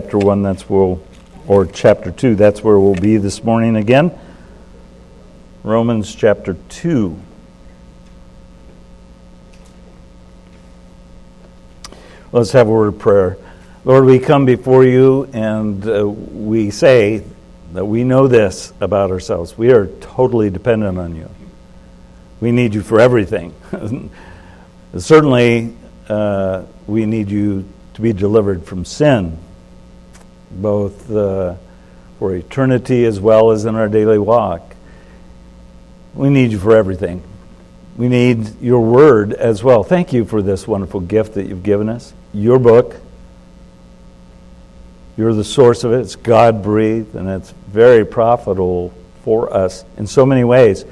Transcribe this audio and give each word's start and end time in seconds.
chapter 0.00 0.16
1, 0.16 0.42
that's 0.44 0.70
where 0.70 0.80
we'll, 0.80 1.02
or 1.48 1.66
chapter 1.66 2.12
2, 2.12 2.36
that's 2.36 2.62
where 2.62 2.78
we'll 2.78 2.94
be 2.94 3.16
this 3.16 3.42
morning 3.42 3.74
again. 3.74 4.16
Romans 5.64 6.14
chapter 6.14 6.54
2. 6.68 7.20
Let's 12.30 12.52
have 12.52 12.68
a 12.68 12.70
word 12.70 12.94
of 12.94 13.00
prayer. 13.00 13.38
Lord, 13.84 14.04
we 14.04 14.20
come 14.20 14.46
before 14.46 14.84
you 14.84 15.24
and 15.32 15.84
uh, 15.88 16.06
we 16.06 16.70
say 16.70 17.24
that 17.72 17.84
we 17.84 18.04
know 18.04 18.28
this 18.28 18.72
about 18.80 19.10
ourselves. 19.10 19.58
We 19.58 19.72
are 19.72 19.88
totally 20.00 20.48
dependent 20.48 20.96
on 20.96 21.16
you. 21.16 21.28
We 22.40 22.52
need 22.52 22.72
you 22.72 22.82
for 22.82 23.00
everything. 23.00 23.52
Certainly, 24.96 25.74
uh, 26.08 26.66
we 26.86 27.04
need 27.04 27.30
you 27.32 27.68
to 27.94 28.00
be 28.00 28.12
delivered 28.12 28.64
from 28.64 28.84
sin, 28.84 29.36
both 30.50 31.10
uh, 31.10 31.54
for 32.18 32.34
eternity 32.34 33.04
as 33.04 33.20
well 33.20 33.50
as 33.50 33.64
in 33.64 33.74
our 33.74 33.88
daily 33.88 34.18
walk. 34.18 34.74
We 36.14 36.30
need 36.30 36.50
you 36.52 36.58
for 36.58 36.74
everything. 36.74 37.22
We 37.96 38.08
need 38.08 38.60
your 38.60 38.80
word 38.80 39.32
as 39.32 39.62
well. 39.62 39.82
Thank 39.82 40.12
you 40.12 40.24
for 40.24 40.42
this 40.42 40.66
wonderful 40.66 41.00
gift 41.00 41.34
that 41.34 41.46
you've 41.46 41.62
given 41.62 41.88
us. 41.88 42.12
Your 42.32 42.58
book. 42.58 42.96
You're 45.16 45.34
the 45.34 45.44
source 45.44 45.82
of 45.82 45.92
it. 45.92 46.00
It's 46.00 46.14
God 46.14 46.62
breathed, 46.62 47.16
and 47.16 47.28
it's 47.28 47.50
very 47.66 48.06
profitable 48.06 48.94
for 49.24 49.52
us 49.52 49.84
in 49.96 50.06
so 50.06 50.24
many 50.24 50.44
ways. 50.44 50.84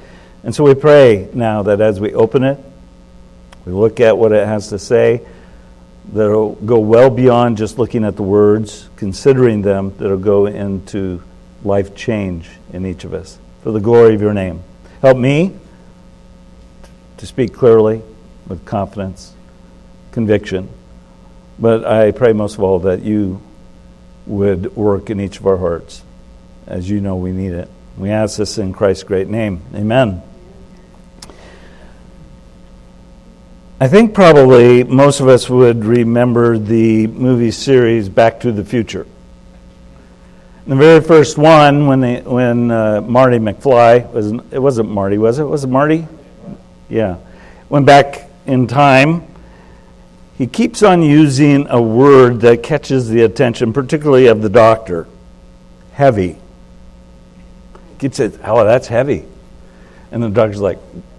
And 0.42 0.54
so 0.54 0.64
we 0.64 0.74
pray 0.74 1.28
now 1.32 1.62
that 1.64 1.80
as 1.80 2.00
we 2.00 2.12
open 2.12 2.42
it, 2.42 2.58
we 3.64 3.72
look 3.72 4.00
at 4.00 4.18
what 4.18 4.32
it 4.32 4.46
has 4.46 4.68
to 4.68 4.78
say, 4.78 5.26
that'll 6.12 6.54
go 6.54 6.78
well 6.78 7.10
beyond 7.10 7.56
just 7.56 7.78
looking 7.78 8.04
at 8.04 8.16
the 8.16 8.22
words, 8.22 8.88
considering 8.96 9.62
them, 9.62 9.94
that'll 9.98 10.18
go 10.18 10.46
into 10.46 11.22
life 11.64 11.94
change 11.94 12.48
in 12.72 12.86
each 12.86 13.04
of 13.04 13.12
us 13.12 13.38
for 13.62 13.72
the 13.72 13.80
glory 13.80 14.14
of 14.14 14.20
your 14.20 14.34
name. 14.34 14.62
Help 15.02 15.16
me 15.16 15.54
to 17.16 17.26
speak 17.26 17.52
clearly 17.52 18.02
with 18.46 18.64
confidence, 18.64 19.34
conviction. 20.12 20.68
But 21.58 21.84
I 21.84 22.12
pray 22.12 22.32
most 22.32 22.54
of 22.54 22.62
all 22.62 22.80
that 22.80 23.02
you 23.02 23.40
would 24.26 24.76
work 24.76 25.10
in 25.10 25.20
each 25.20 25.38
of 25.38 25.46
our 25.46 25.56
hearts 25.56 26.02
as 26.66 26.90
you 26.90 27.00
know 27.00 27.16
we 27.16 27.32
need 27.32 27.52
it. 27.52 27.70
We 27.96 28.10
ask 28.10 28.36
this 28.36 28.58
in 28.58 28.72
Christ's 28.72 29.04
great 29.04 29.28
name. 29.28 29.62
Amen. 29.74 30.22
I 33.78 33.88
think 33.88 34.14
probably 34.14 34.84
most 34.84 35.20
of 35.20 35.28
us 35.28 35.50
would 35.50 35.84
remember 35.84 36.56
the 36.56 37.08
movie 37.08 37.50
series 37.50 38.08
Back 38.08 38.40
to 38.40 38.50
the 38.50 38.64
Future. 38.64 39.06
The 40.66 40.76
very 40.76 41.02
first 41.02 41.36
one, 41.36 41.86
when 41.86 42.00
they, 42.00 42.22
when 42.22 42.70
uh, 42.70 43.02
Marty 43.02 43.36
McFly 43.36 44.10
was 44.10 44.32
it 44.32 44.58
wasn't 44.58 44.88
Marty, 44.88 45.18
was 45.18 45.38
it? 45.38 45.44
Was 45.44 45.64
it 45.64 45.66
Marty? 45.66 46.08
Yeah, 46.88 47.18
went 47.68 47.84
back 47.84 48.30
in 48.46 48.66
time. 48.66 49.26
He 50.38 50.46
keeps 50.46 50.82
on 50.82 51.02
using 51.02 51.66
a 51.68 51.80
word 51.80 52.40
that 52.40 52.62
catches 52.62 53.10
the 53.10 53.24
attention, 53.24 53.74
particularly 53.74 54.28
of 54.28 54.40
the 54.40 54.48
doctor. 54.48 55.06
Heavy. 55.92 56.38
Keeps 57.98 58.20
it. 58.20 58.40
Oh, 58.42 58.64
that's 58.64 58.86
heavy. 58.88 59.26
And 60.10 60.22
the 60.22 60.30
doctor's 60.30 60.62
like, 60.62 60.78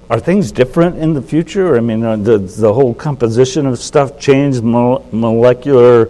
are 0.09 0.19
things 0.19 0.51
different 0.51 0.97
in 0.97 1.13
the 1.13 1.21
future? 1.21 1.75
I 1.75 1.81
mean, 1.81 2.03
uh, 2.03 2.15
does 2.15 2.57
the 2.57 2.73
whole 2.73 2.93
composition 2.93 3.65
of 3.65 3.77
stuff 3.79 4.19
change, 4.19 4.61
molecular 4.61 6.09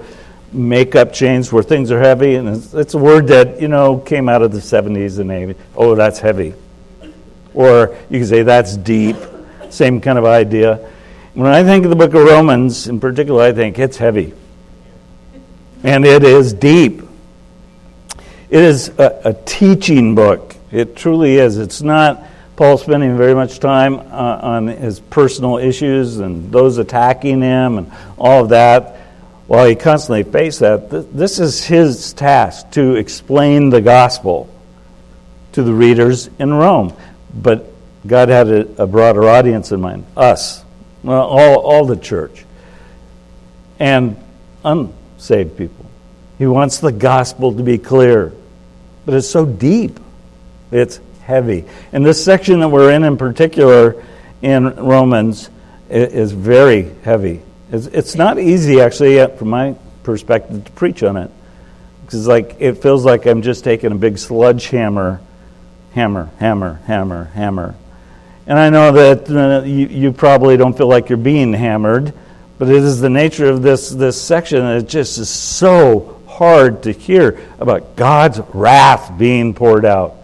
makeup 0.51 1.13
changed 1.13 1.51
where 1.51 1.63
things 1.63 1.91
are 1.91 1.99
heavy? 1.99 2.35
And 2.35 2.49
it's, 2.49 2.73
it's, 2.73 2.93
a 2.93 2.97
word 2.99 3.27
that, 3.27 3.59
you 3.59 3.67
know, 3.67 3.97
came 3.97 4.29
out 4.29 4.43
of 4.43 4.51
the 4.51 4.59
70s 4.59 5.19
and 5.19 5.31
80s. 5.31 5.55
Oh, 5.75 5.95
that's 5.95 6.19
heavy. 6.19 6.53
Or 7.55 7.97
you 8.09 8.19
can 8.19 8.27
say 8.27 8.43
that's 8.43 8.77
deep. 8.77 9.15
Same 9.71 9.99
kind 9.99 10.19
of 10.19 10.25
idea. 10.25 10.75
When 11.33 11.51
I 11.51 11.63
think 11.63 11.83
of 11.83 11.89
the 11.89 11.95
book 11.95 12.13
of 12.13 12.23
Romans 12.23 12.87
in 12.87 12.99
particular, 12.99 13.43
I 13.43 13.51
think 13.51 13.79
it's 13.79 13.97
heavy. 13.97 14.33
And 15.83 16.05
it 16.05 16.23
is 16.23 16.53
deep. 16.53 17.01
It 18.49 18.61
is 18.61 18.89
a, 18.99 19.21
a 19.25 19.33
teaching 19.33 20.13
book. 20.13 20.55
It 20.71 20.95
truly 20.95 21.35
is. 21.35 21.57
It's 21.57 21.81
not 21.81 22.23
Paul 22.57 22.79
spending 22.79 23.15
very 23.17 23.35
much 23.35 23.59
time 23.59 23.99
uh, 23.99 24.39
on 24.41 24.65
his 24.65 24.99
personal 24.99 25.59
issues 25.59 26.17
and 26.17 26.51
those 26.51 26.79
attacking 26.79 27.39
him 27.39 27.77
and 27.77 27.91
all 28.17 28.43
of 28.43 28.49
that. 28.49 28.95
While 29.45 29.67
he 29.67 29.75
constantly 29.75 30.23
faced 30.23 30.61
that, 30.61 30.89
th- 30.89 31.05
this 31.11 31.39
is 31.39 31.63
his 31.63 32.13
task 32.13 32.71
to 32.71 32.95
explain 32.95 33.69
the 33.69 33.79
gospel 33.79 34.49
to 35.51 35.61
the 35.61 35.71
readers 35.71 36.31
in 36.39 36.51
Rome. 36.51 36.93
But 37.31 37.71
God 38.07 38.29
had 38.29 38.47
a, 38.47 38.83
a 38.83 38.87
broader 38.87 39.29
audience 39.29 39.71
in 39.71 39.79
mind 39.79 40.07
us, 40.17 40.65
all, 41.05 41.59
all 41.59 41.85
the 41.85 41.95
church, 41.95 42.43
and 43.77 44.17
unsaved 44.65 45.57
people. 45.57 45.85
He 46.39 46.47
wants 46.47 46.79
the 46.79 46.91
gospel 46.91 47.53
to 47.53 47.61
be 47.61 47.77
clear, 47.77 48.33
but 49.05 49.13
it's 49.13 49.29
so 49.29 49.45
deep. 49.45 49.99
It's 50.71 50.99
heavy. 51.27 51.65
And 51.91 52.05
this 52.05 52.23
section 52.23 52.61
that 52.61 52.69
we're 52.69 52.91
in, 52.91 53.03
in 53.03 53.17
particular, 53.17 54.01
in 54.41 54.75
Romans, 54.75 55.49
is 55.89 56.31
very 56.31 56.93
heavy. 57.03 57.41
It's 57.69 58.15
not 58.15 58.39
easy, 58.39 58.79
actually, 58.79 59.25
from 59.35 59.49
my 59.49 59.75
perspective, 60.03 60.63
to 60.63 60.71
preach 60.71 61.03
on 61.03 61.17
it. 61.17 61.29
Because 62.05 62.25
like 62.27 62.55
it 62.59 62.75
feels 62.75 63.03
like 63.03 63.25
I'm 63.25 63.41
just 63.41 63.65
taking 63.65 63.91
a 63.91 63.95
big 63.95 64.17
sledgehammer, 64.17 65.19
hammer, 65.91 66.31
hammer, 66.39 66.75
hammer, 66.85 67.25
hammer. 67.25 67.75
And 68.45 68.57
I 68.57 68.69
know 68.69 68.93
that 68.93 69.29
uh, 69.29 69.65
you, 69.65 69.87
you 69.87 70.11
probably 70.13 70.55
don't 70.55 70.77
feel 70.77 70.87
like 70.87 71.09
you're 71.09 71.17
being 71.17 71.51
hammered, 71.51 72.13
but 72.57 72.69
it 72.69 72.75
is 72.75 73.01
the 73.01 73.09
nature 73.09 73.49
of 73.49 73.61
this, 73.61 73.89
this 73.89 74.21
section 74.21 74.65
it 74.65 74.87
just 74.87 75.17
is 75.17 75.29
so 75.29 76.21
hard 76.25 76.83
to 76.83 76.93
hear 76.93 77.37
about 77.59 77.97
God's 77.97 78.39
wrath 78.53 79.17
being 79.17 79.53
poured 79.53 79.83
out. 79.83 80.15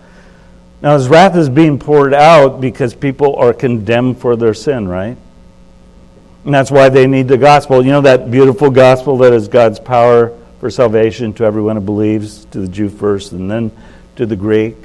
Now, 0.83 0.95
his 0.95 1.07
wrath 1.07 1.37
is 1.37 1.47
being 1.47 1.79
poured 1.79 2.13
out 2.13 2.59
because 2.59 2.93
people 2.93 3.37
are 3.37 3.53
condemned 3.53 4.19
for 4.19 4.35
their 4.35 4.53
sin, 4.53 4.85
right? 4.85 5.17
And 6.43 6.53
that's 6.53 6.69
why 6.69 6.89
they 6.89 7.07
need 7.07 7.29
the 7.29 7.37
gospel. 7.37 7.85
You 7.85 7.91
know 7.91 8.01
that 8.01 8.29
beautiful 8.29 8.69
gospel 8.69 9.17
that 9.19 9.31
is 9.31 9.47
God's 9.47 9.79
power 9.79 10.37
for 10.59 10.69
salvation 10.69 11.31
to 11.35 11.45
everyone 11.45 11.77
who 11.77 11.81
believes, 11.81 12.43
to 12.45 12.59
the 12.59 12.67
Jew 12.67 12.89
first 12.89 13.31
and 13.31 13.49
then 13.49 13.71
to 14.17 14.25
the 14.25 14.35
Greek? 14.35 14.75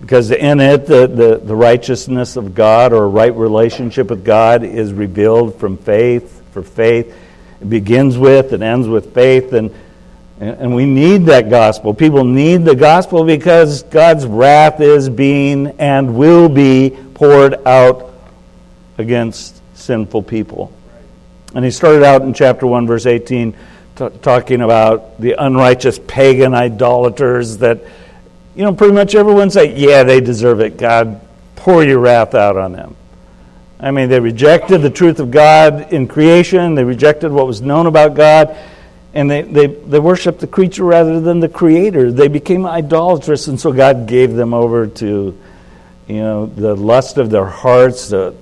Because 0.00 0.30
in 0.30 0.60
it, 0.60 0.86
the, 0.86 1.06
the, 1.06 1.36
the 1.44 1.54
righteousness 1.54 2.36
of 2.36 2.54
God 2.54 2.94
or 2.94 3.06
right 3.06 3.34
relationship 3.34 4.08
with 4.08 4.24
God 4.24 4.64
is 4.64 4.94
revealed 4.94 5.60
from 5.60 5.76
faith, 5.76 6.42
for 6.52 6.62
faith. 6.62 7.14
It 7.60 7.68
begins 7.68 8.16
with 8.16 8.54
and 8.54 8.62
ends 8.62 8.88
with 8.88 9.12
faith. 9.12 9.52
And 9.52 9.74
and 10.42 10.74
we 10.74 10.86
need 10.86 11.26
that 11.26 11.48
gospel. 11.48 11.94
People 11.94 12.24
need 12.24 12.64
the 12.64 12.74
gospel 12.74 13.24
because 13.24 13.84
God's 13.84 14.26
wrath 14.26 14.80
is 14.80 15.08
being 15.08 15.68
and 15.78 16.16
will 16.16 16.48
be 16.48 16.96
poured 17.14 17.64
out 17.64 18.12
against 18.98 19.62
sinful 19.76 20.24
people. 20.24 20.72
And 21.54 21.64
he 21.64 21.70
started 21.70 22.02
out 22.02 22.22
in 22.22 22.34
chapter 22.34 22.66
1, 22.66 22.88
verse 22.88 23.06
18, 23.06 23.54
t- 23.94 24.08
talking 24.20 24.62
about 24.62 25.20
the 25.20 25.36
unrighteous 25.38 26.00
pagan 26.08 26.54
idolaters 26.54 27.58
that, 27.58 27.84
you 28.56 28.64
know, 28.64 28.74
pretty 28.74 28.94
much 28.94 29.14
everyone 29.14 29.48
say, 29.48 29.76
yeah, 29.76 30.02
they 30.02 30.20
deserve 30.20 30.60
it. 30.60 30.76
God, 30.76 31.20
pour 31.54 31.84
your 31.84 32.00
wrath 32.00 32.34
out 32.34 32.56
on 32.56 32.72
them. 32.72 32.96
I 33.78 33.92
mean, 33.92 34.08
they 34.08 34.18
rejected 34.18 34.82
the 34.82 34.90
truth 34.90 35.20
of 35.20 35.30
God 35.30 35.92
in 35.92 36.08
creation, 36.08 36.74
they 36.74 36.82
rejected 36.82 37.30
what 37.30 37.46
was 37.46 37.60
known 37.60 37.86
about 37.86 38.14
God 38.14 38.56
and 39.14 39.30
they, 39.30 39.42
they, 39.42 39.66
they 39.66 39.98
worshiped 39.98 40.40
the 40.40 40.46
creature 40.46 40.84
rather 40.84 41.20
than 41.20 41.40
the 41.40 41.48
creator. 41.48 42.10
They 42.10 42.28
became 42.28 42.64
idolatrous, 42.64 43.46
and 43.48 43.60
so 43.60 43.72
God 43.72 44.06
gave 44.06 44.32
them 44.32 44.54
over 44.54 44.86
to 44.86 45.38
you 46.08 46.16
know, 46.16 46.46
the 46.46 46.74
lust 46.74 47.18
of 47.18 47.30
their 47.30 47.46
hearts, 47.46 48.08
the 48.08 48.34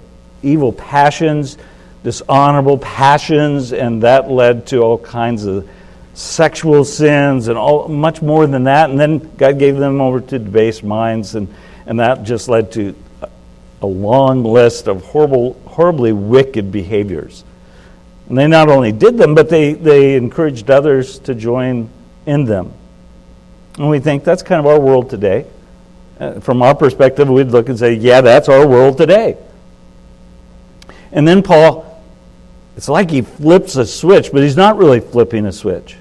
evil 0.43 0.73
passions, 0.73 1.59
dishonorable 2.05 2.79
passions, 2.79 3.73
and 3.73 4.03
that 4.05 4.31
led 4.31 4.67
to 4.69 4.79
all 4.79 4.99
kinds 4.99 5.45
of 5.45 5.69
sexual 6.15 6.85
sins 6.85 7.49
and 7.49 7.59
all, 7.59 7.89
much 7.89 8.23
more 8.23 8.47
than 8.47 8.65
that. 8.65 8.91
And 8.91 8.99
then 8.99 9.19
God 9.37 9.59
gave 9.59 9.77
them 9.77 10.01
over 10.01 10.21
to 10.21 10.39
debased 10.39 10.85
minds, 10.85 11.35
and, 11.35 11.53
and 11.87 11.99
that 11.99 12.23
just 12.23 12.49
led 12.49 12.73
to 12.73 12.95
a 13.83 13.87
long 13.87 14.45
list 14.45 14.87
of 14.89 15.05
horrible, 15.05 15.55
horribly 15.67 16.13
wicked 16.13 16.71
behaviors. 16.71 17.45
And 18.31 18.39
they 18.39 18.47
not 18.47 18.69
only 18.69 18.93
did 18.93 19.19
them, 19.19 19.35
but 19.35 19.49
they, 19.49 19.73
they 19.73 20.15
encouraged 20.15 20.71
others 20.71 21.19
to 21.21 21.35
join 21.35 21.91
in 22.27 22.45
them. 22.45 22.73
And 23.77 23.91
we 23.91 23.99
think 23.99 24.23
that's 24.23 24.45
kind 24.45 24.61
of 24.61 24.67
our 24.67 24.79
world 24.79 25.11
today. 25.11 25.47
Uh, 26.21 26.39
from 26.39 26.63
our 26.63 26.77
perspective, 26.77 27.29
we'd 27.29 27.49
look 27.49 27.69
and 27.69 27.77
say, 27.77 27.95
yeah, 27.95 28.21
that's 28.21 28.49
our 28.49 28.69
world 28.69 28.99
today. 28.99 29.37
And 31.11 31.27
then 31.27 31.43
Paul, 31.43 32.01
it's 32.77 32.89
like 32.89 33.11
he 33.11 33.23
flips 33.23 33.75
a 33.75 33.85
switch, 33.85 34.31
but 34.31 34.45
he's 34.45 34.57
not 34.57 34.77
really 34.77 35.01
flipping 35.01 35.45
a 35.47 35.53
switch. 35.53 35.97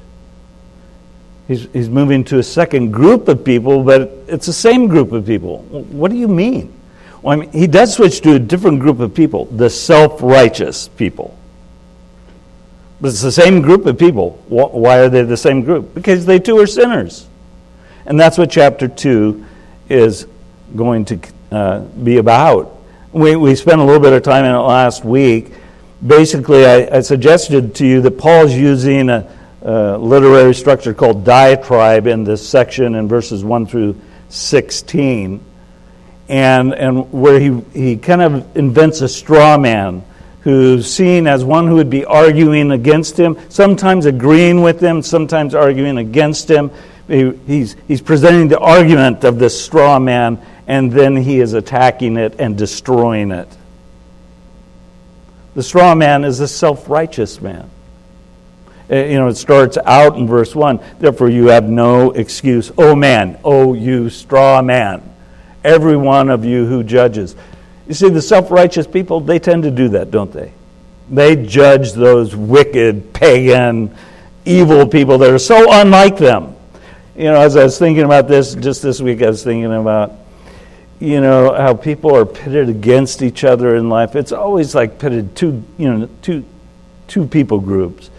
He's, 1.47 1.63
he's 1.73 1.89
moving 1.89 2.23
to 2.25 2.37
a 2.37 2.43
second 2.43 2.91
group 2.91 3.27
of 3.27 3.43
people, 3.43 3.83
but 3.83 4.01
it's 4.27 4.45
the 4.45 4.53
same 4.53 4.87
group 4.87 5.13
of 5.13 5.25
people. 5.25 5.63
What 5.63 6.11
do 6.11 6.17
you 6.17 6.27
mean? 6.27 6.79
Well, 7.23 7.33
I 7.33 7.41
mean, 7.41 7.51
he 7.51 7.65
does 7.65 7.95
switch 7.95 8.21
to 8.21 8.35
a 8.35 8.39
different 8.39 8.81
group 8.81 8.99
of 8.99 9.15
people, 9.15 9.45
the 9.45 9.71
self 9.71 10.21
righteous 10.21 10.89
people. 10.89 11.38
But 13.01 13.09
it's 13.09 13.21
the 13.21 13.31
same 13.31 13.61
group 13.61 13.85
of 13.85 13.97
people. 13.97 14.31
Why 14.49 14.99
are 14.99 15.09
they 15.09 15.23
the 15.23 15.37
same 15.37 15.63
group? 15.63 15.93
Because 15.93 16.25
they 16.25 16.39
too 16.39 16.57
are 16.59 16.67
sinners. 16.67 17.27
And 18.05 18.19
that's 18.19 18.37
what 18.37 18.51
chapter 18.51 18.87
2 18.87 19.45
is 19.87 20.27
going 20.75 21.05
to 21.05 21.19
uh, 21.51 21.79
be 21.79 22.17
about. 22.17 22.77
We, 23.11 23.35
we 23.35 23.55
spent 23.55 23.79
a 23.79 23.83
little 23.83 24.01
bit 24.01 24.13
of 24.13 24.23
time 24.23 24.45
in 24.45 24.51
it 24.53 24.59
last 24.59 25.05
week. 25.05 25.51
Basically, 26.05 26.65
I, 26.65 26.97
I 26.97 27.01
suggested 27.01 27.75
to 27.75 27.85
you 27.85 28.01
that 28.01 28.17
Paul's 28.17 28.53
using 28.53 29.09
a, 29.09 29.31
a 29.61 29.97
literary 29.97 30.53
structure 30.53 30.93
called 30.93 31.23
diatribe 31.25 32.05
in 32.07 32.23
this 32.23 32.47
section 32.47 32.95
in 32.95 33.07
verses 33.07 33.43
1 33.43 33.67
through 33.67 33.99
16 34.29 35.43
and, 36.29 36.73
and 36.75 37.11
where 37.11 37.39
he, 37.39 37.59
he 37.73 37.97
kind 37.97 38.21
of 38.21 38.55
invents 38.55 39.01
a 39.01 39.09
straw 39.09 39.57
man 39.57 40.03
who's 40.41 40.91
seen 40.91 41.27
as 41.27 41.43
one 41.43 41.67
who 41.67 41.75
would 41.75 41.89
be 41.89 42.05
arguing 42.05 42.71
against 42.71 43.19
him, 43.19 43.37
sometimes 43.49 44.05
agreeing 44.05 44.61
with 44.61 44.81
him, 44.81 45.01
sometimes 45.01 45.53
arguing 45.53 45.97
against 45.97 46.49
him. 46.49 46.71
He, 47.07 47.31
he's, 47.47 47.75
he's 47.87 48.01
presenting 48.01 48.47
the 48.47 48.59
argument 48.59 49.23
of 49.23 49.39
this 49.39 49.59
straw 49.59 49.99
man, 49.99 50.39
and 50.67 50.91
then 50.91 51.15
he 51.15 51.39
is 51.39 51.53
attacking 51.53 52.17
it 52.17 52.35
and 52.39 52.57
destroying 52.57 53.31
it. 53.31 53.47
The 55.55 55.63
straw 55.63 55.95
man 55.95 56.23
is 56.23 56.39
a 56.39 56.47
self 56.47 56.89
righteous 56.89 57.41
man. 57.41 57.69
Uh, 58.89 58.95
you 58.95 59.15
know, 59.15 59.27
it 59.27 59.35
starts 59.35 59.77
out 59.85 60.17
in 60.17 60.27
verse 60.27 60.55
1 60.55 60.79
Therefore, 60.99 61.29
you 61.29 61.47
have 61.47 61.69
no 61.69 62.11
excuse. 62.11 62.71
Oh, 62.77 62.95
man, 62.95 63.39
oh, 63.43 63.73
you 63.73 64.09
straw 64.09 64.61
man 64.61 65.09
every 65.63 65.97
one 65.97 66.29
of 66.29 66.45
you 66.45 66.65
who 66.65 66.83
judges. 66.83 67.35
You 67.89 67.95
see, 67.95 68.09
the 68.09 68.21
self 68.21 68.51
righteous 68.51 68.85
people, 68.85 69.19
they 69.19 69.39
tend 69.39 69.63
to 69.63 69.71
do 69.71 69.89
that, 69.89 70.11
don't 70.11 70.31
they? 70.31 70.53
They 71.09 71.35
judge 71.35 71.93
those 71.93 72.35
wicked, 72.35 73.13
pagan, 73.13 73.95
evil 74.45 74.87
people 74.87 75.17
that 75.17 75.31
are 75.31 75.39
so 75.39 75.65
unlike 75.71 76.15
them. 76.15 76.55
You 77.17 77.25
know, 77.25 77.41
as 77.41 77.57
I 77.57 77.63
was 77.63 77.79
thinking 77.79 78.03
about 78.03 78.27
this 78.27 78.53
just 78.53 78.83
this 78.83 79.01
week, 79.01 79.23
I 79.23 79.27
was 79.27 79.43
thinking 79.43 79.73
about, 79.73 80.13
you 80.99 81.19
know, 81.19 81.51
how 81.55 81.73
people 81.73 82.15
are 82.15 82.27
pitted 82.27 82.69
against 82.69 83.23
each 83.23 83.43
other 83.43 83.75
in 83.75 83.89
life. 83.89 84.15
It's 84.15 84.31
always 84.31 84.75
like 84.75 84.99
pitted 84.99 85.35
two, 85.35 85.63
you 85.79 85.91
know, 85.91 86.09
two, 86.21 86.45
two 87.07 87.25
people 87.25 87.59
groups. 87.59 88.11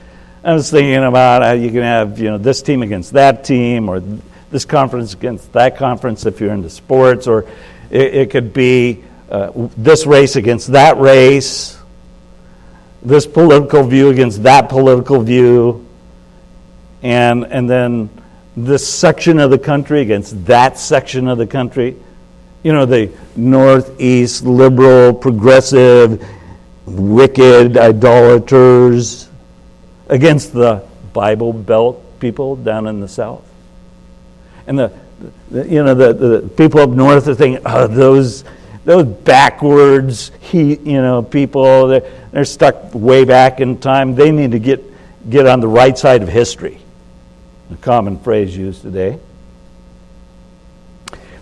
I 0.43 0.53
was 0.53 0.69
thinking 0.69 1.05
about 1.05 1.43
how 1.43 1.53
you 1.53 1.71
can 1.71 1.83
have, 1.83 2.19
you 2.19 2.29
know, 2.29 2.39
this 2.39 2.61
team 2.61 2.83
against 2.83 3.13
that 3.13 3.45
team, 3.45 3.89
or 3.89 4.03
this 4.51 4.65
conference 4.65 5.15
against 5.15 5.53
that 5.53 5.77
conference 5.77 6.27
if 6.27 6.41
you're 6.41 6.53
into 6.53 6.71
sports, 6.71 7.29
or 7.29 7.47
it, 7.89 8.15
it 8.15 8.31
could 8.31 8.53
be 8.53 9.05
uh, 9.31 9.51
this 9.77 10.07
race 10.07 10.37
against 10.37 10.73
that 10.73 10.99
race, 10.99 11.79
this 13.03 13.27
political 13.27 13.85
view 13.85 14.11
against 14.11 14.43
that 14.43 14.69
political 14.69 15.23
view, 15.23 15.87
and, 17.03 17.45
and 17.47 17.69
then 17.69 18.11
this 18.57 18.87
section 18.93 19.39
of 19.39 19.51
the 19.51 19.59
country 19.59 20.01
against 20.01 20.45
that 20.47 20.79
section 20.79 21.29
of 21.29 21.39
the 21.39 21.47
country. 21.47 21.97
You 22.63 22.73
know, 22.73 22.85
the 22.85 23.11
northeast 23.37 24.45
liberal, 24.45 25.15
progressive, 25.15 26.27
wicked 26.87 27.77
idolaters 27.77 29.29
against 30.09 30.53
the 30.53 30.85
Bible 31.13 31.53
Belt 31.53 32.03
people 32.21 32.57
down 32.57 32.87
in 32.87 33.01
the 33.01 33.09
south. 33.09 33.43
And 34.67 34.79
the, 34.79 34.93
the 35.51 35.69
you 35.69 35.83
know, 35.83 35.95
the, 35.95 36.13
the 36.13 36.49
people 36.49 36.81
up 36.81 36.91
north 36.91 37.27
are 37.29 37.35
thinking, 37.35 37.63
oh, 37.65 37.87
those, 37.87 38.45
those 38.85 39.07
backwards, 39.07 40.33
he, 40.41 40.77
you 40.77 41.03
know, 41.03 41.23
people, 41.23 41.89
they're, 41.89 42.13
they're 42.33 42.45
stuck 42.45 42.95
way 42.95 43.25
back 43.25 43.61
in 43.61 43.79
time. 43.79 44.15
They 44.15 44.31
need 44.31 44.53
to 44.53 44.59
get, 44.59 44.83
get 45.29 45.47
on 45.47 45.61
the 45.61 45.69
right 45.69 45.97
side 45.97 46.23
of 46.23 46.29
history. 46.29 46.81
A 47.73 47.77
common 47.77 48.19
phrase 48.19 48.57
used 48.57 48.83
today. 48.83 49.19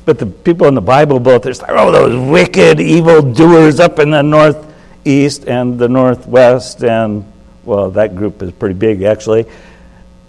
But 0.04 0.18
the 0.18 0.26
people 0.26 0.66
in 0.68 0.74
the 0.74 0.80
Bible 0.80 1.20
Belt 1.20 1.46
are 1.46 1.52
like, 1.52 1.68
oh, 1.68 1.92
those 1.92 2.30
wicked, 2.30 2.80
evil 2.80 3.20
doers 3.20 3.78
up 3.78 3.98
in 3.98 4.10
the 4.10 4.22
northeast 4.22 5.46
and 5.46 5.78
the 5.78 5.88
northwest, 5.88 6.82
and 6.82 7.30
well, 7.62 7.90
that 7.90 8.16
group 8.16 8.42
is 8.42 8.50
pretty 8.52 8.74
big 8.74 9.02
actually. 9.02 9.44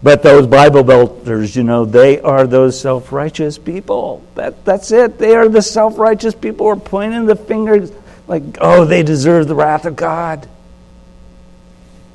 But 0.02 0.24
those 0.24 0.48
Bible 0.48 0.84
belters, 0.84 1.56
you 1.56 1.64
know, 1.64 1.84
they 1.84 2.22
are 2.22 2.48
those 2.48 2.80
self 2.80 3.12
righteous 3.12 3.58
people. 3.58 4.24
That, 4.36 4.64
that's 4.64 4.92
it. 4.92 5.18
They 5.18 5.36
are 5.36 5.50
the 5.50 5.62
self 5.62 5.98
righteous 5.98 6.34
people 6.34 6.66
who 6.66 6.72
are 6.72 6.76
pointing 6.78 7.26
the 7.26 7.36
fingers 7.36 7.92
like, 8.28 8.44
oh, 8.62 8.86
they 8.86 9.04
deserve 9.04 9.48
the 9.48 9.56
wrath 9.56 9.86
of 9.86 9.96
God. 9.96 10.48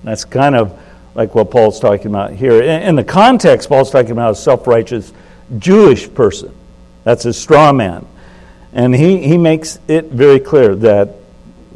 That's 0.03 0.25
kind 0.25 0.55
of 0.55 0.79
like 1.15 1.35
what 1.35 1.51
Paul's 1.51 1.79
talking 1.79 2.07
about 2.07 2.33
here. 2.33 2.63
In, 2.63 2.83
in 2.83 2.97
the 2.97 3.05
context, 3.05 3.69
Paul's 3.69 3.91
talking 3.91 4.13
about 4.13 4.33
a 4.33 4.37
self 4.37 4.67
righteous 4.67 5.13
Jewish 5.59 6.13
person. 6.13 6.55
That's 7.05 7.27
a 7.27 7.35
straw 7.35 7.73
man. 7.73 8.07
And 8.73 8.95
he, 8.95 9.27
he 9.27 9.37
makes 9.37 9.79
it 9.89 10.07
very 10.07 10.41
clear 10.41 10.75
that, 10.77 11.11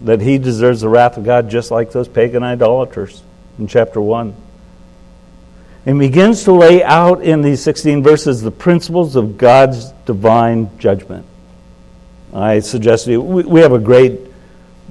that 0.05 0.23
he 0.23 0.39
deserves 0.39 0.81
the 0.81 0.89
wrath 0.89 1.19
of 1.19 1.25
God 1.25 1.51
just 1.51 1.71
like 1.71 1.93
those 1.93 2.09
pagan 2.09 2.43
idolaters 2.43 3.23
in 3.59 3.67
chapter 3.67 4.01
1 4.01 4.35
and 5.89 5.99
begins 5.99 6.45
to 6.45 6.53
lay 6.53 6.85
out 6.85 7.23
in 7.23 7.41
these 7.41 7.63
16 7.63 8.03
verses 8.03 8.43
the 8.43 8.51
principles 8.51 9.17
of 9.17 9.39
God's 9.39 9.91
divine 10.05 10.69
judgment. 10.79 11.25
I 12.31 12.59
suggest 12.59 13.07
to 13.07 13.13
you, 13.13 13.23
we 13.23 13.63
have 13.63 13.73
a 13.73 13.79
great 13.79 14.21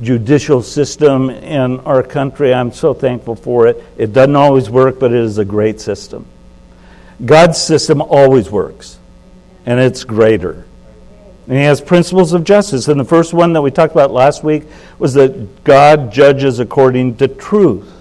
judicial 0.01 0.63
system 0.63 1.29
in 1.29 1.79
our 1.81 2.01
country. 2.01 2.51
I'm 2.51 2.71
so 2.71 2.95
thankful 2.95 3.35
for 3.35 3.67
it. 3.67 3.85
It 3.95 4.11
doesn't 4.11 4.35
always 4.35 4.71
work, 4.71 4.99
but 4.99 5.11
it 5.11 5.19
is 5.19 5.37
a 5.37 5.45
great 5.45 5.79
system. 5.79 6.25
God's 7.23 7.61
system 7.61 8.01
always 8.01 8.49
works, 8.49 8.97
and 9.67 9.79
it's 9.79 10.03
greater. 10.03 10.65
And 11.45 11.57
he 11.57 11.63
has 11.65 11.79
principles 11.79 12.33
of 12.33 12.43
justice. 12.43 12.87
And 12.87 12.99
the 12.99 13.05
first 13.05 13.35
one 13.35 13.53
that 13.53 13.61
we 13.61 13.69
talked 13.69 13.93
about 13.93 14.09
last 14.09 14.43
week 14.43 14.63
was 14.97 15.13
that 15.13 15.63
God 15.63 16.11
judges 16.11 16.57
according 16.57 17.17
to 17.17 17.27
truth. 17.27 17.96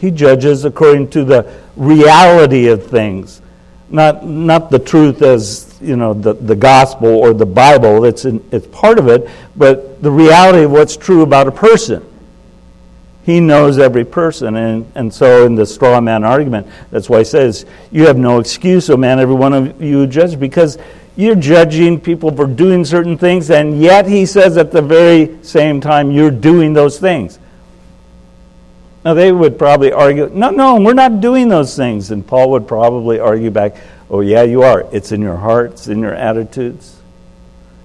He 0.00 0.10
judges 0.10 0.64
according 0.64 1.10
to 1.10 1.24
the 1.24 1.52
reality 1.76 2.68
of 2.68 2.86
things, 2.86 3.42
not, 3.90 4.24
not 4.24 4.70
the 4.70 4.78
truth 4.78 5.20
as 5.20 5.78
you 5.82 5.94
know 5.94 6.14
the, 6.14 6.32
the 6.32 6.56
gospel 6.56 7.08
or 7.08 7.34
the 7.34 7.44
Bible. 7.44 8.06
It's, 8.06 8.24
in, 8.24 8.42
it's 8.50 8.66
part 8.68 8.98
of 8.98 9.08
it, 9.08 9.28
but 9.56 10.02
the 10.02 10.10
reality 10.10 10.64
of 10.64 10.70
what's 10.70 10.96
true 10.96 11.20
about 11.20 11.48
a 11.48 11.52
person. 11.52 12.06
He 13.24 13.40
knows 13.40 13.78
every 13.78 14.06
person. 14.06 14.56
And, 14.56 14.90
and 14.94 15.12
so, 15.12 15.44
in 15.44 15.54
the 15.54 15.66
straw 15.66 16.00
man 16.00 16.24
argument, 16.24 16.66
that's 16.90 17.10
why 17.10 17.18
he 17.18 17.24
says, 17.24 17.66
You 17.92 18.06
have 18.06 18.16
no 18.16 18.40
excuse, 18.40 18.88
O 18.88 18.96
man, 18.96 19.20
every 19.20 19.34
one 19.34 19.52
of 19.52 19.82
you 19.82 20.06
judge, 20.06 20.40
because 20.40 20.78
you're 21.14 21.34
judging 21.34 22.00
people 22.00 22.34
for 22.34 22.46
doing 22.46 22.86
certain 22.86 23.18
things, 23.18 23.50
and 23.50 23.82
yet 23.82 24.06
he 24.06 24.24
says 24.24 24.56
at 24.56 24.72
the 24.72 24.80
very 24.80 25.44
same 25.44 25.78
time, 25.82 26.10
you're 26.10 26.30
doing 26.30 26.72
those 26.72 26.98
things. 26.98 27.38
Now, 29.04 29.14
they 29.14 29.32
would 29.32 29.58
probably 29.58 29.92
argue, 29.92 30.28
no, 30.28 30.50
no, 30.50 30.78
we're 30.78 30.92
not 30.92 31.20
doing 31.20 31.48
those 31.48 31.74
things. 31.74 32.10
And 32.10 32.26
Paul 32.26 32.50
would 32.50 32.68
probably 32.68 33.18
argue 33.18 33.50
back, 33.50 33.76
oh, 34.10 34.20
yeah, 34.20 34.42
you 34.42 34.62
are. 34.62 34.86
It's 34.92 35.10
in 35.10 35.22
your 35.22 35.36
hearts, 35.36 35.88
in 35.88 36.00
your 36.00 36.14
attitudes. 36.14 37.00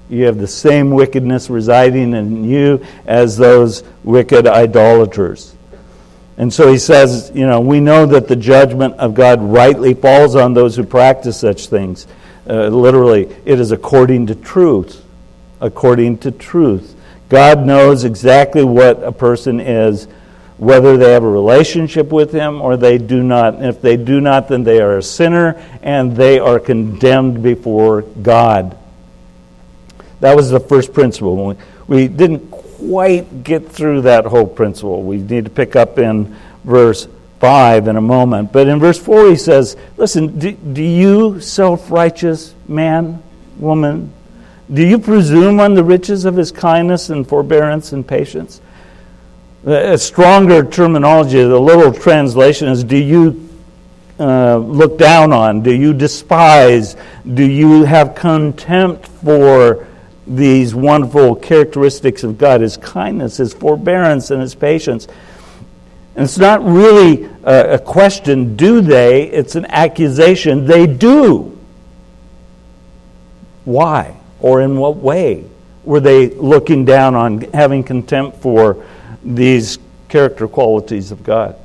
You 0.10 0.26
have 0.26 0.38
the 0.38 0.48
same 0.48 0.92
wickedness 0.92 1.50
residing 1.50 2.14
in 2.14 2.44
you 2.44 2.86
as 3.06 3.38
those 3.38 3.84
wicked 4.04 4.46
idolaters. 4.46 5.56
And 6.38 6.54
so 6.54 6.70
he 6.70 6.78
says, 6.78 7.32
you 7.34 7.48
know, 7.48 7.62
we 7.62 7.80
know 7.80 8.06
that 8.08 8.28
the 8.28 8.36
judgment 8.36 8.96
of 8.96 9.14
God 9.14 9.42
rightly 9.42 9.94
falls 9.94 10.36
on 10.36 10.54
those 10.54 10.76
who 10.76 10.84
practice 10.84 11.40
such 11.40 11.68
things. 11.68 12.08
Uh, 12.48 12.68
literally, 12.68 13.34
it 13.46 13.60
is 13.60 13.72
according 13.72 14.28
to 14.28 14.36
truth. 14.36 15.02
According 15.62 16.18
to 16.20 16.32
truth. 16.32 16.94
God 17.30 17.66
knows 17.66 18.04
exactly 18.04 18.66
what 18.66 19.02
a 19.02 19.12
person 19.12 19.60
is 19.62 20.08
whether 20.58 20.98
they 20.98 21.12
have 21.12 21.24
a 21.24 21.30
relationship 21.30 22.12
with 22.12 22.32
Him 22.32 22.62
or 22.62 22.78
they 22.78 22.98
do 22.98 23.22
not. 23.24 23.56
And 23.56 23.66
if 23.66 23.82
they 23.82 23.98
do 23.98 24.22
not, 24.22 24.48
then 24.48 24.64
they 24.64 24.82
are 24.82 24.98
a 24.98 25.04
sinner 25.04 25.62
and 25.82 26.16
they 26.16 26.40
are 26.40 26.60
condemned 26.60 27.44
before 27.44 28.02
God. 28.02 28.78
That 30.22 30.36
was 30.36 30.50
the 30.50 30.60
first 30.60 30.94
principle. 30.94 31.58
We 31.88 32.08
didn't 32.08 32.50
quite 32.50 33.44
get 33.44 33.70
through 33.70 34.02
that 34.02 34.26
whole 34.26 34.48
principle. 34.48 35.04
We 35.04 35.18
need 35.18 35.46
to 35.46 35.52
pick 35.52 35.76
up 35.76 36.00
in 36.00 36.36
verse 36.64 37.08
5 37.40 37.88
in 37.88 37.98
a 37.98 38.02
moment. 38.02 38.52
But 38.52 38.68
in 38.68 38.80
verse 38.80 38.98
4, 38.98 39.28
he 39.28 39.36
says, 39.36 39.76
Listen, 39.98 40.40
do, 40.40 40.52
do 40.52 40.84
you, 40.84 41.40
self 41.42 41.92
righteous 41.92 42.54
man, 42.68 43.22
woman, 43.58 44.12
do 44.74 44.84
you 44.84 44.98
presume 44.98 45.60
on 45.60 45.76
the 45.76 45.84
riches 45.84 46.26
of 46.26 46.36
his 46.36 46.52
kindness 46.52 47.10
and 47.10 47.28
forbearance 47.28 47.92
and 47.92 48.08
patience? 48.08 48.62
A 49.66 49.98
stronger 49.98 50.64
terminology, 50.64 51.42
the 51.42 51.60
little 51.60 51.92
translation 51.92 52.68
is 52.68 52.84
Do 52.84 52.98
you 52.98 53.50
uh, 54.20 54.58
look 54.58 55.00
down 55.00 55.34
on? 55.34 55.64
Do 55.64 55.74
you 55.74 55.92
despise? 55.92 56.96
Do 57.34 57.44
you 57.44 57.84
have 57.84 58.14
contempt 58.14 59.08
for 59.08 59.88
these 60.28 60.76
wonderful 60.76 61.36
characteristics 61.36 62.24
of 62.24 62.38
God 62.38 62.62
His 62.62 62.78
kindness, 62.78 63.38
His 63.38 63.56
forbearance, 63.56 64.30
and 64.30 64.40
His 64.40 64.54
patience? 64.54 65.08
And 66.16 66.26
it's 66.26 66.38
not 66.38 66.64
really 66.64 67.28
a, 67.44 67.74
a 67.74 67.80
question, 67.80 68.56
do 68.56 68.82
they? 68.82 69.24
It's 69.24 69.56
an 69.56 69.66
accusation. 69.66 70.68
They 70.68 70.86
do. 70.86 71.58
Why? 73.64 74.16
Or 74.40 74.62
in 74.62 74.78
what 74.78 74.98
way 74.98 75.46
were 75.84 76.00
they 76.00 76.30
looking 76.30 76.86
down 76.86 77.16
on 77.16 77.42
having 77.52 77.84
contempt 77.84 78.38
for 78.44 78.86
these 79.26 79.80
character 80.08 80.48
qualities 80.48 81.12
of 81.12 81.24
God? 81.24 81.56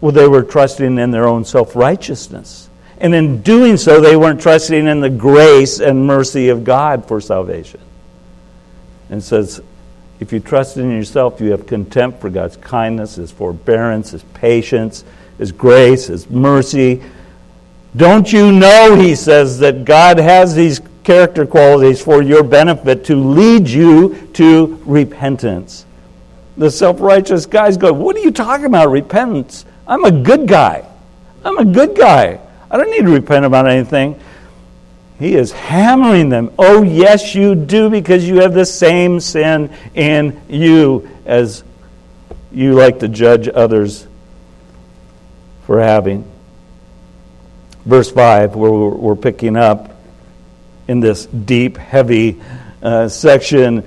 Well, 0.00 0.12
they 0.12 0.28
were 0.28 0.42
trusting 0.42 0.98
in 0.98 1.10
their 1.10 1.26
own 1.26 1.44
self 1.44 1.74
righteousness. 1.74 2.68
And 2.98 3.14
in 3.14 3.42
doing 3.42 3.76
so, 3.76 4.00
they 4.00 4.16
weren't 4.16 4.40
trusting 4.40 4.86
in 4.86 5.00
the 5.00 5.10
grace 5.10 5.80
and 5.80 6.06
mercy 6.06 6.48
of 6.48 6.64
God 6.64 7.06
for 7.06 7.20
salvation. 7.20 7.80
And 9.10 9.22
says, 9.22 9.60
if 10.18 10.32
you 10.32 10.40
trust 10.40 10.78
in 10.78 10.90
yourself, 10.90 11.40
you 11.40 11.50
have 11.50 11.66
contempt 11.66 12.20
for 12.20 12.30
God's 12.30 12.56
kindness, 12.56 13.16
His 13.16 13.30
forbearance, 13.30 14.10
His 14.10 14.22
patience, 14.34 15.04
His 15.36 15.52
grace, 15.52 16.06
His 16.06 16.28
mercy. 16.30 17.02
Don't 17.94 18.30
you 18.30 18.52
know, 18.52 18.94
he 18.94 19.14
says, 19.14 19.58
that 19.60 19.84
God 19.84 20.18
has 20.18 20.54
these 20.54 20.80
character 21.02 21.46
qualities 21.46 22.02
for 22.02 22.20
your 22.22 22.42
benefit 22.42 23.04
to 23.06 23.16
lead 23.16 23.68
you 23.68 24.28
to 24.34 24.80
repentance? 24.84 25.86
The 26.56 26.70
self 26.70 27.00
righteous 27.00 27.46
guys 27.46 27.76
go, 27.76 27.92
What 27.92 28.16
are 28.16 28.20
you 28.20 28.30
talking 28.30 28.66
about, 28.66 28.90
repentance? 28.90 29.64
I'm 29.86 30.04
a 30.04 30.10
good 30.10 30.48
guy. 30.48 30.86
I'm 31.44 31.58
a 31.58 31.64
good 31.64 31.96
guy. 31.96 32.40
I 32.70 32.76
don't 32.76 32.90
need 32.90 33.02
to 33.02 33.12
repent 33.12 33.44
about 33.44 33.68
anything. 33.68 34.20
He 35.18 35.34
is 35.34 35.52
hammering 35.52 36.28
them. 36.28 36.50
Oh, 36.58 36.82
yes, 36.82 37.34
you 37.34 37.54
do, 37.54 37.88
because 37.88 38.28
you 38.28 38.40
have 38.40 38.52
the 38.52 38.66
same 38.66 39.20
sin 39.20 39.72
in 39.94 40.40
you 40.48 41.08
as 41.24 41.64
you 42.52 42.74
like 42.74 42.98
to 43.00 43.08
judge 43.08 43.48
others 43.48 44.06
for 45.64 45.80
having. 45.80 46.30
Verse 47.84 48.10
5, 48.10 48.56
where 48.56 48.70
we're 48.70 49.16
picking 49.16 49.56
up 49.56 49.96
in 50.88 51.00
this 51.00 51.26
deep, 51.26 51.76
heavy 51.76 52.40
uh, 52.82 53.08
section, 53.08 53.82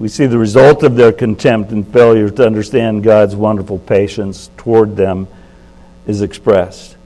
we 0.00 0.08
see 0.08 0.26
the 0.26 0.38
result 0.38 0.82
of 0.82 0.96
their 0.96 1.12
contempt 1.12 1.70
and 1.70 1.86
failure 1.92 2.30
to 2.30 2.46
understand 2.46 3.02
God's 3.02 3.36
wonderful 3.36 3.78
patience 3.78 4.50
toward 4.56 4.96
them 4.96 5.28
is 6.06 6.22
expressed. 6.22 6.96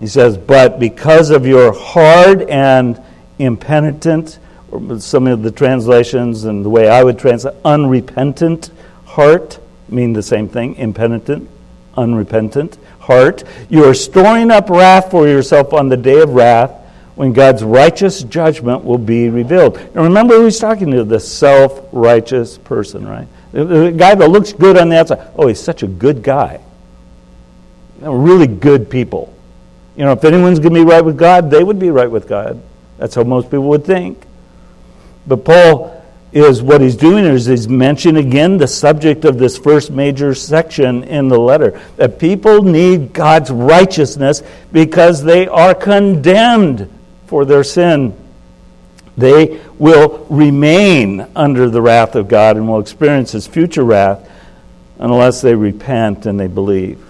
He 0.00 0.06
says, 0.06 0.38
But 0.38 0.78
because 0.78 1.30
of 1.30 1.46
your 1.46 1.72
hard 1.72 2.42
and 2.42 3.02
impenitent, 3.38 4.38
or 4.70 5.00
some 5.00 5.26
of 5.26 5.42
the 5.42 5.50
translations 5.50 6.44
and 6.44 6.64
the 6.64 6.70
way 6.70 6.88
I 6.88 7.02
would 7.02 7.18
translate, 7.18 7.54
unrepentant 7.64 8.70
heart 9.06 9.58
mean 9.88 10.12
the 10.12 10.22
same 10.22 10.48
thing 10.48 10.76
impenitent, 10.76 11.48
unrepentant 11.96 12.78
heart. 13.00 13.42
You 13.68 13.84
are 13.84 13.94
storing 13.94 14.50
up 14.50 14.70
wrath 14.70 15.10
for 15.10 15.26
yourself 15.26 15.72
on 15.72 15.88
the 15.88 15.96
day 15.96 16.20
of 16.20 16.30
wrath 16.30 16.77
when 17.18 17.32
God's 17.32 17.64
righteous 17.64 18.22
judgment 18.22 18.84
will 18.84 18.96
be 18.96 19.28
revealed. 19.28 19.76
And 19.76 19.96
remember 19.96 20.36
who 20.36 20.44
he's 20.44 20.60
talking 20.60 20.92
to 20.92 21.02
the 21.02 21.18
self 21.18 21.88
righteous 21.90 22.58
person, 22.58 23.08
right? 23.08 23.26
The 23.50 23.90
guy 23.90 24.14
that 24.14 24.28
looks 24.28 24.52
good 24.52 24.78
on 24.78 24.88
the 24.88 25.00
outside. 25.00 25.28
Oh, 25.34 25.48
he's 25.48 25.60
such 25.60 25.82
a 25.82 25.88
good 25.88 26.22
guy. 26.22 26.60
Really 27.98 28.46
good 28.46 28.88
people. 28.88 29.34
You 29.96 30.04
know, 30.04 30.12
if 30.12 30.22
anyone's 30.22 30.60
going 30.60 30.74
to 30.74 30.78
be 30.78 30.86
right 30.88 31.04
with 31.04 31.18
God, 31.18 31.50
they 31.50 31.64
would 31.64 31.80
be 31.80 31.90
right 31.90 32.08
with 32.08 32.28
God. 32.28 32.62
That's 32.98 33.16
how 33.16 33.24
most 33.24 33.46
people 33.46 33.64
would 33.64 33.84
think. 33.84 34.24
But 35.26 35.44
Paul 35.44 36.00
is 36.30 36.62
what 36.62 36.80
he's 36.80 36.94
doing 36.94 37.24
is 37.24 37.46
he's 37.46 37.66
mentioning 37.66 38.24
again 38.24 38.58
the 38.58 38.68
subject 38.68 39.24
of 39.24 39.38
this 39.38 39.58
first 39.58 39.90
major 39.90 40.36
section 40.36 41.02
in 41.02 41.26
the 41.26 41.38
letter 41.38 41.80
that 41.96 42.20
people 42.20 42.62
need 42.62 43.12
God's 43.12 43.50
righteousness 43.50 44.44
because 44.70 45.24
they 45.24 45.48
are 45.48 45.74
condemned 45.74 46.88
for 47.28 47.44
their 47.44 47.64
sin. 47.64 48.16
They 49.16 49.60
will 49.78 50.26
remain 50.30 51.26
under 51.34 51.68
the 51.68 51.82
wrath 51.82 52.14
of 52.14 52.28
God 52.28 52.56
and 52.56 52.68
will 52.68 52.80
experience 52.80 53.32
his 53.32 53.46
future 53.46 53.84
wrath 53.84 54.28
unless 54.98 55.40
they 55.40 55.54
repent 55.54 56.26
and 56.26 56.38
they 56.38 56.46
believe. 56.46 57.04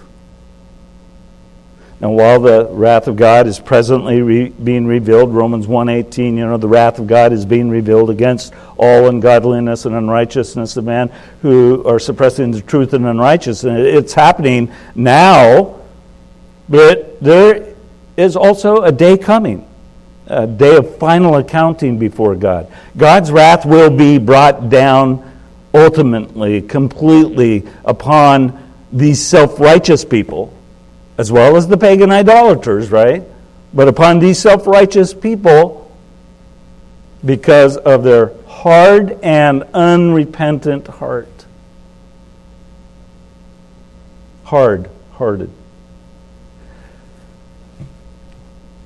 And 2.01 2.15
while 2.15 2.39
the 2.39 2.67
wrath 2.71 3.07
of 3.07 3.17
God 3.17 3.45
is 3.45 3.59
presently 3.59 4.21
re- 4.21 4.49
being 4.49 4.87
revealed, 4.87 5.33
Romans 5.33 5.67
1:18, 5.67 6.37
you 6.37 6.45
know, 6.45 6.55
the 6.55 6.67
wrath 6.67 6.97
of 6.97 7.07
God 7.07 7.33
is 7.33 7.45
being 7.45 7.69
revealed 7.69 8.09
against 8.09 8.53
all 8.77 9.07
ungodliness 9.07 9.85
and 9.85 9.93
unrighteousness 9.93 10.77
of 10.77 10.85
man 10.85 11.09
who 11.41 11.83
are 11.85 11.99
suppressing 11.99 12.51
the 12.51 12.61
truth 12.61 12.93
and 12.93 13.05
unrighteousness. 13.05 13.81
It's 13.85 14.13
happening 14.13 14.69
now, 14.95 15.75
but 16.69 17.21
there 17.21 17.73
is 18.15 18.37
also 18.37 18.81
a 18.83 18.93
day 18.93 19.17
coming, 19.17 19.65
a 20.29 20.47
day 20.47 20.77
of 20.77 20.97
final 20.97 21.35
accounting 21.35 21.97
before 21.97 22.35
God. 22.35 22.71
God's 22.95 23.31
wrath 23.31 23.65
will 23.65 23.89
be 23.89 24.17
brought 24.17 24.69
down 24.69 25.25
ultimately, 25.73 26.61
completely 26.61 27.67
upon 27.83 28.71
these 28.91 29.25
self-righteous 29.25 30.05
people 30.05 30.53
as 31.19 31.33
well 31.33 31.57
as 31.57 31.67
the 31.67 31.77
pagan 31.77 32.11
idolaters, 32.11 32.91
right? 32.91 33.23
But 33.73 33.89
upon 33.89 34.19
these 34.19 34.39
self 34.39 34.65
righteous 34.65 35.13
people, 35.13 35.79
because 37.25 37.75
of 37.75 38.05
their 38.05 38.31
hard 38.47 39.19
and 39.21 39.63
unrepentant 39.73 40.87
heart. 40.87 41.45
Hard 44.45 44.89
hearted. 45.13 45.51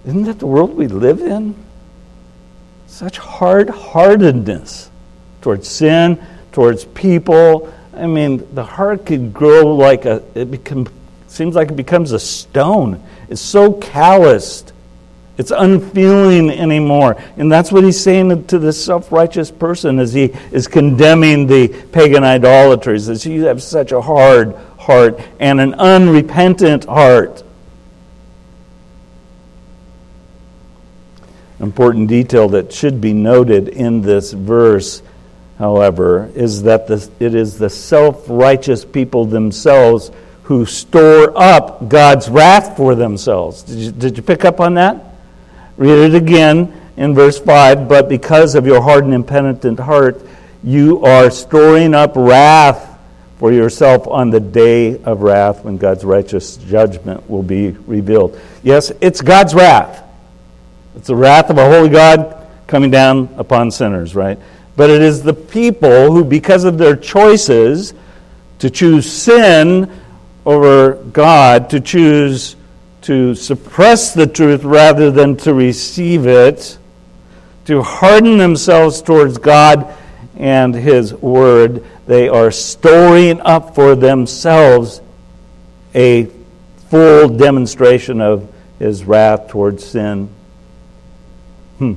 Isn't 0.05 0.23
that 0.23 0.39
the 0.39 0.47
world 0.47 0.75
we 0.75 0.87
live 0.87 1.21
in? 1.21 1.55
Such 2.87 3.17
hard 3.17 3.69
heartedness 3.69 4.89
towards 5.41 5.67
sin, 5.67 6.21
towards 6.51 6.85
people. 6.85 7.73
I 7.95 8.07
mean, 8.07 8.47
the 8.53 8.63
heart 8.63 9.05
could 9.05 9.33
grow 9.33 9.75
like 9.75 10.05
a, 10.05 10.23
it 10.35 10.51
become 10.51 10.87
seems 11.27 11.55
like 11.55 11.71
it 11.71 11.75
becomes 11.75 12.11
a 12.11 12.19
stone. 12.19 13.01
It's 13.27 13.41
so 13.41 13.73
calloused. 13.73 14.71
It's 15.37 15.49
unfeeling 15.49 16.51
anymore. 16.51 17.17
And 17.37 17.51
that's 17.51 17.71
what 17.71 17.83
he's 17.83 17.99
saying 17.99 18.45
to 18.47 18.59
this 18.59 18.83
self 18.83 19.11
righteous 19.11 19.49
person 19.49 19.97
as 19.99 20.13
he 20.13 20.25
is 20.51 20.67
condemning 20.67 21.47
the 21.47 21.69
pagan 21.91 22.23
idolaters, 22.23 23.09
as 23.09 23.25
you 23.25 23.45
have 23.45 23.63
such 23.63 23.91
a 23.91 24.01
hard 24.01 24.55
heart 24.77 25.19
and 25.39 25.59
an 25.59 25.73
unrepentant 25.73 26.85
heart. 26.85 27.43
Important 31.59 32.07
detail 32.07 32.49
that 32.49 32.73
should 32.73 32.99
be 32.99 33.13
noted 33.13 33.69
in 33.69 34.01
this 34.01 34.33
verse, 34.33 35.01
however, 35.57 36.31
is 36.35 36.63
that 36.63 36.87
the, 36.87 37.09
it 37.19 37.35
is 37.35 37.57
the 37.57 37.69
self 37.69 38.25
righteous 38.27 38.83
people 38.83 39.25
themselves 39.25 40.11
who 40.43 40.65
store 40.65 41.31
up 41.37 41.87
God's 41.87 42.29
wrath 42.29 42.75
for 42.75 42.95
themselves. 42.95 43.63
Did 43.63 43.77
you, 43.77 43.91
did 43.91 44.17
you 44.17 44.23
pick 44.23 44.45
up 44.45 44.59
on 44.59 44.73
that? 44.73 45.15
Read 45.77 46.13
it 46.13 46.15
again 46.15 46.73
in 46.97 47.15
verse 47.15 47.39
5. 47.39 47.87
But 47.87 48.09
because 48.09 48.55
of 48.55 48.65
your 48.65 48.81
hard 48.81 49.05
and 49.05 49.13
impenitent 49.13 49.79
heart, 49.79 50.21
you 50.63 51.03
are 51.03 51.29
storing 51.29 51.93
up 51.93 52.13
wrath 52.15 52.99
for 53.37 53.51
yourself 53.51 54.07
on 54.07 54.29
the 54.29 54.39
day 54.39 55.01
of 55.03 55.21
wrath 55.21 55.63
when 55.63 55.77
God's 55.77 56.05
righteous 56.05 56.57
judgment 56.57 57.29
will 57.29 57.43
be 57.43 57.71
revealed. 57.71 58.39
Yes, 58.63 58.91
it's 59.01 59.21
God's 59.21 59.53
wrath. 59.53 60.03
It's 60.95 61.07
the 61.07 61.15
wrath 61.15 61.49
of 61.49 61.57
a 61.57 61.69
holy 61.69 61.89
God 61.89 62.47
coming 62.67 62.91
down 62.91 63.29
upon 63.37 63.71
sinners, 63.71 64.15
right? 64.15 64.39
But 64.75 64.89
it 64.89 65.01
is 65.01 65.23
the 65.23 65.33
people 65.33 66.11
who, 66.11 66.23
because 66.23 66.63
of 66.63 66.77
their 66.77 66.95
choices 66.95 67.93
to 68.59 68.69
choose 68.69 69.11
sin, 69.11 69.91
over 70.45 70.95
God 70.95 71.69
to 71.69 71.79
choose 71.79 72.55
to 73.01 73.35
suppress 73.35 74.13
the 74.13 74.27
truth 74.27 74.63
rather 74.63 75.11
than 75.11 75.35
to 75.37 75.53
receive 75.53 76.25
it, 76.25 76.77
to 77.65 77.81
harden 77.81 78.37
themselves 78.37 79.01
towards 79.01 79.37
God 79.37 79.93
and 80.37 80.73
His 80.73 81.13
Word. 81.13 81.85
They 82.07 82.29
are 82.29 82.51
storing 82.51 83.41
up 83.41 83.75
for 83.75 83.95
themselves 83.95 85.01
a 85.95 86.29
full 86.89 87.29
demonstration 87.29 88.21
of 88.21 88.53
His 88.79 89.05
wrath 89.05 89.49
towards 89.49 89.85
sin. 89.85 90.29
Hmm. 91.79 91.93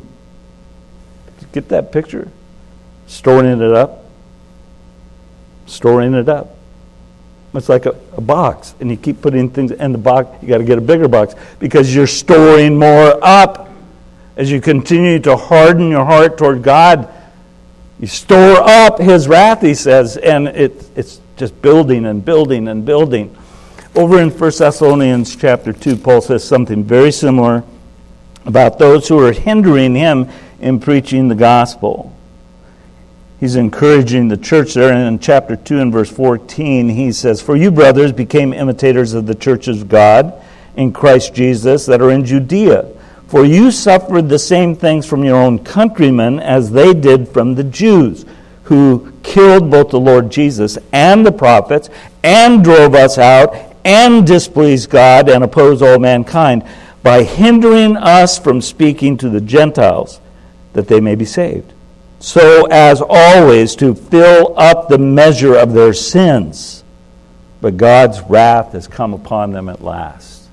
Get 1.53 1.69
that 1.71 1.93
picture? 1.93 2.31
Storing 3.07 3.61
it 3.61 3.73
up. 3.73 4.05
Storing 5.67 6.15
it 6.15 6.29
up. 6.29 6.57
It's 7.55 7.71
like 7.71 7.87
a, 7.87 7.97
a 8.15 8.21
box, 8.21 8.75
and 8.81 8.91
you 8.91 8.99
keep 8.99 9.23
putting 9.23 9.49
things 9.49 9.71
in 9.71 9.93
the 9.93 9.99
box. 9.99 10.43
You 10.43 10.49
got 10.49 10.59
to 10.59 10.65
get 10.65 10.77
a 10.77 10.83
bigger 10.83 11.09
box 11.09 11.35
because 11.59 11.95
you're 11.95 12.07
storing 12.07 12.79
more 12.79 13.19
up 13.23 13.71
as 14.37 14.51
you 14.51 14.61
continue 14.61 15.19
to 15.21 15.35
harden 15.35 15.89
your 15.89 16.05
heart 16.05 16.37
toward 16.37 16.63
God. 16.63 17.09
You 17.99 18.07
store 18.07 18.59
up 18.61 18.99
His 18.99 19.27
wrath, 19.27 19.63
he 19.63 19.73
says, 19.73 20.19
and 20.19 20.49
it, 20.49 20.91
it's 20.95 21.23
just 21.39 21.61
building 21.63 22.05
and 22.05 22.23
building 22.23 22.69
and 22.69 22.85
building. 22.85 23.35
Over 23.95 24.21
in 24.21 24.29
1 24.29 24.39
Thessalonians 24.59 25.35
chapter 25.37 25.73
2, 25.73 25.97
Paul 25.97 26.21
says 26.21 26.45
something 26.45 26.85
very 26.85 27.11
similar 27.11 27.65
about 28.47 28.79
those 28.79 29.09
who 29.09 29.19
are 29.19 29.33
hindering 29.33 29.95
him 29.95 30.29
in 30.61 30.81
preaching 30.81 31.29
the 31.29 31.35
gospel. 31.35 32.13
He's 33.39 33.57
encouraging 33.57 34.29
the 34.29 34.37
church 34.37 34.75
there. 34.75 34.93
And 34.93 35.07
in 35.07 35.19
chapter 35.19 35.57
2 35.57 35.79
and 35.79 35.93
verse 35.93 36.11
14, 36.11 36.89
he 36.89 37.13
says, 37.13 37.43
For 37.43 37.55
you, 37.57 37.71
brothers, 37.71 38.13
became 38.13 38.53
imitators 38.53 39.13
of 39.13 39.27
the 39.27 39.35
churches 39.35 39.83
of 39.83 39.89
God 39.89 40.33
in 40.77 40.93
Christ 40.93 41.35
Jesus 41.35 41.87
that 41.87 42.01
are 42.01 42.11
in 42.11 42.25
Judea. 42.25 42.93
For 43.27 43.45
you 43.45 43.71
suffered 43.71 44.29
the 44.29 44.39
same 44.39 44.77
things 44.77 45.05
from 45.05 45.25
your 45.25 45.37
own 45.37 45.59
countrymen 45.65 46.39
as 46.39 46.71
they 46.71 46.95
did 46.95 47.29
from 47.29 47.57
the 47.57 47.65
Jews, 47.65 48.25
who 48.65 49.13
killed 49.23 49.71
both 49.71 49.91
the 49.91 50.01
Lord 50.01 50.31
Jesus 50.31 50.79
and 50.93 51.27
the 51.27 51.33
prophets, 51.33 51.91
and 52.23 52.63
drove 52.63 52.95
us 52.95 53.19
out, 53.19 53.55
and 53.85 54.27
displeased 54.27 54.91
God, 54.91 55.29
and 55.29 55.45
opposed 55.45 55.83
all 55.83 55.99
mankind, 55.99 56.65
by 57.07 57.23
hindering 57.23 57.97
us 57.97 58.39
from 58.39 58.61
speaking 58.61 59.17
to 59.17 59.31
the 59.31 59.41
Gentiles, 59.41 60.21
that 60.73 60.89
they 60.89 61.01
may 61.01 61.15
be 61.15 61.25
saved 61.25 61.73
so 62.19 62.67
as 62.67 63.03
always 63.07 63.77
to 63.77 63.95
fill 63.95 64.59
up 64.59 64.89
the 64.89 64.99
measure 64.99 65.55
of 65.55 65.73
their 65.73 65.93
sins. 65.93 66.83
But 67.61 67.77
God's 67.77 68.21
wrath 68.23 68.73
has 68.73 68.87
come 68.87 69.15
upon 69.15 69.53
them 69.53 69.69
at 69.69 69.83
last. 69.83 70.49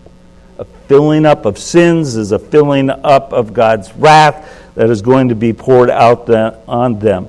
A 0.57 0.65
filling 0.65 1.25
up 1.25 1.45
of 1.45 1.57
sins 1.57 2.15
is 2.15 2.31
a 2.31 2.39
filling 2.39 2.89
up 2.89 3.33
of 3.33 3.53
God's 3.53 3.93
wrath 3.95 4.71
that 4.75 4.89
is 4.89 5.01
going 5.01 5.29
to 5.29 5.35
be 5.35 5.53
poured 5.53 5.89
out 5.89 6.29
on 6.67 6.99
them 6.99 7.27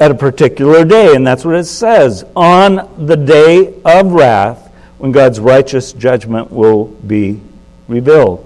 at 0.00 0.10
a 0.10 0.14
particular 0.14 0.84
day. 0.84 1.14
And 1.14 1.26
that's 1.26 1.44
what 1.44 1.54
it 1.54 1.64
says 1.64 2.24
on 2.34 3.06
the 3.06 3.16
day 3.16 3.80
of 3.84 4.12
wrath, 4.12 4.72
when 4.98 5.12
God's 5.12 5.40
righteous 5.40 5.92
judgment 5.92 6.50
will 6.50 6.86
be 6.86 7.40
revealed. 7.88 8.43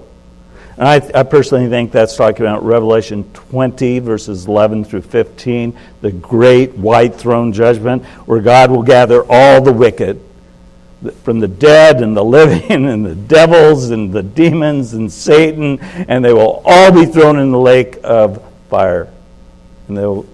And 0.79 0.87
I, 0.87 1.19
I, 1.19 1.23
personally 1.23 1.67
think 1.67 1.91
that's 1.91 2.15
talking 2.15 2.45
about 2.45 2.63
Revelation 2.63 3.29
20, 3.33 3.99
verses 3.99 4.47
11 4.47 4.85
through 4.85 5.01
15, 5.01 5.77
the 5.99 6.11
great 6.13 6.73
white 6.73 7.15
throne 7.15 7.51
judgment, 7.51 8.05
where 8.25 8.39
God 8.39 8.71
will 8.71 8.83
gather 8.83 9.25
all 9.29 9.61
the 9.61 9.73
wicked 9.73 10.23
from 11.23 11.41
the 11.41 11.49
dead 11.49 12.01
and 12.01 12.15
the 12.15 12.23
living 12.23 12.85
and 12.87 13.05
the 13.05 13.13
devils 13.13 13.89
and 13.89 14.13
the 14.13 14.23
demons 14.23 14.93
and 14.93 15.11
Satan, 15.11 15.81
and 15.81 16.23
they 16.23 16.31
will 16.31 16.63
all 16.63 16.93
be 16.93 17.05
thrown 17.05 17.39
in 17.39 17.51
the 17.51 17.59
lake 17.59 17.97
of 18.01 18.41
fire. 18.69 19.11
And 19.89 19.97
they 19.97 20.05
will 20.05 20.29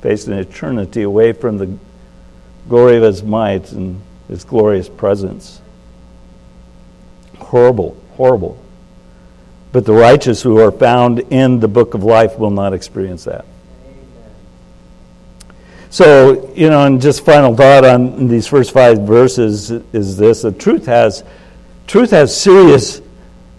face 0.00 0.26
an 0.26 0.32
eternity 0.32 1.02
away 1.02 1.34
from 1.34 1.58
the 1.58 1.76
glory 2.70 2.96
of 2.96 3.02
his 3.02 3.22
might 3.22 3.70
and 3.72 4.00
his 4.28 4.44
glorious 4.44 4.88
presence. 4.88 5.60
Horrible, 7.36 8.02
horrible. 8.16 8.63
But 9.74 9.86
the 9.86 9.92
righteous 9.92 10.40
who 10.40 10.60
are 10.60 10.70
found 10.70 11.18
in 11.32 11.58
the 11.58 11.66
book 11.66 11.94
of 11.94 12.04
life 12.04 12.38
will 12.38 12.52
not 12.52 12.72
experience 12.72 13.24
that. 13.24 13.44
So, 15.90 16.52
you 16.54 16.70
know, 16.70 16.86
and 16.86 17.02
just 17.02 17.24
final 17.24 17.56
thought 17.56 17.84
on 17.84 18.28
these 18.28 18.46
first 18.46 18.70
five 18.70 19.00
verses 19.00 19.72
is 19.72 20.16
this 20.16 20.42
the 20.42 20.52
truth 20.52 20.86
has 20.86 21.24
truth 21.88 22.12
has 22.12 22.40
serious 22.40 23.02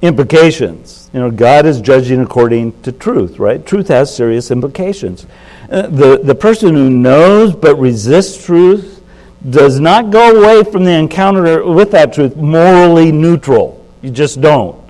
implications. 0.02 1.10
You 1.12 1.20
know, 1.20 1.32
God 1.32 1.66
is 1.66 1.82
judging 1.82 2.22
according 2.22 2.82
to 2.84 2.94
truth, 2.94 3.38
right? 3.38 3.66
Truth 3.66 3.90
has 3.90 4.16
serious 4.16 4.52
implications. 4.52 5.26
Uh, 5.70 5.82
the, 5.88 6.22
the 6.24 6.36
person 6.36 6.76
who 6.76 6.90
knows 6.90 7.54
but 7.54 7.76
resists 7.76 8.46
truth 8.46 9.04
does 9.50 9.82
not 9.82 10.12
go 10.12 10.42
away 10.42 10.64
from 10.64 10.86
the 10.86 10.92
encounter 10.92 11.66
with 11.66 11.92
that 11.92 12.14
truth 12.14 12.38
morally 12.38 13.12
neutral. 13.12 13.86
You 14.02 14.12
just 14.12 14.40
don't. 14.40 14.85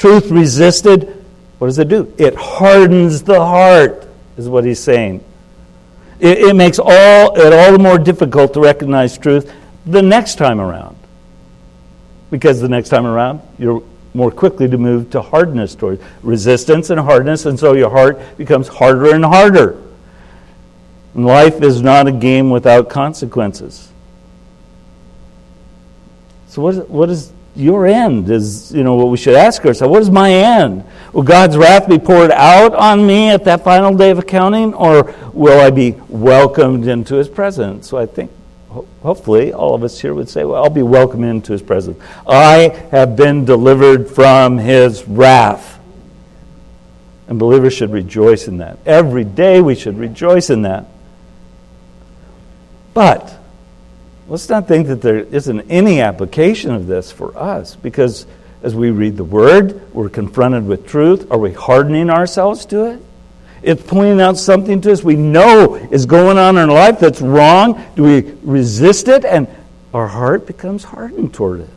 Truth 0.00 0.30
resisted, 0.30 1.22
what 1.58 1.66
does 1.66 1.78
it 1.78 1.88
do? 1.88 2.10
It 2.16 2.34
hardens 2.34 3.22
the 3.22 3.38
heart, 3.38 4.08
is 4.38 4.48
what 4.48 4.64
he's 4.64 4.80
saying. 4.80 5.22
It, 6.18 6.38
it 6.38 6.56
makes 6.56 6.78
all, 6.78 7.38
it 7.38 7.52
all 7.52 7.72
the 7.72 7.78
more 7.78 7.98
difficult 7.98 8.54
to 8.54 8.60
recognize 8.60 9.18
truth 9.18 9.52
the 9.84 10.00
next 10.00 10.36
time 10.36 10.58
around. 10.58 10.96
Because 12.30 12.62
the 12.62 12.68
next 12.68 12.88
time 12.88 13.04
around, 13.04 13.42
you're 13.58 13.82
more 14.14 14.30
quickly 14.30 14.66
to 14.70 14.78
move 14.78 15.10
to 15.10 15.20
hardness 15.20 15.74
towards 15.74 16.02
resistance 16.22 16.88
and 16.88 16.98
hardness, 16.98 17.44
and 17.44 17.60
so 17.60 17.74
your 17.74 17.90
heart 17.90 18.38
becomes 18.38 18.68
harder 18.68 19.14
and 19.14 19.22
harder. 19.22 19.82
And 21.14 21.26
life 21.26 21.60
is 21.60 21.82
not 21.82 22.06
a 22.06 22.12
game 22.12 22.48
without 22.48 22.88
consequences. 22.88 23.92
So, 26.48 26.62
what 26.62 26.88
what 26.88 27.10
is 27.10 27.32
your 27.56 27.86
end 27.86 28.30
is 28.30 28.72
you 28.72 28.82
know 28.84 28.94
what 28.94 29.08
we 29.08 29.16
should 29.16 29.34
ask 29.34 29.64
ourselves. 29.64 29.90
What 29.90 30.02
is 30.02 30.10
my 30.10 30.32
end? 30.32 30.84
Will 31.12 31.22
god's 31.22 31.56
wrath 31.56 31.88
be 31.88 31.98
poured 31.98 32.30
out 32.30 32.74
on 32.74 33.06
me 33.06 33.30
at 33.30 33.44
that 33.44 33.64
final 33.64 33.96
day 33.96 34.10
of 34.10 34.18
accounting 34.18 34.72
or 34.74 35.14
will 35.32 35.60
i 35.60 35.70
be 35.70 35.92
welcomed 36.08 36.86
into 36.86 37.16
his 37.16 37.28
presence? 37.28 37.88
So 37.88 37.98
i 37.98 38.06
think 38.06 38.30
hopefully 39.02 39.52
all 39.52 39.74
of 39.74 39.82
us 39.82 40.00
here 40.00 40.14
would 40.14 40.28
say 40.28 40.44
well 40.44 40.62
i'll 40.62 40.70
be 40.70 40.82
welcomed 40.82 41.24
into 41.24 41.52
his 41.52 41.62
presence. 41.62 42.00
I 42.26 42.86
have 42.92 43.16
been 43.16 43.44
delivered 43.44 44.08
from 44.08 44.58
his 44.58 45.06
wrath. 45.08 45.78
And 47.26 47.38
believers 47.38 47.74
should 47.74 47.92
rejoice 47.92 48.48
in 48.48 48.58
that. 48.58 48.78
Every 48.84 49.22
day 49.22 49.60
we 49.60 49.76
should 49.76 49.96
rejoice 49.96 50.50
in 50.50 50.62
that. 50.62 50.86
But 52.92 53.39
let's 54.30 54.48
not 54.48 54.68
think 54.68 54.86
that 54.86 55.02
there 55.02 55.18
isn't 55.18 55.60
any 55.68 56.00
application 56.00 56.70
of 56.70 56.86
this 56.86 57.10
for 57.10 57.36
us 57.36 57.74
because 57.74 58.26
as 58.62 58.76
we 58.76 58.90
read 58.90 59.16
the 59.16 59.24
Word, 59.24 59.92
we're 59.92 60.08
confronted 60.08 60.66
with 60.66 60.86
truth. 60.86 61.30
Are 61.32 61.38
we 61.38 61.52
hardening 61.52 62.10
ourselves 62.10 62.64
to 62.66 62.92
it? 62.92 63.02
It's 63.62 63.82
pointing 63.82 64.20
out 64.20 64.38
something 64.38 64.80
to 64.82 64.92
us 64.92 65.02
we 65.02 65.16
know 65.16 65.74
is 65.74 66.06
going 66.06 66.38
on 66.38 66.56
in 66.56 66.70
our 66.70 66.74
life 66.74 67.00
that's 67.00 67.20
wrong. 67.20 67.84
Do 67.96 68.04
we 68.04 68.32
resist 68.42 69.08
it? 69.08 69.24
And 69.24 69.48
our 69.92 70.06
heart 70.06 70.46
becomes 70.46 70.84
hardened 70.84 71.34
toward 71.34 71.60
it. 71.60 71.70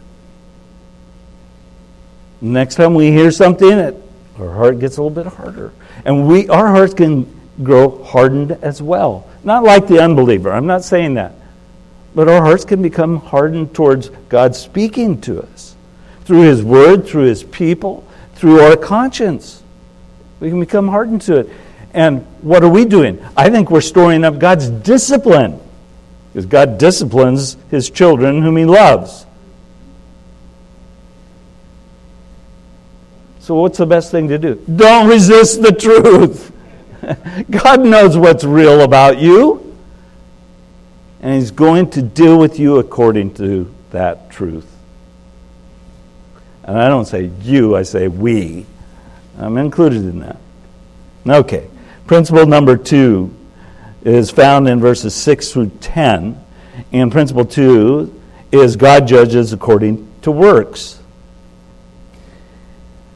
Next 2.40 2.76
time 2.76 2.94
we 2.94 3.12
hear 3.12 3.32
something, 3.32 3.72
it, 3.72 3.96
our 4.38 4.54
heart 4.54 4.80
gets 4.80 4.98
a 4.98 5.04
little 5.04 5.24
bit 5.24 5.34
harder. 5.34 5.74
And 6.06 6.28
we, 6.28 6.48
our 6.50 6.68
hearts 6.68 6.94
can 6.94 7.28
grow 7.64 8.04
hardened 8.04 8.52
as 8.52 8.82
well. 8.82 9.28
Not 9.44 9.64
like 9.64 9.88
the 9.88 10.02
unbeliever. 10.02 10.52
I'm 10.52 10.68
not 10.68 10.84
saying 10.84 11.16
that. 11.16 11.34
But 12.16 12.28
our 12.28 12.42
hearts 12.42 12.66
can 12.66 12.82
become 12.82 13.18
hardened 13.18 13.74
towards 13.74 14.10
God 14.30 14.56
speaking 14.56 15.20
to 15.22 15.42
us 15.42 15.76
through 16.26 16.42
His 16.42 16.64
Word, 16.64 17.08
through 17.08 17.24
His 17.24 17.44
people, 17.44 18.08
through 18.36 18.60
our 18.60 18.76
conscience. 18.76 19.64
We 20.40 20.50
can 20.50 20.60
become 20.60 20.88
hardened 20.88 21.22
to 21.24 21.40
it. 21.40 21.50
And 21.94 22.26
what 22.42 22.64
are 22.64 22.70
we 22.70 22.86
doing? 22.86 23.24
I 23.36 23.50
think 23.50 23.72
we're 23.72 23.82
storing 23.82 24.24
up 24.24 24.40
God's 24.40 24.70
discipline 24.70 25.60
because 26.32 26.46
God 26.46 26.78
disciplines 26.78 27.58
His 27.70 27.90
children 27.90 28.42
whom 28.42 28.58
He 28.58 28.66
loves. 28.66 29.26
So, 33.40 33.56
what's 33.56 33.78
the 33.78 33.86
best 33.86 34.10
thing 34.10 34.30
to 34.30 34.38
do? 34.38 34.64
Don't 34.74 35.10
resist 35.10 35.62
the 35.62 35.72
truth. 35.72 36.52
God 37.50 37.82
knows 37.82 38.18
what's 38.18 38.44
real 38.44 38.82
about 38.82 39.18
you 39.18 39.63
and 41.24 41.34
He's 41.34 41.52
going 41.52 41.90
to 41.92 42.02
deal 42.02 42.38
with 42.38 42.60
you 42.60 42.80
according 42.80 43.34
to 43.36 43.74
that 43.92 44.30
truth. 44.30 44.70
And 46.66 46.78
I 46.78 46.90
don't 46.90 47.06
say 47.06 47.32
you, 47.42 47.78
I 47.78 47.84
say 47.84 48.10
we. 48.10 48.66
I'm 49.40 49.58
included 49.58 50.02
in 50.02 50.20
that. 50.20 50.38
Okay. 51.26 51.70
Principle 52.08 52.46
number 52.46 52.76
two 52.76 53.34
is 54.04 54.32
found 54.32 54.68
in 54.68 54.82
verses 54.82 55.16
6 55.16 55.54
through 55.54 55.72
10. 55.80 56.44
And 56.92 57.12
principle 57.12 57.46
two 57.46 58.22
is 58.52 58.76
God 58.76 59.08
judges 59.08 59.54
according 59.54 60.12
to 60.24 60.32
works. 60.32 61.02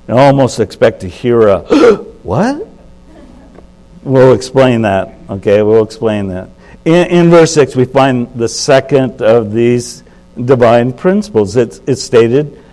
I 0.08 0.14
almost 0.14 0.62
expect 0.62 1.02
to 1.02 1.10
hear 1.10 1.50
a, 1.50 1.60
what? 2.24 2.66
We'll 4.04 4.32
explain 4.32 4.84
that. 4.84 5.14
Okay, 5.30 5.62
we'll 5.62 5.84
explain 5.84 6.30
that. 6.30 6.50
In, 6.88 7.08
in 7.08 7.30
verse 7.30 7.54
6, 7.54 7.76
we 7.76 7.84
find 7.84 8.34
the 8.34 8.48
second 8.48 9.22
of 9.22 9.52
these 9.52 10.04
divine 10.46 10.94
principles. 10.94 11.58
It's, 11.58 11.82
it's 11.86 12.02
stated, 12.02 12.64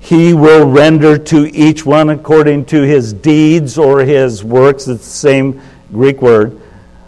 He 0.00 0.34
will 0.34 0.66
render 0.66 1.16
to 1.16 1.46
each 1.54 1.86
one 1.86 2.10
according 2.10 2.64
to 2.66 2.82
his 2.82 3.12
deeds 3.12 3.78
or 3.78 4.00
his 4.00 4.42
works. 4.42 4.88
It's 4.88 5.04
the 5.04 5.10
same 5.10 5.62
Greek 5.92 6.20
word. 6.20 6.60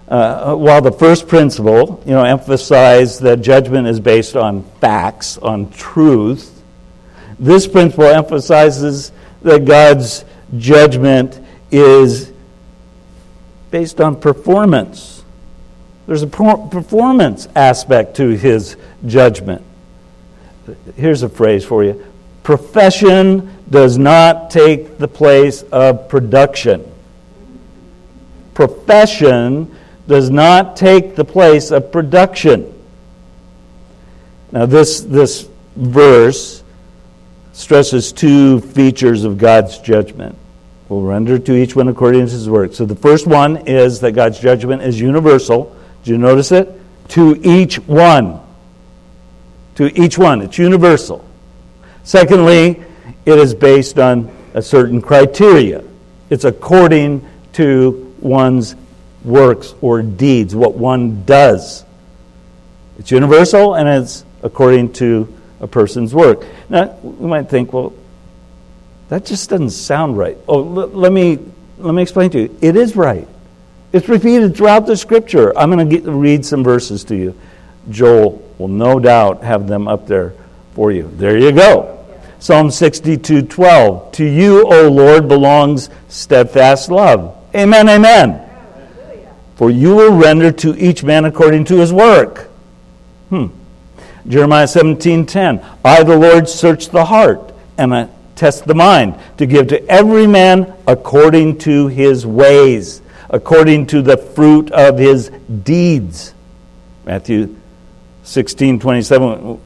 uh, 0.06 0.54
while 0.54 0.80
the 0.80 0.92
first 0.92 1.26
principle, 1.26 2.00
you 2.06 2.12
know, 2.12 2.22
emphasized 2.22 3.22
that 3.22 3.40
judgment 3.40 3.88
is 3.88 3.98
based 3.98 4.37
on 4.37 4.62
facts, 4.80 5.38
on 5.38 5.70
truth, 5.70 6.62
this 7.40 7.66
principle 7.66 8.04
emphasizes 8.04 9.11
that 9.40 9.64
God's 9.64 10.24
judgment 10.56 11.40
is 11.72 12.30
based 13.72 14.00
on 14.00 14.20
performance. 14.20 15.21
There's 16.06 16.22
a 16.22 16.26
performance 16.26 17.48
aspect 17.54 18.16
to 18.16 18.30
his 18.30 18.76
judgment. 19.06 19.64
Here's 20.96 21.22
a 21.22 21.28
phrase 21.28 21.64
for 21.64 21.84
you 21.84 22.04
profession 22.42 23.56
does 23.70 23.98
not 23.98 24.50
take 24.50 24.98
the 24.98 25.08
place 25.08 25.62
of 25.62 26.08
production. 26.08 26.84
Profession 28.54 29.74
does 30.08 30.28
not 30.28 30.76
take 30.76 31.14
the 31.14 31.24
place 31.24 31.70
of 31.70 31.90
production. 31.92 32.68
Now, 34.50 34.66
this, 34.66 35.00
this 35.00 35.48
verse 35.76 36.62
stresses 37.52 38.12
two 38.12 38.60
features 38.60 39.24
of 39.24 39.38
God's 39.38 39.78
judgment. 39.78 40.36
We'll 40.88 41.02
render 41.02 41.38
to 41.38 41.56
each 41.56 41.74
one 41.74 41.88
according 41.88 42.26
to 42.26 42.32
his 42.32 42.50
work. 42.50 42.74
So 42.74 42.84
the 42.84 42.96
first 42.96 43.26
one 43.26 43.68
is 43.68 44.00
that 44.00 44.12
God's 44.12 44.38
judgment 44.38 44.82
is 44.82 45.00
universal. 45.00 45.74
Do 46.04 46.10
you 46.10 46.18
notice 46.18 46.52
it? 46.52 46.68
To 47.10 47.38
each 47.42 47.76
one. 47.80 48.40
To 49.76 50.00
each 50.00 50.18
one. 50.18 50.42
It's 50.42 50.58
universal. 50.58 51.24
Secondly, 52.04 52.82
it 53.24 53.38
is 53.38 53.54
based 53.54 53.98
on 53.98 54.34
a 54.54 54.62
certain 54.62 55.00
criteria. 55.00 55.84
It's 56.30 56.44
according 56.44 57.26
to 57.54 58.14
one's 58.20 58.74
works 59.24 59.74
or 59.80 60.02
deeds, 60.02 60.54
what 60.54 60.74
one 60.74 61.24
does. 61.24 61.84
It's 62.98 63.10
universal 63.10 63.74
and 63.74 63.88
it's 63.88 64.24
according 64.42 64.92
to 64.94 65.32
a 65.60 65.66
person's 65.66 66.14
work. 66.14 66.44
Now, 66.68 66.96
we 67.02 67.26
might 67.28 67.48
think, 67.48 67.72
well, 67.72 67.92
that 69.08 69.24
just 69.24 69.50
doesn't 69.50 69.70
sound 69.70 70.18
right. 70.18 70.36
Oh, 70.48 70.58
l- 70.58 70.88
let, 70.88 71.12
me, 71.12 71.38
let 71.78 71.94
me 71.94 72.02
explain 72.02 72.30
to 72.30 72.40
you. 72.40 72.58
It 72.60 72.76
is 72.76 72.96
right. 72.96 73.28
It's 73.92 74.09
repeated 74.09 74.57
throughout 74.57 74.87
the 74.87 74.96
scripture. 74.96 75.57
I'm 75.57 75.70
going 75.70 75.88
to 75.88 76.11
read 76.11 76.44
some 76.44 76.64
verses 76.64 77.05
to 77.05 77.16
you. 77.16 77.38
Joel 77.90 78.42
will 78.59 78.68
no 78.68 78.98
doubt 78.98 79.42
have 79.42 79.66
them 79.66 79.88
up 79.88 80.07
there 80.07 80.35
for 80.74 80.92
you. 80.92 81.11
There 81.16 81.37
you 81.37 81.52
go. 81.52 81.98
Psalm 82.38 82.70
62 82.70 83.42
12. 83.42 84.12
To 84.12 84.24
you, 84.24 84.66
O 84.72 84.88
Lord, 84.88 85.28
belongs 85.28 85.90
steadfast 86.09 86.90
love. 86.90 87.37
Amen, 87.55 87.88
amen 87.88 88.48
for 89.62 89.70
you 89.70 89.94
will 89.94 90.12
render 90.12 90.50
to 90.50 90.76
each 90.76 91.05
man 91.05 91.24
according 91.24 91.64
to 91.64 91.76
his 91.76 91.92
work. 91.92 92.50
Hmm. 93.28 93.46
Jeremiah 94.26 94.66
17:10 94.66 95.62
I 95.85 96.02
the 96.02 96.16
Lord 96.16 96.48
search 96.48 96.88
the 96.88 97.05
heart 97.05 97.52
and 97.78 97.94
I 97.94 98.09
test 98.35 98.66
the 98.66 98.74
mind 98.74 99.14
to 99.37 99.46
give 99.46 99.68
to 99.68 99.88
every 99.88 100.26
man 100.26 100.72
according 100.88 101.59
to 101.59 101.87
his 101.87 102.26
ways 102.26 103.01
according 103.33 103.87
to 103.88 104.03
the 104.03 104.16
fruit 104.16 104.71
of 104.71 104.99
his 104.99 105.31
deeds. 105.64 106.35
Matthew 107.05 107.57
16:27 108.25 109.59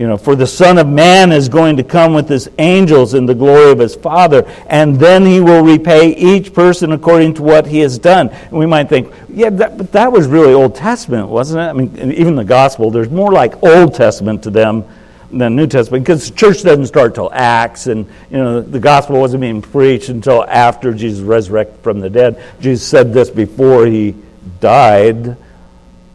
you 0.00 0.06
know, 0.06 0.16
for 0.16 0.34
the 0.34 0.46
Son 0.46 0.78
of 0.78 0.86
Man 0.86 1.30
is 1.30 1.50
going 1.50 1.76
to 1.76 1.84
come 1.84 2.14
with 2.14 2.26
his 2.26 2.48
angels 2.58 3.12
in 3.12 3.26
the 3.26 3.34
glory 3.34 3.70
of 3.70 3.78
his 3.78 3.94
Father, 3.94 4.50
and 4.66 4.98
then 4.98 5.26
he 5.26 5.42
will 5.42 5.62
repay 5.62 6.14
each 6.14 6.54
person 6.54 6.92
according 6.92 7.34
to 7.34 7.42
what 7.42 7.66
he 7.66 7.80
has 7.80 7.98
done. 7.98 8.30
And 8.30 8.52
we 8.52 8.64
might 8.64 8.88
think, 8.88 9.12
yeah, 9.28 9.50
that, 9.50 9.76
but 9.76 9.92
that 9.92 10.10
was 10.10 10.26
really 10.26 10.54
Old 10.54 10.74
Testament, 10.74 11.28
wasn't 11.28 11.60
it? 11.60 11.68
I 11.68 11.72
mean, 11.74 12.12
even 12.12 12.34
the 12.34 12.44
Gospel, 12.44 12.90
there's 12.90 13.10
more 13.10 13.30
like 13.30 13.62
Old 13.62 13.94
Testament 13.94 14.42
to 14.44 14.50
them 14.50 14.84
than 15.32 15.56
New 15.56 15.66
Testament 15.66 16.04
because 16.04 16.28
the 16.28 16.36
church 16.36 16.62
doesn't 16.62 16.86
start 16.86 17.14
till 17.14 17.30
Acts, 17.32 17.86
and 17.86 18.06
you 18.30 18.38
know 18.38 18.60
the 18.60 18.80
gospel 18.80 19.20
wasn't 19.20 19.40
being 19.40 19.62
preached 19.62 20.08
until 20.08 20.44
after 20.44 20.92
Jesus 20.92 21.20
resurrected 21.20 21.80
from 21.82 22.00
the 22.00 22.10
dead. 22.10 22.42
Jesus 22.60 22.86
said 22.86 23.12
this 23.12 23.30
before 23.30 23.86
he 23.86 24.14
died. 24.60 25.36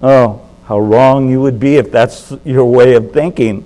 Oh, 0.02 0.42
how 0.66 0.80
wrong 0.80 1.30
you 1.30 1.42
would 1.42 1.60
be 1.60 1.78
if 1.78 1.92
that's 1.92 2.34
your 2.44 2.66
way 2.66 2.96
of 2.96 3.12
thinking. 3.12 3.66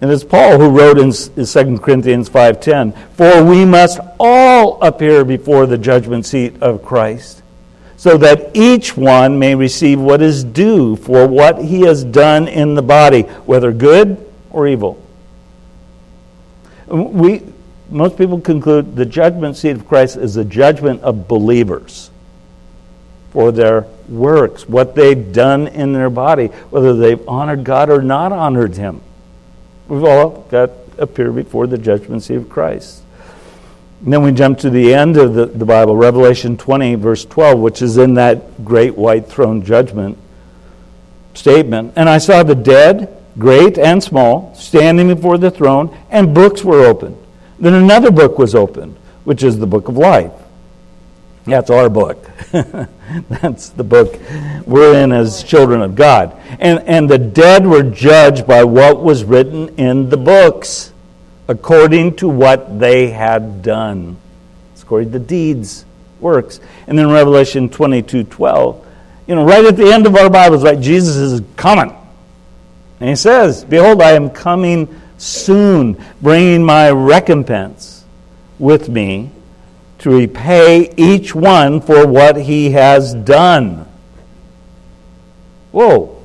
And 0.00 0.10
it's 0.10 0.24
Paul 0.24 0.58
who 0.58 0.68
wrote 0.68 0.98
in 0.98 1.12
2 1.12 1.78
Corinthians 1.82 2.28
5:10, 2.28 2.92
"For 3.14 3.42
we 3.42 3.64
must 3.64 3.98
all 4.20 4.78
appear 4.82 5.24
before 5.24 5.66
the 5.66 5.78
judgment 5.78 6.26
seat 6.26 6.54
of 6.60 6.82
Christ, 6.82 7.42
so 7.96 8.18
that 8.18 8.50
each 8.52 8.96
one 8.96 9.38
may 9.38 9.54
receive 9.54 9.98
what 9.98 10.20
is 10.20 10.44
due 10.44 10.96
for 10.96 11.26
what 11.26 11.62
he 11.62 11.82
has 11.82 12.04
done 12.04 12.46
in 12.46 12.74
the 12.74 12.82
body, 12.82 13.24
whether 13.46 13.72
good 13.72 14.18
or 14.56 14.66
evil." 14.66 14.98
We 16.88 17.42
most 17.90 18.18
people 18.18 18.40
conclude 18.40 18.96
the 18.96 19.06
judgment 19.06 19.56
seat 19.56 19.70
of 19.70 19.86
Christ 19.86 20.16
is 20.16 20.34
the 20.34 20.44
judgment 20.44 21.02
of 21.02 21.28
believers 21.28 22.10
for 23.30 23.52
their 23.52 23.86
works, 24.08 24.68
what 24.68 24.94
they've 24.94 25.32
done 25.32 25.68
in 25.68 25.92
their 25.92 26.10
body, 26.10 26.46
whether 26.70 26.96
they've 26.96 27.28
honored 27.28 27.64
God 27.64 27.90
or 27.90 28.02
not 28.02 28.32
honored 28.32 28.76
him. 28.76 29.00
We've 29.88 30.04
all 30.04 30.46
got 30.50 30.70
appear 30.98 31.30
before 31.32 31.66
the 31.66 31.78
judgment 31.78 32.22
seat 32.22 32.36
of 32.36 32.48
Christ. 32.48 33.02
And 34.04 34.12
then 34.12 34.22
we 34.22 34.32
jump 34.32 34.58
to 34.60 34.70
the 34.70 34.94
end 34.94 35.16
of 35.16 35.34
the, 35.34 35.46
the 35.46 35.64
Bible, 35.64 35.96
Revelation 35.96 36.56
20, 36.56 36.94
verse 36.96 37.24
12, 37.24 37.58
which 37.58 37.82
is 37.82 37.96
in 37.96 38.14
that 38.14 38.64
great 38.64 38.96
white 38.96 39.26
throne 39.26 39.62
judgment 39.62 40.18
statement. 41.34 41.92
And 41.96 42.08
I 42.08 42.18
saw 42.18 42.42
the 42.42 42.54
dead, 42.54 43.15
great 43.38 43.78
and 43.78 44.02
small, 44.02 44.54
standing 44.54 45.08
before 45.08 45.38
the 45.38 45.50
throne, 45.50 45.96
and 46.10 46.34
books 46.34 46.64
were 46.64 46.84
opened. 46.84 47.16
Then 47.58 47.74
another 47.74 48.10
book 48.10 48.38
was 48.38 48.54
opened, 48.54 48.96
which 49.24 49.42
is 49.42 49.58
the 49.58 49.66
book 49.66 49.88
of 49.88 49.96
life. 49.96 50.32
That's 51.44 51.70
our 51.70 51.88
book. 51.88 52.28
That's 53.28 53.68
the 53.70 53.84
book 53.84 54.18
we're 54.66 55.00
in 55.00 55.12
as 55.12 55.44
children 55.44 55.80
of 55.80 55.94
God. 55.94 56.36
And, 56.58 56.80
and 56.80 57.08
the 57.08 57.18
dead 57.18 57.64
were 57.64 57.84
judged 57.84 58.46
by 58.46 58.64
what 58.64 59.00
was 59.00 59.22
written 59.22 59.68
in 59.76 60.10
the 60.10 60.16
books, 60.16 60.92
according 61.46 62.16
to 62.16 62.28
what 62.28 62.80
they 62.80 63.10
had 63.10 63.62
done. 63.62 64.16
It's 64.72 64.82
according 64.82 65.12
to 65.12 65.18
the 65.20 65.24
deeds, 65.24 65.84
works. 66.18 66.58
And 66.88 66.98
then 66.98 67.08
Revelation 67.10 67.68
22 67.68 68.24
12, 68.24 68.86
you 69.28 69.34
know, 69.36 69.44
right 69.44 69.64
at 69.64 69.76
the 69.76 69.92
end 69.92 70.06
of 70.06 70.16
our 70.16 70.28
Bibles, 70.28 70.64
right, 70.64 70.80
Jesus 70.80 71.16
is 71.16 71.42
coming. 71.56 71.96
And 73.00 73.08
he 73.10 73.16
says, 73.16 73.64
Behold, 73.64 74.00
I 74.00 74.12
am 74.12 74.30
coming 74.30 75.00
soon, 75.18 76.02
bringing 76.22 76.62
my 76.62 76.90
recompense 76.90 78.04
with 78.58 78.88
me 78.88 79.30
to 79.98 80.10
repay 80.10 80.92
each 80.96 81.34
one 81.34 81.80
for 81.80 82.06
what 82.06 82.36
he 82.36 82.70
has 82.70 83.14
done. 83.14 83.86
Whoa. 85.72 86.22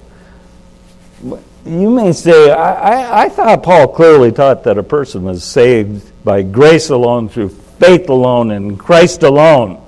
You 1.66 1.90
may 1.90 2.12
say, 2.14 2.52
I, 2.52 2.74
I, 2.74 3.24
I, 3.24 3.30
thought 3.30 3.62
Paul 3.62 3.88
clearly 3.90 4.32
taught 4.32 4.64
that 4.64 4.80
a 4.80 4.84
person 4.84 5.24
was 5.24 5.44
saved 5.44 6.12
by 6.24 6.42
grace 6.42 6.90
alone, 6.90 7.30
through 7.30 7.50
faith 7.50 8.10
alone, 8.10 8.52
in 8.52 8.78
Christ 8.78 9.24
alone, 9.24 9.82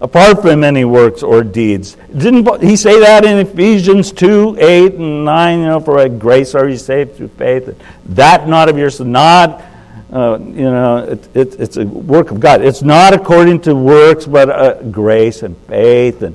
apart 0.00 0.42
from 0.42 0.64
any 0.64 0.84
works 0.84 1.22
or 1.22 1.42
deeds. 1.42 1.96
Didn't 2.16 2.62
he 2.62 2.76
say 2.76 3.00
that 3.00 3.24
in 3.24 3.38
Ephesians 3.38 4.12
2 4.12 4.56
8 4.60 4.94
and 4.94 5.24
9? 5.24 5.58
You 5.58 5.66
know, 5.66 5.80
for 5.80 5.94
by 5.94 6.08
grace 6.08 6.54
are 6.54 6.68
you 6.68 6.76
saved 6.76 7.16
through 7.16 7.28
faith? 7.28 7.80
That 8.06 8.48
not 8.48 8.68
of 8.68 8.78
yourself, 8.78 9.08
not 9.08 9.64
uh, 10.12 10.38
you 10.40 10.62
know, 10.62 10.98
it, 10.98 11.36
it, 11.36 11.60
it's 11.60 11.76
a 11.76 11.84
work 11.84 12.30
of 12.30 12.40
God. 12.40 12.62
It's 12.62 12.80
not 12.80 13.12
according 13.12 13.60
to 13.62 13.74
works, 13.74 14.24
but 14.24 14.48
uh, 14.48 14.82
grace 14.84 15.42
and 15.42 15.54
faith. 15.66 16.22
And 16.22 16.34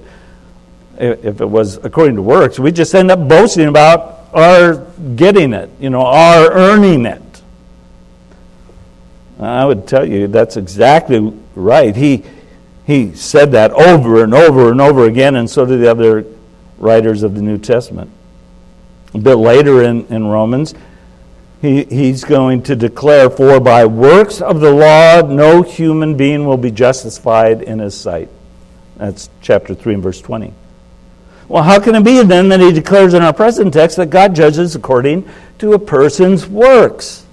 if 0.99 1.41
it 1.41 1.45
was 1.45 1.77
according 1.77 2.17
to 2.17 2.21
works, 2.21 2.59
we 2.59 2.71
just 2.71 2.93
end 2.93 3.09
up 3.09 3.27
boasting 3.27 3.67
about 3.67 4.27
our 4.33 4.75
getting 5.15 5.53
it, 5.53 5.71
you 5.79 5.89
know, 5.89 6.01
our 6.01 6.51
earning 6.51 7.05
it. 7.07 7.21
I 9.39 9.65
would 9.65 9.87
tell 9.87 10.07
you 10.07 10.27
that's 10.27 10.55
exactly 10.55 11.33
right. 11.55 11.95
He, 11.95 12.23
he 12.85 13.15
said 13.15 13.51
that 13.53 13.71
over 13.71 14.23
and 14.23 14.33
over 14.33 14.71
and 14.71 14.81
over 14.81 15.05
again, 15.05 15.35
and 15.35 15.49
so 15.49 15.65
did 15.65 15.79
the 15.79 15.89
other 15.89 16.25
writers 16.77 17.23
of 17.23 17.35
the 17.35 17.41
New 17.41 17.57
Testament. 17.57 18.11
A 19.13 19.17
bit 19.17 19.35
later 19.35 19.83
in, 19.83 20.05
in 20.07 20.27
Romans, 20.27 20.73
he, 21.61 21.85
he's 21.85 22.25
going 22.25 22.63
to 22.63 22.75
declare, 22.75 23.29
For 23.29 23.59
by 23.61 23.85
works 23.85 24.41
of 24.41 24.59
the 24.59 24.71
law 24.71 25.21
no 25.21 25.61
human 25.61 26.17
being 26.17 26.45
will 26.45 26.57
be 26.57 26.71
justified 26.71 27.61
in 27.61 27.79
his 27.79 27.95
sight. 27.95 28.29
That's 28.97 29.29
chapter 29.41 29.73
3 29.73 29.95
and 29.95 30.03
verse 30.03 30.19
20. 30.19 30.53
Well, 31.47 31.63
how 31.63 31.79
can 31.79 31.95
it 31.95 32.03
be 32.03 32.21
then 32.23 32.49
that 32.49 32.59
he 32.59 32.71
declares 32.71 33.13
in 33.13 33.21
our 33.21 33.33
present 33.33 33.73
text 33.73 33.97
that 33.97 34.09
God 34.09 34.35
judges 34.35 34.75
according 34.75 35.29
to 35.59 35.73
a 35.73 35.79
person's 35.79 36.47
works? 36.47 37.25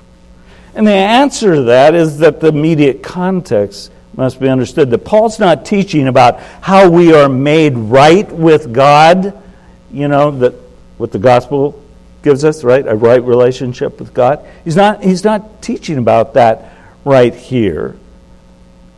And 0.74 0.86
the 0.86 0.92
answer 0.92 1.56
to 1.56 1.62
that 1.62 1.94
is 1.94 2.18
that 2.18 2.40
the 2.40 2.48
immediate 2.48 3.02
context 3.02 3.90
must 4.20 4.38
be 4.38 4.50
understood 4.50 4.90
that 4.90 4.98
Paul's 4.98 5.38
not 5.38 5.64
teaching 5.64 6.06
about 6.06 6.40
how 6.60 6.90
we 6.90 7.14
are 7.14 7.26
made 7.26 7.74
right 7.74 8.30
with 8.30 8.70
God, 8.70 9.42
you 9.90 10.08
know, 10.08 10.30
that 10.30 10.52
what 10.98 11.10
the 11.10 11.18
gospel 11.18 11.82
gives 12.22 12.44
us, 12.44 12.62
right? 12.62 12.86
A 12.86 12.94
right 12.94 13.24
relationship 13.24 13.98
with 13.98 14.12
God. 14.12 14.46
He's 14.62 14.76
not, 14.76 15.02
he's 15.02 15.24
not 15.24 15.62
teaching 15.62 15.96
about 15.96 16.34
that 16.34 16.70
right 17.02 17.34
here. 17.34 17.96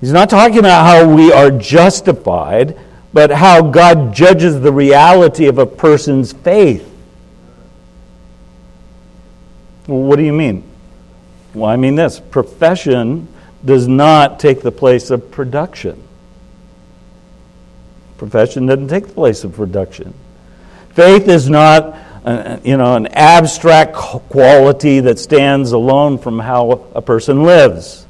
He's 0.00 0.10
not 0.10 0.28
talking 0.28 0.58
about 0.58 0.84
how 0.86 1.14
we 1.14 1.32
are 1.32 1.52
justified, 1.52 2.76
but 3.12 3.30
how 3.30 3.70
God 3.70 4.12
judges 4.12 4.60
the 4.60 4.72
reality 4.72 5.46
of 5.46 5.58
a 5.58 5.66
person's 5.66 6.32
faith. 6.32 6.84
Well, 9.86 10.00
what 10.00 10.16
do 10.16 10.24
you 10.24 10.32
mean? 10.32 10.68
Well, 11.54 11.70
I 11.70 11.76
mean 11.76 11.94
this 11.94 12.18
profession 12.18 13.28
does 13.64 13.86
not 13.86 14.40
take 14.40 14.62
the 14.62 14.72
place 14.72 15.10
of 15.10 15.30
production. 15.30 16.02
Profession 18.18 18.66
doesn't 18.66 18.88
take 18.88 19.08
the 19.08 19.12
place 19.12 19.44
of 19.44 19.54
production. 19.54 20.14
Faith 20.94 21.28
is 21.28 21.48
not 21.48 21.96
uh, 22.24 22.58
you 22.62 22.76
know, 22.76 22.94
an 22.94 23.08
abstract 23.08 23.94
quality 23.94 25.00
that 25.00 25.18
stands 25.18 25.72
alone 25.72 26.18
from 26.18 26.38
how 26.38 26.86
a 26.94 27.02
person 27.02 27.42
lives. 27.42 28.06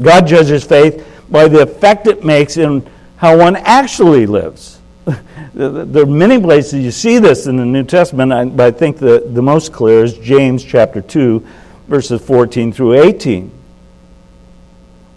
God 0.00 0.26
judges 0.26 0.62
faith 0.64 1.04
by 1.28 1.48
the 1.48 1.62
effect 1.62 2.06
it 2.06 2.24
makes 2.24 2.56
in 2.56 2.88
how 3.16 3.36
one 3.36 3.56
actually 3.56 4.26
lives. 4.26 4.80
there 5.54 6.02
are 6.02 6.06
many 6.06 6.40
places 6.40 6.84
you 6.84 6.90
see 6.90 7.18
this 7.18 7.46
in 7.46 7.56
the 7.56 7.64
New 7.64 7.84
Testament, 7.84 8.56
but 8.56 8.66
I 8.66 8.76
think 8.76 8.98
the, 8.98 9.24
the 9.26 9.42
most 9.42 9.72
clear 9.72 10.04
is 10.04 10.16
James 10.18 10.62
chapter 10.62 11.00
2, 11.00 11.44
verses 11.88 12.24
14 12.24 12.72
through 12.72 13.02
18. 13.02 13.50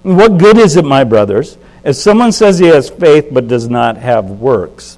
What 0.07 0.37
good 0.37 0.57
is 0.57 0.77
it, 0.77 0.85
my 0.85 1.03
brothers, 1.03 1.57
if 1.83 1.97
someone 1.97 2.31
says 2.31 2.59
he 2.59 2.67
has 2.67 2.89
faith 2.89 3.27
but 3.29 3.49
does 3.49 3.67
not 3.67 3.97
have 3.97 4.29
works? 4.29 4.97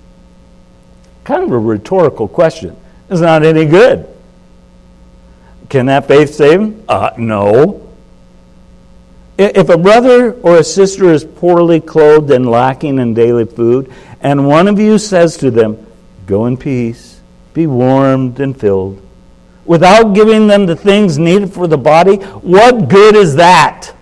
Kind 1.23 1.41
of 1.41 1.51
a 1.51 1.57
rhetorical 1.57 2.27
question. 2.27 2.77
It's 3.09 3.19
not 3.19 3.41
any 3.41 3.65
good. 3.65 4.07
Can 5.67 5.87
that 5.87 6.07
faith 6.07 6.35
save 6.35 6.61
him? 6.61 6.83
Uh, 6.87 7.09
no. 7.17 7.89
If 9.39 9.69
a 9.69 9.79
brother 9.79 10.33
or 10.33 10.57
a 10.57 10.63
sister 10.63 11.05
is 11.05 11.25
poorly 11.25 11.81
clothed 11.81 12.29
and 12.29 12.47
lacking 12.47 12.99
in 12.99 13.15
daily 13.15 13.45
food, 13.45 13.91
and 14.21 14.47
one 14.47 14.67
of 14.67 14.79
you 14.79 14.99
says 14.99 15.37
to 15.37 15.49
them, 15.49 15.87
Go 16.27 16.45
in 16.45 16.55
peace, 16.55 17.19
be 17.55 17.65
warmed 17.65 18.39
and 18.39 18.55
filled, 18.59 19.01
without 19.65 20.13
giving 20.13 20.45
them 20.45 20.67
the 20.67 20.75
things 20.75 21.17
needed 21.17 21.51
for 21.51 21.65
the 21.65 21.79
body, 21.79 22.17
what 22.17 22.89
good 22.89 23.15
is 23.15 23.37
that? 23.37 23.95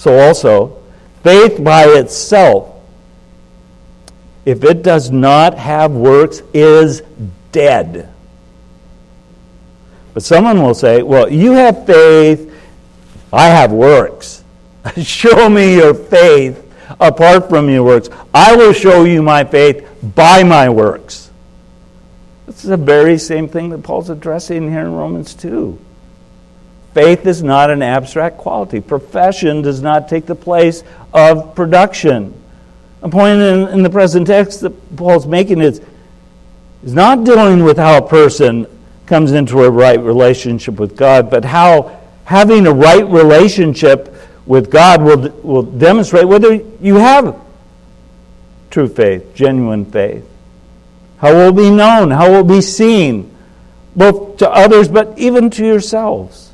So, 0.00 0.18
also, 0.18 0.80
faith 1.22 1.62
by 1.62 1.84
itself, 1.84 2.74
if 4.46 4.64
it 4.64 4.82
does 4.82 5.10
not 5.10 5.58
have 5.58 5.92
works, 5.92 6.40
is 6.54 7.02
dead. 7.52 8.08
But 10.14 10.22
someone 10.22 10.62
will 10.62 10.72
say, 10.72 11.02
Well, 11.02 11.30
you 11.30 11.52
have 11.52 11.84
faith 11.84 12.50
I 13.30 13.48
have 13.48 13.72
works. 13.72 14.42
show 15.02 15.50
me 15.50 15.74
your 15.74 15.92
faith 15.92 16.66
apart 16.98 17.50
from 17.50 17.68
your 17.68 17.84
works. 17.84 18.08
I 18.32 18.56
will 18.56 18.72
show 18.72 19.04
you 19.04 19.20
my 19.20 19.44
faith 19.44 19.86
by 20.14 20.44
my 20.44 20.70
works. 20.70 21.30
This 22.46 22.64
is 22.64 22.70
the 22.70 22.78
very 22.78 23.18
same 23.18 23.50
thing 23.50 23.68
that 23.68 23.82
Paul's 23.82 24.08
addressing 24.08 24.70
here 24.70 24.80
in 24.80 24.94
Romans 24.94 25.34
2. 25.34 25.78
Faith 26.94 27.26
is 27.26 27.42
not 27.42 27.70
an 27.70 27.82
abstract 27.82 28.38
quality. 28.38 28.80
Profession 28.80 29.62
does 29.62 29.80
not 29.80 30.08
take 30.08 30.26
the 30.26 30.34
place 30.34 30.82
of 31.14 31.54
production. 31.54 32.34
A 33.02 33.08
point 33.08 33.40
in, 33.40 33.68
in 33.68 33.82
the 33.82 33.90
present 33.90 34.26
text 34.26 34.60
that 34.62 34.96
Paul's 34.96 35.26
making 35.26 35.60
is, 35.60 35.80
is 36.82 36.92
not 36.92 37.24
dealing 37.24 37.62
with 37.62 37.76
how 37.76 37.98
a 37.98 38.08
person 38.08 38.66
comes 39.06 39.32
into 39.32 39.62
a 39.62 39.70
right 39.70 40.00
relationship 40.00 40.78
with 40.78 40.96
God, 40.96 41.30
but 41.30 41.44
how 41.44 42.00
having 42.24 42.66
a 42.66 42.72
right 42.72 43.06
relationship 43.06 44.14
with 44.46 44.70
God 44.70 45.02
will, 45.02 45.30
will 45.42 45.62
demonstrate 45.62 46.26
whether 46.26 46.54
you 46.54 46.96
have 46.96 47.36
true 48.70 48.88
faith, 48.88 49.34
genuine 49.34 49.84
faith. 49.84 50.24
How 51.18 51.34
will 51.34 51.48
it 51.48 51.56
be 51.56 51.70
known? 51.70 52.10
How 52.10 52.30
will 52.30 52.40
it 52.40 52.48
be 52.48 52.60
seen? 52.60 53.34
Both 53.94 54.38
to 54.38 54.50
others, 54.50 54.88
but 54.88 55.18
even 55.18 55.50
to 55.50 55.66
yourselves. 55.66 56.49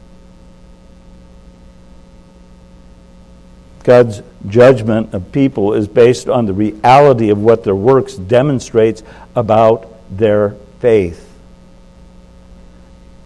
God's 3.86 4.20
judgment 4.48 5.14
of 5.14 5.30
people 5.30 5.74
is 5.74 5.86
based 5.86 6.28
on 6.28 6.46
the 6.46 6.52
reality 6.52 7.30
of 7.30 7.38
what 7.38 7.62
their 7.62 7.76
works 7.76 8.16
demonstrates 8.16 9.04
about 9.36 9.88
their 10.10 10.56
faith. 10.80 11.22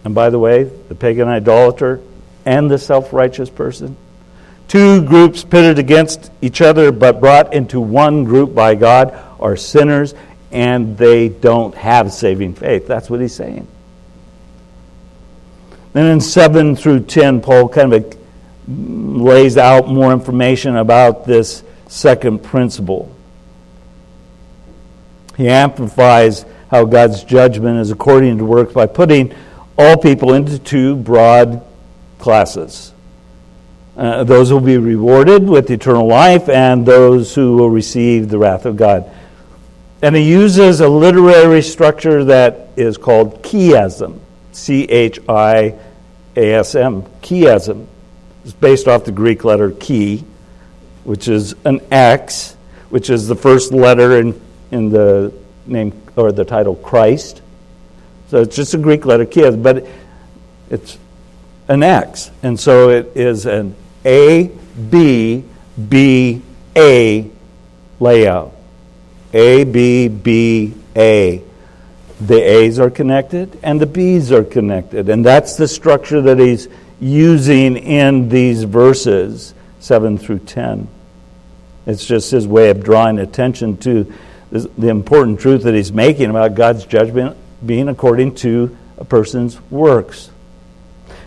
And 0.03 0.13
by 0.13 0.29
the 0.29 0.37
way, 0.37 0.65
the 0.65 0.93
pagan 0.93 1.27
idolater 1.27 1.99
and 2.45 2.69
the 2.69 2.77
self 2.77 3.11
righteous 3.11 3.49
person. 3.49 3.97
Two 4.67 5.03
groups 5.03 5.43
pitted 5.43 5.79
against 5.79 6.31
each 6.43 6.61
other 6.61 6.91
but 6.91 7.19
brought 7.19 7.55
into 7.55 7.81
one 7.81 8.23
group 8.23 8.53
by 8.53 8.75
God 8.75 9.19
are 9.39 9.57
sinners 9.57 10.13
and 10.51 10.95
they 10.95 11.27
don't 11.27 11.73
have 11.73 12.13
saving 12.13 12.53
faith. 12.53 12.85
That's 12.85 13.09
what 13.09 13.19
he's 13.19 13.33
saying. 13.33 13.67
Then 15.93 16.05
in 16.05 16.21
7 16.21 16.75
through 16.75 17.05
10, 17.05 17.41
Paul 17.41 17.67
kind 17.67 17.93
of 17.93 18.20
lays 18.67 19.57
out 19.57 19.87
more 19.87 20.13
information 20.13 20.75
about 20.77 21.25
this 21.25 21.63
second 21.87 22.43
principle. 22.43 23.13
He 25.37 25.47
amplifies 25.47 26.45
how 26.69 26.85
God's 26.85 27.23
judgment 27.23 27.79
is 27.79 27.91
according 27.91 28.37
to 28.37 28.45
works 28.45 28.73
by 28.73 28.85
putting 28.85 29.33
all 29.77 29.97
people 29.97 30.33
into 30.33 30.59
two 30.59 30.95
broad 30.95 31.65
classes. 32.19 32.93
Uh, 33.97 34.23
those 34.23 34.49
who 34.49 34.55
will 34.55 34.65
be 34.65 34.77
rewarded 34.77 35.49
with 35.49 35.69
eternal 35.69 36.07
life, 36.07 36.47
and 36.47 36.85
those 36.85 37.35
who 37.35 37.57
will 37.57 37.69
receive 37.69 38.29
the 38.29 38.37
wrath 38.37 38.65
of 38.65 38.77
God. 38.77 39.09
And 40.01 40.15
he 40.15 40.23
uses 40.23 40.79
a 40.79 40.87
literary 40.87 41.61
structure 41.61 42.23
that 42.25 42.69
is 42.77 42.97
called 42.97 43.43
chiasm. 43.43 44.19
C 44.53 44.83
H 44.83 45.19
I 45.27 45.75
A 46.35 46.53
S 46.53 46.75
M. 46.75 47.03
Chiasm. 47.21 47.87
It's 48.43 48.53
based 48.53 48.87
off 48.87 49.05
the 49.05 49.11
Greek 49.11 49.43
letter 49.43 49.71
chi, 49.71 50.23
which 51.03 51.27
is 51.27 51.55
an 51.63 51.81
X, 51.91 52.55
which 52.89 53.09
is 53.09 53.27
the 53.27 53.35
first 53.35 53.71
letter 53.71 54.19
in, 54.19 54.41
in 54.71 54.89
the 54.89 55.33
name 55.65 56.01
or 56.15 56.31
the 56.31 56.45
title 56.45 56.75
Christ. 56.75 57.41
So 58.29 58.41
it's 58.41 58.55
just 58.55 58.73
a 58.73 58.77
Greek 58.77 59.05
letter, 59.05 59.25
chiasm, 59.25 59.61
but 59.61 59.87
it's 60.69 60.97
an 61.67 61.83
X. 61.83 62.31
And 62.41 62.59
so 62.59 62.89
it 62.89 63.11
is 63.15 63.45
an 63.45 63.75
A, 64.05 64.51
B, 64.89 65.43
B, 65.89 66.41
A 66.75 67.29
layout. 67.99 68.53
A, 69.33 69.63
B, 69.63 70.07
B, 70.07 70.73
A. 70.95 71.43
The 72.19 72.39
A's 72.39 72.79
are 72.79 72.89
connected 72.89 73.57
and 73.63 73.81
the 73.81 73.85
B's 73.85 74.31
are 74.31 74.43
connected. 74.43 75.09
And 75.09 75.25
that's 75.25 75.55
the 75.55 75.67
structure 75.67 76.21
that 76.21 76.37
he's 76.37 76.67
using 77.01 77.75
in 77.75 78.29
these 78.29 78.63
verses 78.63 79.53
7 79.79 80.17
through 80.17 80.39
10. 80.39 80.87
It's 81.85 82.05
just 82.05 82.31
his 82.31 82.47
way 82.47 82.69
of 82.69 82.83
drawing 82.83 83.19
attention 83.19 83.77
to 83.77 84.13
the 84.51 84.89
important 84.89 85.39
truth 85.39 85.63
that 85.63 85.73
he's 85.73 85.91
making 85.91 86.29
about 86.29 86.55
God's 86.55 86.85
judgment 86.85 87.35
being 87.65 87.89
according 87.89 88.35
to 88.35 88.77
a 88.97 89.05
person's 89.05 89.59
works. 89.71 90.29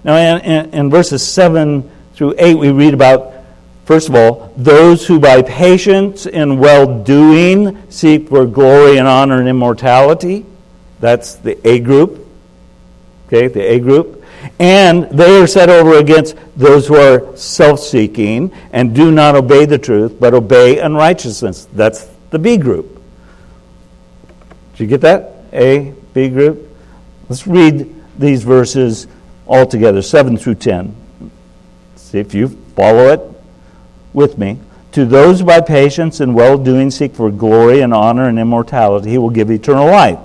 Now, 0.05 0.17
in, 0.17 0.45
in, 0.45 0.75
in 0.75 0.91
verses 0.91 1.27
7 1.27 1.91
through 2.15 2.35
8, 2.39 2.55
we 2.55 2.71
read 2.71 2.95
about, 2.95 3.33
first 3.85 4.09
of 4.09 4.15
all, 4.15 4.53
those 4.57 5.07
who 5.07 5.19
by 5.19 5.43
patience 5.43 6.27
and 6.27 6.61
well 6.61 7.03
doing 7.03 7.91
seek 7.91 8.29
for 8.29 8.47
glory 8.47 8.99
and 8.99 9.09
honor 9.09 9.41
and 9.41 9.49
immortality. 9.49 10.45
That's 11.01 11.35
the 11.37 11.67
A 11.67 11.81
group. 11.81 12.27
Okay, 13.27 13.49
the 13.49 13.63
A 13.63 13.79
group. 13.81 14.24
And 14.59 15.05
they 15.11 15.41
are 15.41 15.47
set 15.47 15.69
over 15.69 15.99
against 15.99 16.37
those 16.57 16.87
who 16.87 16.97
are 16.97 17.37
self 17.37 17.81
seeking 17.81 18.53
and 18.73 18.95
do 18.95 19.11
not 19.11 19.35
obey 19.35 19.65
the 19.65 19.79
truth, 19.79 20.19
but 20.21 20.35
obey 20.35 20.79
unrighteousness. 20.79 21.67
That's 21.73 22.07
the 22.31 22.39
B 22.39 22.57
group. 22.57 23.03
Did 24.73 24.81
you 24.81 24.87
get 24.87 25.01
that? 25.03 25.33
A, 25.53 25.95
B 26.13 26.29
group? 26.29 26.69
Let's 27.29 27.47
read 27.47 27.95
these 28.19 28.45
verses 28.45 29.07
altogether, 29.47 30.03
7 30.03 30.37
through 30.37 30.57
10. 30.57 30.95
See 31.97 32.19
if 32.19 32.35
you 32.35 32.49
follow 32.49 33.09
it 33.09 33.21
with 34.13 34.39
me. 34.39 34.59
To 34.93 35.05
those 35.05 35.43
by 35.43 35.61
patience 35.61 36.21
and 36.21 36.35
well 36.35 36.57
doing 36.57 36.91
seek 36.91 37.15
for 37.15 37.31
glory 37.31 37.81
and 37.81 37.93
honor 37.93 38.29
and 38.29 38.39
immortality, 38.39 39.11
he 39.11 39.19
will 39.19 39.31
give 39.31 39.51
eternal 39.51 39.87
life. 39.87 40.19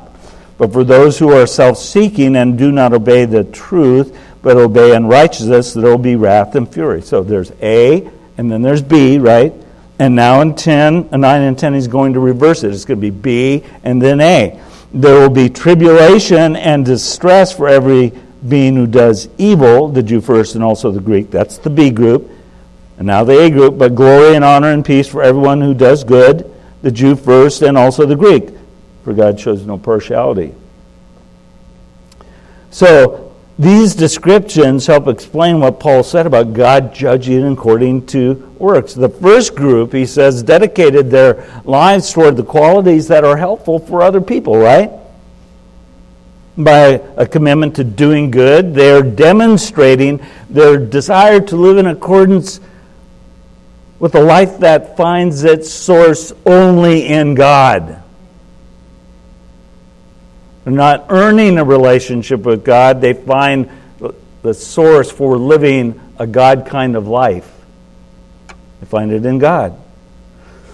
But 0.60 0.74
for 0.74 0.84
those 0.84 1.18
who 1.18 1.32
are 1.32 1.48
self 1.48 1.80
seeking 1.80 2.36
and 2.36 2.58
do 2.58 2.72
not 2.72 2.94
obey 2.94 3.24
the 3.26 3.46
truth, 3.46 4.16
but 4.42 4.58
obey 4.58 4.94
unrighteousness, 4.94 5.74
there 5.74 5.90
will 5.90 5.98
be 5.98 6.18
wrath 6.18 6.54
and 6.54 6.72
fury. 6.72 7.02
So 7.02 7.24
there's 7.24 7.52
A 7.62 8.08
and 8.38 8.52
then 8.52 8.62
there's 8.62 8.82
B, 8.82 9.18
right? 9.18 9.54
And 10.00 10.16
now 10.16 10.42
in 10.42 10.56
10, 10.56 11.10
9 11.12 11.42
and 11.42 11.58
10, 11.58 11.74
he's 11.74 11.88
going 11.88 12.14
to 12.14 12.20
reverse 12.20 12.64
it. 12.64 12.72
It's 12.72 12.86
going 12.86 13.00
to 13.00 13.02
be 13.02 13.10
B 13.10 13.64
and 13.84 14.02
then 14.02 14.20
A. 14.20 14.62
There 14.94 15.20
will 15.20 15.30
be 15.30 15.50
tribulation 15.50 16.58
and 16.58 16.86
distress 16.86 17.54
for 17.54 17.70
every 17.70 18.12
being 18.48 18.76
who 18.76 18.88
does 18.88 19.30
evil, 19.38 19.88
the 19.88 20.04
Jew 20.04 20.20
first 20.20 20.56
and 20.56 20.64
also 20.64 20.92
the 20.92 21.02
Greek. 21.02 21.32
That's 21.32 21.58
the 21.58 21.70
B 21.70 21.90
group. 21.90 22.30
And 22.98 23.08
now 23.08 23.24
the 23.24 23.40
A 23.40 23.50
group, 23.50 23.78
but 23.78 23.96
glory 23.96 24.36
and 24.36 24.44
honor 24.44 24.72
and 24.72 24.84
peace 24.84 25.08
for 25.08 25.24
everyone 25.24 25.62
who 25.62 25.74
does 25.74 26.04
good, 26.04 26.54
the 26.82 26.92
Jew 26.92 27.16
first 27.16 27.62
and 27.62 27.78
also 27.78 28.06
the 28.06 28.16
Greek. 28.16 28.50
For 29.10 29.16
God 29.16 29.40
shows 29.40 29.66
no 29.66 29.80
partiality. 29.80 30.54
So 32.70 33.36
these 33.58 33.96
descriptions 33.96 34.86
help 34.86 35.08
explain 35.08 35.60
what 35.62 35.80
Paul 35.80 36.04
said 36.04 36.28
about 36.28 36.54
God 36.54 36.94
judging 36.94 37.44
according 37.52 38.06
to 38.06 38.34
works. 38.60 38.94
The 38.94 39.10
first 39.10 39.56
group, 39.56 39.94
he 39.94 40.06
says, 40.06 40.44
dedicated 40.44 41.10
their 41.10 41.64
lives 41.66 42.14
toward 42.14 42.38
the 42.38 42.44
qualities 42.44 43.08
that 43.08 43.24
are 43.24 43.36
helpful 43.36 43.80
for 43.80 44.04
other 44.04 44.22
people, 44.22 44.56
right? 44.56 44.92
By 46.56 47.02
a 47.18 47.26
commitment 47.26 47.78
to 47.78 47.84
doing 47.84 48.30
good, 48.30 48.76
they're 48.76 49.02
demonstrating 49.02 50.24
their 50.52 50.78
desire 50.78 51.40
to 51.40 51.56
live 51.56 51.80
in 51.80 51.88
accordance 51.88 52.60
with 53.98 54.14
a 54.14 54.22
life 54.22 54.60
that 54.60 54.96
finds 54.96 55.44
its 55.44 55.74
source 55.74 56.32
only 56.46 57.08
in 57.08 57.34
God. 57.34 57.99
They're 60.70 60.78
not 60.78 61.08
earning 61.10 61.58
a 61.58 61.64
relationship 61.64 62.42
with 62.42 62.64
God. 62.64 63.02
They 63.02 63.14
find 63.14 63.72
the 64.44 64.54
source 64.54 65.10
for 65.10 65.36
living 65.36 66.00
a 66.20 66.28
God 66.28 66.68
kind 66.68 66.96
of 66.96 67.08
life. 67.08 67.52
They 68.80 68.86
find 68.86 69.12
it 69.12 69.26
in 69.26 69.40
God. 69.40 69.76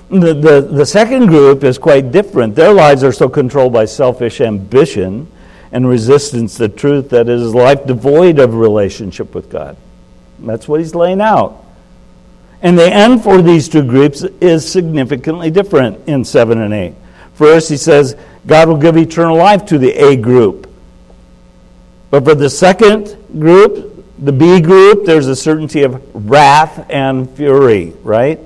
The, 0.09 0.33
the, 0.33 0.67
the 0.69 0.85
second 0.85 1.27
group 1.27 1.63
is 1.63 1.77
quite 1.77 2.11
different. 2.11 2.55
Their 2.55 2.73
lives 2.73 3.05
are 3.05 3.13
so 3.13 3.29
controlled 3.29 3.71
by 3.71 3.85
selfish 3.85 4.41
ambition 4.41 5.31
and 5.71 5.87
resistance 5.87 6.57
to 6.57 6.67
truth 6.67 7.11
that 7.11 7.29
it 7.29 7.39
is 7.39 7.55
life 7.55 7.85
devoid 7.85 8.37
of 8.37 8.53
relationship 8.53 9.33
with 9.33 9.49
God. 9.49 9.77
That's 10.39 10.67
what 10.67 10.81
he's 10.81 10.93
laying 10.93 11.21
out. 11.21 11.63
And 12.61 12.77
the 12.77 12.93
end 12.93 13.23
for 13.23 13.41
these 13.41 13.69
two 13.69 13.83
groups 13.83 14.23
is 14.23 14.69
significantly 14.69 15.51
different 15.51 16.05
in 16.05 16.25
7 16.25 16.59
and 16.59 16.73
8. 16.73 16.95
First, 17.35 17.69
he 17.69 17.77
says, 17.77 18.15
God 18.47 18.67
will 18.67 18.77
give 18.77 18.97
eternal 18.97 19.37
life 19.37 19.65
to 19.67 19.77
the 19.77 19.91
A 19.91 20.15
group. 20.15 20.69
But 22.09 22.23
for 22.23 22.35
the 22.35 22.49
second 22.49 23.17
group, 23.37 24.05
the 24.17 24.31
B 24.31 24.61
group, 24.61 25.05
there's 25.05 25.27
a 25.27 25.35
certainty 25.35 25.83
of 25.83 26.01
wrath 26.29 26.89
and 26.89 27.29
fury, 27.31 27.93
right? 28.03 28.39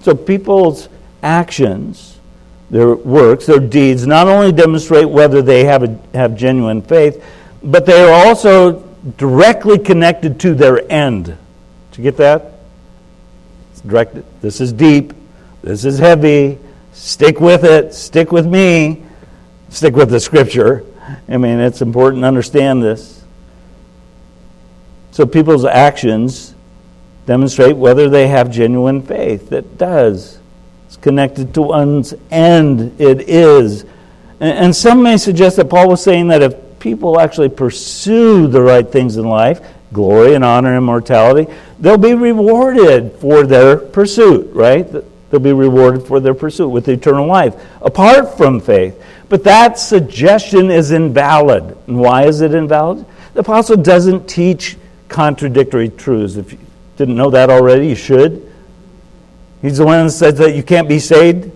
So 0.00 0.14
people's 0.14 0.88
actions, 1.22 2.18
their 2.70 2.94
works, 2.94 3.46
their 3.46 3.60
deeds, 3.60 4.06
not 4.06 4.26
only 4.26 4.50
demonstrate 4.50 5.08
whether 5.08 5.42
they 5.42 5.64
have, 5.64 5.84
a, 5.84 5.98
have 6.14 6.36
genuine 6.36 6.82
faith, 6.82 7.24
but 7.62 7.86
they 7.86 8.02
are 8.02 8.26
also 8.26 8.80
directly 9.16 9.78
connected 9.78 10.40
to 10.40 10.54
their 10.54 10.90
end. 10.90 11.26
Did 11.26 11.98
you 11.98 12.02
get 12.02 12.16
that? 12.16 12.54
It's 13.72 13.82
directed. 13.82 14.24
This 14.40 14.60
is 14.60 14.72
deep. 14.72 15.12
This 15.62 15.84
is 15.84 15.98
heavy. 15.98 16.58
Stick 16.92 17.40
with 17.40 17.64
it. 17.64 17.94
Stick 17.94 18.32
with 18.32 18.46
me. 18.46 19.02
Stick 19.68 19.94
with 19.94 20.10
the 20.10 20.20
scripture. 20.20 20.84
I 21.28 21.36
mean, 21.36 21.58
it's 21.58 21.82
important 21.82 22.22
to 22.22 22.28
understand 22.28 22.82
this. 22.82 23.24
So 25.12 25.26
people's 25.26 25.64
actions 25.64 26.54
demonstrate 27.26 27.76
whether 27.76 28.08
they 28.08 28.28
have 28.28 28.50
genuine 28.50 29.02
faith. 29.02 29.52
It 29.52 29.78
does. 29.78 30.38
It's 30.86 30.96
connected 30.96 31.54
to 31.54 31.62
one's 31.62 32.14
end. 32.30 33.00
It 33.00 33.28
is. 33.28 33.84
And 34.40 34.74
some 34.74 35.02
may 35.02 35.16
suggest 35.16 35.56
that 35.56 35.68
Paul 35.68 35.88
was 35.88 36.02
saying 36.02 36.28
that 36.28 36.42
if 36.42 36.78
people 36.78 37.20
actually 37.20 37.50
pursue 37.50 38.46
the 38.46 38.62
right 38.62 38.88
things 38.90 39.16
in 39.16 39.28
life, 39.28 39.60
glory 39.92 40.34
and 40.34 40.44
honor 40.44 40.70
and 40.70 40.78
immortality, 40.78 41.52
they'll 41.78 41.98
be 41.98 42.14
rewarded 42.14 43.12
for 43.20 43.46
their 43.46 43.76
pursuit, 43.76 44.50
right? 44.54 44.88
They'll 45.30 45.40
be 45.40 45.52
rewarded 45.52 46.06
for 46.06 46.18
their 46.18 46.34
pursuit 46.34 46.68
with 46.68 46.88
eternal 46.88 47.26
life, 47.26 47.54
apart 47.80 48.36
from 48.36 48.60
faith. 48.60 49.00
But 49.28 49.44
that 49.44 49.78
suggestion 49.78 50.70
is 50.70 50.90
invalid. 50.90 51.76
And 51.86 52.00
why 52.00 52.24
is 52.24 52.40
it 52.40 52.52
invalid? 52.52 53.06
The 53.34 53.40
apostle 53.40 53.76
doesn't 53.76 54.28
teach 54.28 54.76
contradictory 55.08 55.88
truths. 55.88 56.36
If 56.36 56.52
you 56.52 56.58
didn't 56.96 57.16
know 57.16 57.30
that 57.30 57.48
already, 57.48 57.88
you 57.88 57.94
should. 57.94 58.52
He's 59.62 59.78
the 59.78 59.84
one 59.84 60.06
that 60.06 60.12
says 60.12 60.38
that 60.38 60.56
you 60.56 60.64
can't 60.64 60.88
be 60.88 60.98
saved 60.98 61.52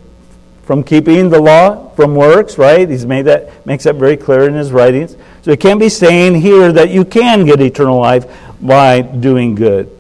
from 0.63 0.85
keeping 0.85 1.31
the 1.31 1.41
law 1.41 1.89
from 1.91 2.15
works, 2.15 2.59
right? 2.59 2.89
He's 2.89 3.05
made 3.05 3.23
that 3.23 3.67
makes 3.67 3.85
that 3.85 3.97
very 3.97 4.17
clear 4.17 4.47
in 4.49 4.55
his 4.55 4.71
writings. 4.71 5.17
So 5.43 5.51
he 5.51 5.57
can't 5.57 5.81
be 5.81 5.89
saying 5.89 6.41
here 6.41 6.73
that 6.73 6.91
you 6.91 7.05
can 7.05 7.45
get 7.45 7.61
eternal 7.61 7.99
life 7.99 8.27
by 8.61 9.03
doing 9.03 9.57
good 9.57 9.91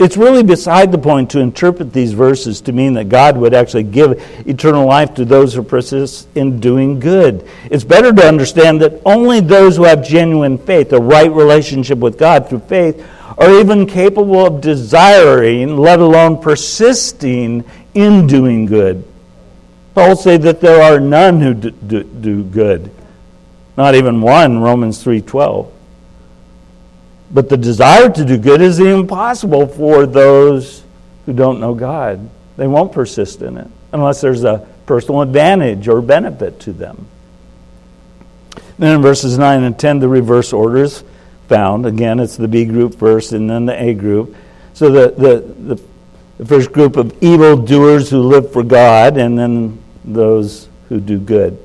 it's 0.00 0.16
really 0.16 0.42
beside 0.42 0.90
the 0.90 0.98
point 0.98 1.30
to 1.30 1.40
interpret 1.40 1.92
these 1.92 2.12
verses 2.14 2.62
to 2.62 2.72
mean 2.72 2.94
that 2.94 3.10
God 3.10 3.36
would 3.36 3.54
actually 3.54 3.82
give 3.82 4.20
eternal 4.48 4.86
life 4.86 5.14
to 5.14 5.24
those 5.24 5.54
who 5.54 5.62
persist 5.62 6.26
in 6.34 6.58
doing 6.58 6.98
good. 6.98 7.46
It's 7.70 7.84
better 7.84 8.12
to 8.12 8.26
understand 8.26 8.80
that 8.80 9.00
only 9.04 9.40
those 9.40 9.76
who 9.76 9.84
have 9.84 10.02
genuine 10.02 10.56
faith, 10.56 10.92
a 10.94 11.00
right 11.00 11.30
relationship 11.30 11.98
with 11.98 12.18
God 12.18 12.48
through 12.48 12.60
faith, 12.60 13.06
are 13.38 13.60
even 13.60 13.86
capable 13.86 14.46
of 14.46 14.60
desiring, 14.60 15.76
let 15.76 16.00
alone 16.00 16.40
persisting 16.40 17.64
in 17.94 18.26
doing 18.26 18.66
good. 18.66 19.04
Paul 19.94 20.16
say 20.16 20.36
that 20.38 20.60
there 20.60 20.82
are 20.82 21.00
none 21.00 21.40
who 21.40 21.54
do, 21.54 21.70
do, 21.70 22.04
do 22.04 22.42
good, 22.44 22.90
not 23.76 23.94
even 23.94 24.20
one. 24.20 24.60
Romans 24.60 25.02
three 25.02 25.20
twelve. 25.20 25.72
But 27.30 27.48
the 27.48 27.56
desire 27.56 28.08
to 28.10 28.24
do 28.24 28.36
good 28.36 28.60
is 28.60 28.80
impossible 28.80 29.66
for 29.66 30.06
those 30.06 30.82
who 31.26 31.32
don't 31.32 31.60
know 31.60 31.74
God. 31.74 32.28
They 32.56 32.66
won't 32.66 32.92
persist 32.92 33.42
in 33.42 33.56
it 33.56 33.68
unless 33.92 34.20
there's 34.20 34.44
a 34.44 34.66
personal 34.86 35.22
advantage 35.22 35.86
or 35.88 36.02
benefit 36.02 36.60
to 36.60 36.72
them. 36.72 37.06
Then 38.78 38.96
in 38.96 39.02
verses 39.02 39.38
9 39.38 39.62
and 39.62 39.78
10, 39.78 40.00
the 40.00 40.08
reverse 40.08 40.52
order 40.52 40.82
is 40.82 41.04
found. 41.48 41.86
Again, 41.86 42.18
it's 42.18 42.36
the 42.36 42.48
B 42.48 42.64
group 42.64 42.94
first 42.96 43.32
and 43.32 43.48
then 43.48 43.66
the 43.66 43.80
A 43.80 43.94
group. 43.94 44.34
So 44.72 44.90
the, 44.90 45.10
the, 45.10 45.74
the, 45.74 45.82
the 46.38 46.46
first 46.46 46.72
group 46.72 46.96
of 46.96 47.14
evil 47.22 47.56
doers 47.56 48.08
who 48.10 48.20
live 48.20 48.52
for 48.52 48.62
God, 48.62 49.18
and 49.18 49.38
then 49.38 49.82
those 50.04 50.68
who 50.88 50.98
do 50.98 51.18
good. 51.18 51.62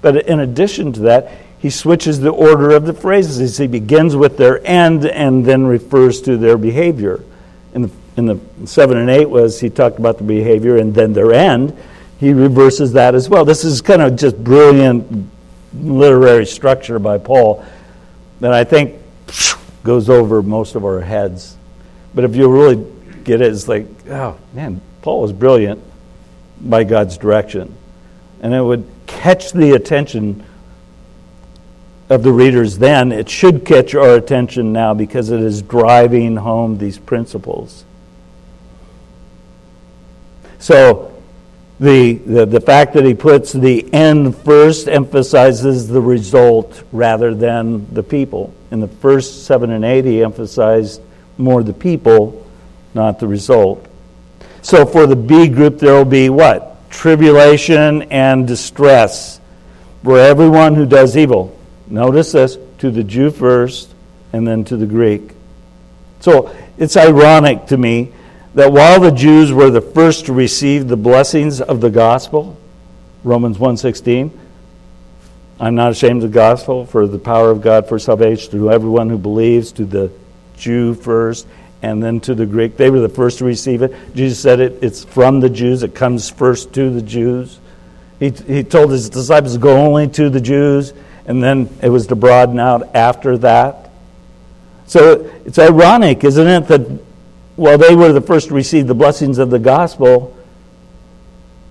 But 0.00 0.26
in 0.26 0.40
addition 0.40 0.92
to 0.94 1.00
that, 1.02 1.30
he 1.62 1.70
switches 1.70 2.18
the 2.18 2.30
order 2.30 2.72
of 2.72 2.86
the 2.86 2.92
phrases. 2.92 3.56
He 3.56 3.68
begins 3.68 4.16
with 4.16 4.36
their 4.36 4.66
end 4.66 5.06
and 5.06 5.46
then 5.46 5.64
refers 5.64 6.20
to 6.22 6.36
their 6.36 6.58
behavior. 6.58 7.22
In 7.72 7.82
the, 7.82 7.90
in 8.16 8.26
the 8.26 8.40
7 8.66 8.98
and 8.98 9.08
8 9.08 9.30
was 9.30 9.60
he 9.60 9.70
talked 9.70 10.00
about 10.00 10.18
the 10.18 10.24
behavior 10.24 10.76
and 10.76 10.92
then 10.92 11.12
their 11.12 11.32
end. 11.32 11.78
He 12.18 12.32
reverses 12.32 12.94
that 12.94 13.14
as 13.14 13.28
well. 13.28 13.44
This 13.44 13.62
is 13.62 13.80
kind 13.80 14.02
of 14.02 14.16
just 14.16 14.42
brilliant 14.42 15.30
literary 15.72 16.46
structure 16.46 16.98
by 16.98 17.18
Paul 17.18 17.64
that 18.40 18.52
I 18.52 18.64
think 18.64 18.96
goes 19.84 20.10
over 20.10 20.42
most 20.42 20.74
of 20.74 20.84
our 20.84 21.00
heads. 21.00 21.56
But 22.12 22.24
if 22.24 22.34
you 22.34 22.50
really 22.50 22.84
get 23.22 23.40
it, 23.40 23.52
it's 23.52 23.68
like, 23.68 23.86
oh 24.08 24.36
man, 24.52 24.80
Paul 25.00 25.22
was 25.22 25.32
brilliant 25.32 25.80
by 26.60 26.82
God's 26.82 27.16
direction. 27.18 27.72
And 28.40 28.52
it 28.52 28.60
would 28.60 28.84
catch 29.06 29.52
the 29.52 29.72
attention 29.72 30.44
of 32.12 32.22
the 32.22 32.32
readers 32.32 32.76
then, 32.78 33.10
it 33.10 33.28
should 33.28 33.64
catch 33.64 33.94
our 33.94 34.16
attention 34.16 34.72
now 34.72 34.92
because 34.92 35.30
it 35.30 35.40
is 35.40 35.62
driving 35.62 36.36
home 36.36 36.76
these 36.76 36.98
principles. 36.98 37.86
So, 40.58 41.08
the, 41.80 42.12
the, 42.12 42.46
the 42.46 42.60
fact 42.60 42.92
that 42.94 43.04
he 43.04 43.14
puts 43.14 43.52
the 43.52 43.92
end 43.92 44.36
first 44.36 44.88
emphasizes 44.88 45.88
the 45.88 46.02
result 46.02 46.84
rather 46.92 47.34
than 47.34 47.92
the 47.92 48.02
people. 48.02 48.54
In 48.70 48.80
the 48.80 48.88
first 48.88 49.46
7 49.46 49.70
and 49.70 49.84
8, 49.84 50.04
he 50.04 50.22
emphasized 50.22 51.00
more 51.38 51.62
the 51.62 51.72
people, 51.72 52.46
not 52.94 53.20
the 53.20 53.26
result. 53.26 53.86
So, 54.60 54.84
for 54.84 55.06
the 55.06 55.16
B 55.16 55.48
group, 55.48 55.78
there 55.78 55.94
will 55.94 56.04
be 56.04 56.28
what? 56.28 56.90
Tribulation 56.90 58.02
and 58.02 58.46
distress 58.46 59.40
for 60.04 60.18
everyone 60.18 60.74
who 60.74 60.84
does 60.84 61.16
evil. 61.16 61.58
Notice 61.92 62.32
this 62.32 62.56
to 62.78 62.90
the 62.90 63.04
Jew 63.04 63.30
first 63.30 63.92
and 64.32 64.48
then 64.48 64.64
to 64.64 64.78
the 64.78 64.86
Greek. 64.86 65.34
So 66.20 66.50
it's 66.78 66.96
ironic 66.96 67.66
to 67.66 67.76
me 67.76 68.12
that 68.54 68.72
while 68.72 68.98
the 68.98 69.10
Jews 69.10 69.52
were 69.52 69.68
the 69.68 69.82
first 69.82 70.24
to 70.26 70.32
receive 70.32 70.88
the 70.88 70.96
blessings 70.96 71.60
of 71.60 71.82
the 71.82 71.90
gospel, 71.90 72.56
Romans 73.24 73.58
1:16, 73.58 74.30
I'm 75.60 75.74
not 75.74 75.90
ashamed 75.90 76.24
of 76.24 76.32
the 76.32 76.34
gospel 76.34 76.86
for 76.86 77.06
the 77.06 77.18
power 77.18 77.50
of 77.50 77.60
God 77.60 77.86
for 77.86 77.98
salvation 77.98 78.50
to 78.52 78.70
everyone 78.72 79.10
who 79.10 79.18
believes, 79.18 79.70
to 79.72 79.84
the 79.84 80.10
Jew 80.56 80.94
first 80.94 81.46
and 81.82 82.02
then 82.02 82.20
to 82.20 82.34
the 82.34 82.46
Greek. 82.46 82.78
They 82.78 82.88
were 82.88 83.00
the 83.00 83.10
first 83.10 83.38
to 83.38 83.44
receive 83.44 83.82
it. 83.82 83.94
Jesus 84.14 84.38
said 84.40 84.60
it, 84.60 84.78
it's 84.80 85.04
from 85.04 85.40
the 85.40 85.50
Jews, 85.50 85.82
it 85.82 85.94
comes 85.94 86.30
first 86.30 86.72
to 86.72 86.88
the 86.88 87.02
Jews. 87.02 87.58
He, 88.18 88.30
he 88.30 88.64
told 88.64 88.92
his 88.92 89.10
disciples 89.10 89.52
to 89.52 89.58
go 89.58 89.76
only 89.76 90.08
to 90.08 90.30
the 90.30 90.40
Jews, 90.40 90.94
and 91.26 91.42
then 91.42 91.68
it 91.82 91.88
was 91.88 92.06
to 92.08 92.16
broaden 92.16 92.58
out 92.58 92.94
after 92.94 93.38
that. 93.38 93.90
So 94.86 95.30
it's 95.44 95.58
ironic, 95.58 96.24
isn't 96.24 96.46
it, 96.46 96.68
that 96.68 96.80
while 97.56 97.78
they 97.78 97.94
were 97.94 98.12
the 98.12 98.20
first 98.20 98.48
to 98.48 98.54
receive 98.54 98.86
the 98.86 98.94
blessings 98.94 99.38
of 99.38 99.50
the 99.50 99.58
gospel, 99.58 100.36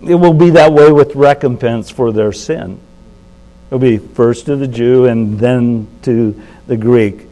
it 0.02 0.16
will 0.16 0.34
be 0.34 0.52
that 0.52 0.74
way 0.74 0.92
with 0.92 1.16
recompense 1.16 1.90
for 1.90 2.12
their 2.12 2.32
sin. 2.32 2.80
It'll 3.68 3.80
be 3.80 3.98
first 3.98 4.48
to 4.48 4.56
the 4.56 4.68
Jew 4.68 5.06
and 5.06 5.40
then 5.40 5.88
to 6.04 6.42
the 6.68 6.78
Greek. 6.78 7.28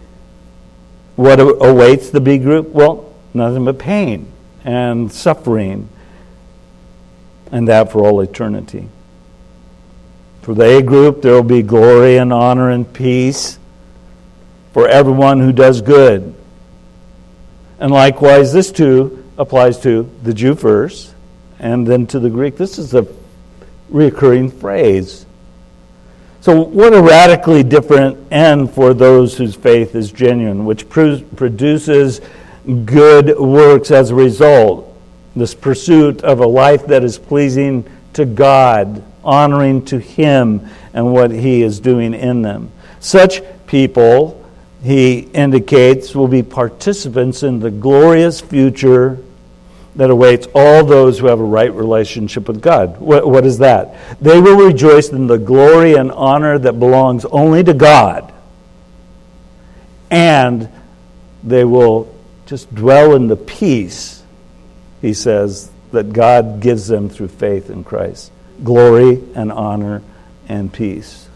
What 1.16 1.40
awaits 1.40 2.12
the 2.12 2.22
B 2.22 2.38
group? 2.38 2.70
Well, 2.70 3.14
nothing 3.34 3.66
but 3.66 3.78
pain 3.78 4.32
and 4.64 5.12
suffering, 5.12 5.90
and 7.52 7.68
that 7.68 7.92
for 7.92 8.06
all 8.06 8.22
eternity. 8.22 8.88
For 10.50 10.56
the 10.56 10.78
A 10.78 10.82
group, 10.82 11.22
there 11.22 11.34
will 11.34 11.44
be 11.44 11.62
glory 11.62 12.18
and 12.18 12.34
honor 12.34 12.72
and 12.72 12.92
peace 12.92 13.60
for 14.74 14.88
everyone 14.88 15.40
who 15.40 15.52
does 15.52 15.84
good. 15.84 16.34
And 17.80 17.92
likewise, 17.92 18.52
this 18.52 18.72
too 18.72 19.24
applies 19.38 19.80
to 19.82 20.10
the 20.24 20.34
Jew 20.34 20.56
first 20.56 21.14
and 21.60 21.86
then 21.86 22.08
to 22.08 22.20
the 22.20 22.32
Greek. 22.32 22.58
This 22.58 22.80
is 22.80 22.96
a 22.96 23.06
recurring 23.90 24.50
phrase. 24.50 25.28
So, 26.42 26.60
what 26.60 26.96
a 26.96 27.02
radically 27.04 27.62
different 27.62 28.34
end 28.34 28.72
for 28.72 28.96
those 28.96 29.38
whose 29.38 29.54
faith 29.54 29.94
is 29.94 30.12
genuine, 30.12 30.66
which 30.66 30.90
produces 30.90 32.22
good 32.86 33.38
works 33.38 33.92
as 33.92 34.10
a 34.10 34.16
result. 34.16 34.98
This 35.36 35.54
pursuit 35.54 36.24
of 36.24 36.40
a 36.40 36.48
life 36.48 36.88
that 36.88 37.04
is 37.04 37.20
pleasing 37.20 37.88
to 38.14 38.26
God, 38.26 39.04
honoring 39.30 39.86
to 39.86 40.00
Him 40.00 40.68
and 40.94 41.14
what 41.14 41.30
He 41.30 41.62
is 41.62 41.80
doing 41.80 42.16
in 42.16 42.42
them. 42.42 42.72
Such 43.00 43.42
people, 43.68 44.44
he 44.84 45.20
indicates, 45.20 46.16
will 46.16 46.28
be 46.28 46.44
participants 46.44 47.44
in 47.44 47.60
the 47.60 47.72
glorious 47.72 48.42
future 48.42 49.20
that 49.96 50.10
awaits 50.10 50.48
all 50.56 50.84
those 50.84 51.20
who 51.20 51.28
have 51.28 51.40
a 51.40 51.44
right 51.44 51.74
relationship 51.74 52.48
with 52.48 52.62
God. 52.62 53.00
What, 53.00 53.28
what 53.28 53.46
is 53.46 53.60
that? 53.60 53.96
They 54.22 54.40
will 54.40 54.58
rejoice 54.68 55.10
in 55.10 55.28
the 55.28 55.38
glory 55.38 55.96
and 55.96 56.12
honor 56.12 56.58
that 56.58 56.80
belongs 56.80 57.26
only 57.26 57.64
to 57.64 57.74
God. 57.74 58.34
And 60.10 60.70
they 61.44 61.64
will 61.64 62.14
just 62.46 62.74
dwell 62.74 63.16
in 63.16 63.28
the 63.28 63.36
peace, 63.36 64.24
he 65.02 65.14
says, 65.14 65.70
that 65.92 66.14
God 66.14 66.62
gives 66.62 66.88
them 66.88 67.10
through 67.10 67.28
faith 67.30 67.70
in 67.70 67.84
Christ. 67.84 68.32
Glory 68.64 69.22
and 69.36 69.52
honor 69.52 70.02
and 70.48 70.72
peace. 70.72 71.30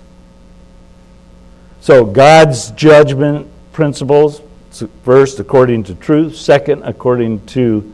So, 1.81 2.05
God's 2.05 2.71
judgment 2.71 3.47
principles 3.73 4.41
first, 5.03 5.39
according 5.39 5.83
to 5.83 5.95
truth, 5.95 6.35
second, 6.35 6.83
according 6.83 7.45
to 7.47 7.93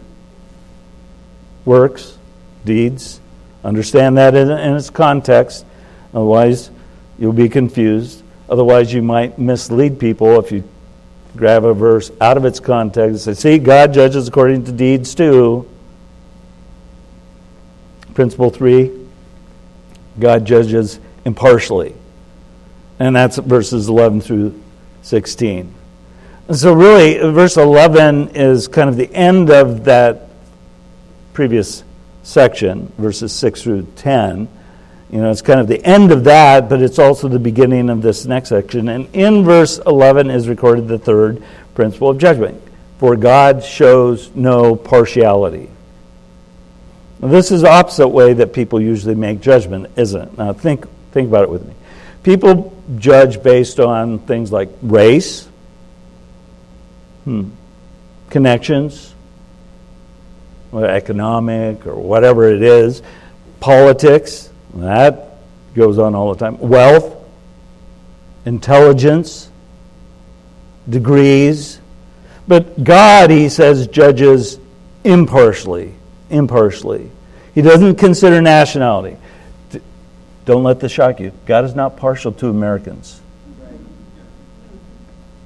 works, 1.66 2.18
deeds. 2.66 3.20
Understand 3.64 4.18
that 4.18 4.36
in, 4.36 4.50
in 4.50 4.76
its 4.76 4.90
context. 4.90 5.66
Otherwise, 6.14 6.72
you'll 7.18 7.34
be 7.34 7.50
confused. 7.50 8.24
Otherwise, 8.50 8.94
you 8.94 9.02
might 9.02 9.38
mislead 9.38 10.00
people 10.00 10.40
if 10.40 10.52
you 10.52 10.64
grab 11.36 11.66
a 11.66 11.74
verse 11.74 12.12
out 12.22 12.38
of 12.38 12.46
its 12.46 12.60
context 12.60 13.28
and 13.28 13.38
say, 13.38 13.58
see, 13.58 13.60
God 13.60 13.94
judges 13.94 14.28
according 14.28 14.66
to 14.66 14.72
deeds 14.72 15.14
too. 15.14 15.68
Principle 18.14 18.50
three 18.50 18.99
God 20.20 20.46
judges 20.46 21.00
impartially. 21.26 21.96
And 23.00 23.16
that's 23.16 23.38
verses 23.38 23.88
11 23.88 24.22
through 24.22 24.62
16. 25.02 25.74
And 26.48 26.58
so, 26.58 26.74
really, 26.74 27.18
verse 27.18 27.58
11 27.58 28.30
is 28.36 28.68
kind 28.68 28.90
of 28.90 28.98
the 28.98 29.14
end 29.14 29.50
of 29.50 29.86
that 29.86 30.30
previous 31.34 31.84
section, 32.24 32.92
verses 32.98 33.32
6 33.34 33.62
through 33.62 33.88
10. 33.96 34.48
You 35.12 35.22
know, 35.22 35.32
it's 35.32 35.42
kind 35.42 35.60
of 35.60 35.68
the 35.68 35.84
end 35.84 36.12
of 36.12 36.26
that, 36.26 36.70
but 36.70 36.82
it's 36.82 37.00
also 37.00 37.28
the 37.28 37.40
beginning 37.40 37.90
of 37.90 38.02
this 38.02 38.26
next 38.26 38.50
section. 38.50 38.90
And 38.90 39.08
in 39.14 39.44
verse 39.44 39.80
11 39.86 40.30
is 40.30 40.48
recorded 40.48 40.88
the 40.88 41.00
third 41.00 41.42
principle 41.74 42.10
of 42.10 42.18
judgment 42.18 42.62
for 43.00 43.16
God 43.16 43.64
shows 43.64 44.30
no 44.36 44.76
partiality. 44.76 45.70
This 47.20 47.52
is 47.52 47.62
the 47.62 47.70
opposite 47.70 48.08
way 48.08 48.34
that 48.34 48.54
people 48.54 48.80
usually 48.82 49.16
make 49.16 49.42
judgment, 49.42 49.92
isn't 49.98 50.22
it? 50.22 50.38
Now, 50.38 50.54
think, 50.54 50.86
think 51.12 51.28
about 51.28 51.44
it 51.44 51.50
with 51.50 51.66
me. 51.66 51.74
People 52.24 52.76
judge 52.98 53.44
based 53.44 53.80
on 53.80 54.20
things 54.20 54.52
like 54.52 54.70
race, 54.82 55.48
hmm, 57.26 57.50
connections, 58.30 59.14
economic 60.74 61.86
or 61.88 61.96
whatever 61.96 62.48
it 62.54 62.62
is, 62.62 63.02
politics, 63.60 64.50
that 64.76 65.38
goes 65.76 65.98
on 65.98 66.16
all 66.16 66.34
the 66.34 66.40
time, 66.40 66.58
wealth, 66.60 67.16
intelligence, 68.46 69.50
degrees. 70.88 71.80
But 72.48 72.84
God, 72.84 73.30
he 73.30 73.50
says, 73.50 73.88
judges 73.88 74.60
impartially. 75.04 75.96
Impartially. 76.30 77.10
He 77.56 77.62
doesn't 77.62 77.96
consider 77.96 78.42
nationality. 78.42 79.18
Don't 80.46 80.64
let 80.64 80.80
this 80.80 80.92
shock 80.92 81.20
you. 81.20 81.32
God 81.46 81.66
is 81.66 81.76
not 81.76 81.98
partial 81.98 82.32
to 82.34 82.50
Americans, 82.50 83.22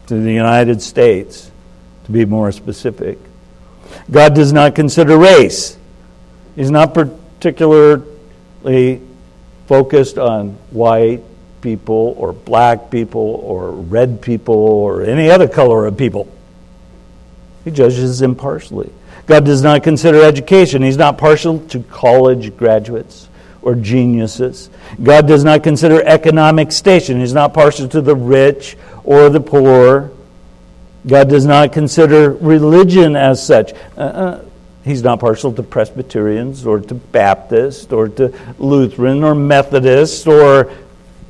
to 0.08 0.16
the 0.16 0.32
United 0.32 0.82
States, 0.82 1.52
to 2.06 2.12
be 2.12 2.26
more 2.26 2.52
specific. 2.52 3.18
God 4.10 4.34
does 4.34 4.54
not 4.54 4.76
consider 4.76 5.18
race. 5.18 5.78
He's 6.56 6.72
not 6.72 6.94
particularly 6.94 9.02
focused 9.68 10.18
on 10.18 10.52
white 10.72 11.22
people 11.62 12.16
or 12.18 12.34
black 12.34 12.92
people 12.92 13.42
or 13.44 13.72
red 13.72 14.22
people 14.22 14.56
or 14.56 15.04
any 15.04 15.30
other 15.30 15.48
color 15.48 15.86
of 15.86 15.98
people. 15.98 16.32
He 17.64 17.72
judges 17.72 18.22
impartially. 18.22 18.92
God 19.26 19.46
does 19.46 19.62
not 19.62 19.84
consider 19.84 20.24
education. 20.24 20.82
He's 20.82 20.98
not 20.98 21.18
partial 21.18 21.60
to 21.70 21.82
college 21.84 22.56
graduates 22.58 23.30
or 23.62 23.76
geniuses. 23.76 24.70
God 25.02 25.28
does 25.28 25.44
not 25.44 25.64
consider 25.64 26.02
economic 26.04 26.72
station. 26.72 27.20
He's 27.20 27.34
not 27.34 27.54
partial 27.54 27.88
to 27.90 28.02
the 28.02 28.16
rich 28.16 28.78
or 29.04 29.30
the 29.30 29.40
poor. 29.40 30.12
God 31.08 31.30
does 31.30 31.46
not 31.46 31.72
consider 31.72 32.32
religion 32.32 33.16
as 33.16 33.46
such. 33.46 33.74
Uh, 33.98 34.02
uh, 34.02 34.46
he's 34.84 35.04
not 35.04 35.20
partial 35.20 35.54
to 35.54 35.64
Presbyterians 35.64 36.66
or 36.66 36.80
to 36.80 36.94
Baptist 36.94 37.94
or 37.94 38.10
to 38.10 38.34
Lutheran 38.58 39.24
or 39.24 39.36
Methodist 39.36 40.28
or 40.28 40.72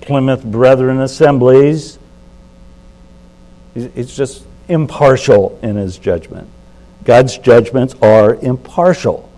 Plymouth 0.02 0.44
Brethren 0.44 1.00
assemblies. 1.00 1.98
He's 3.74 4.16
just 4.16 4.44
impartial 4.68 5.60
in 5.64 5.76
his 5.76 5.98
judgment. 5.98 6.48
God's 7.04 7.38
judgments 7.38 7.96
are 8.02 8.36
impartial. 8.36 9.30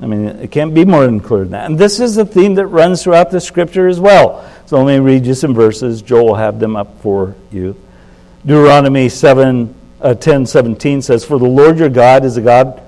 I 0.00 0.06
mean, 0.06 0.26
it 0.26 0.50
can't 0.50 0.74
be 0.74 0.84
more 0.84 1.06
clear 1.20 1.40
than 1.40 1.50
that. 1.50 1.66
And 1.66 1.78
this 1.78 2.00
is 2.00 2.16
a 2.16 2.24
theme 2.24 2.54
that 2.56 2.66
runs 2.66 3.02
throughout 3.02 3.30
the 3.30 3.40
scripture 3.40 3.86
as 3.86 4.00
well. 4.00 4.48
So 4.66 4.82
let 4.82 4.98
me 4.98 4.98
read 4.98 5.26
you 5.26 5.34
some 5.34 5.54
verses. 5.54 6.02
Joel 6.02 6.26
will 6.26 6.34
have 6.34 6.58
them 6.58 6.76
up 6.76 7.00
for 7.00 7.36
you. 7.52 7.76
Deuteronomy 8.44 9.08
7, 9.08 9.74
uh, 10.00 10.14
10, 10.14 10.46
17 10.46 11.02
says, 11.02 11.24
For 11.24 11.38
the 11.38 11.46
Lord 11.46 11.78
your 11.78 11.88
God 11.88 12.24
is 12.24 12.36
a 12.36 12.40
God 12.40 12.82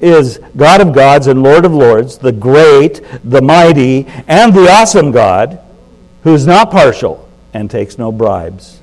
is 0.00 0.38
God 0.56 0.80
of 0.80 0.94
gods 0.94 1.26
and 1.26 1.42
Lord 1.42 1.64
of 1.64 1.72
lords, 1.72 2.18
the 2.18 2.32
great, 2.32 3.00
the 3.24 3.42
mighty, 3.42 4.06
and 4.28 4.54
the 4.54 4.70
awesome 4.70 5.10
God, 5.10 5.60
who 6.22 6.34
is 6.34 6.46
not 6.46 6.70
partial 6.70 7.28
and 7.52 7.70
takes 7.70 7.98
no 7.98 8.12
bribes. 8.12 8.77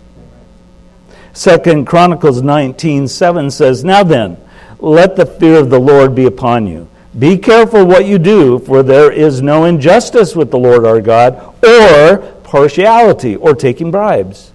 Second 1.36 1.86
Chronicles 1.86 2.42
19, 2.42 3.10
7 3.10 3.52
says, 3.52 3.84
Now 3.84 4.04
then, 4.04 4.38
let 4.80 5.18
the 5.18 5.26
fear 5.26 5.60
of 5.60 5.70
the 5.70 5.80
Lord 5.80 6.16
be 6.16 6.26
upon 6.26 6.66
you. 6.66 6.88
Be 7.20 7.38
careful 7.38 7.86
what 7.86 8.06
you 8.06 8.18
do, 8.18 8.60
for 8.60 8.82
there 8.82 9.12
is 9.12 9.42
no 9.42 9.66
injustice 9.66 10.34
with 10.34 10.50
the 10.50 10.58
Lord 10.58 10.86
our 10.86 11.02
God, 11.02 11.54
or 11.62 12.20
partiality, 12.44 13.36
or 13.36 13.54
taking 13.54 13.92
bribes. 13.92 14.54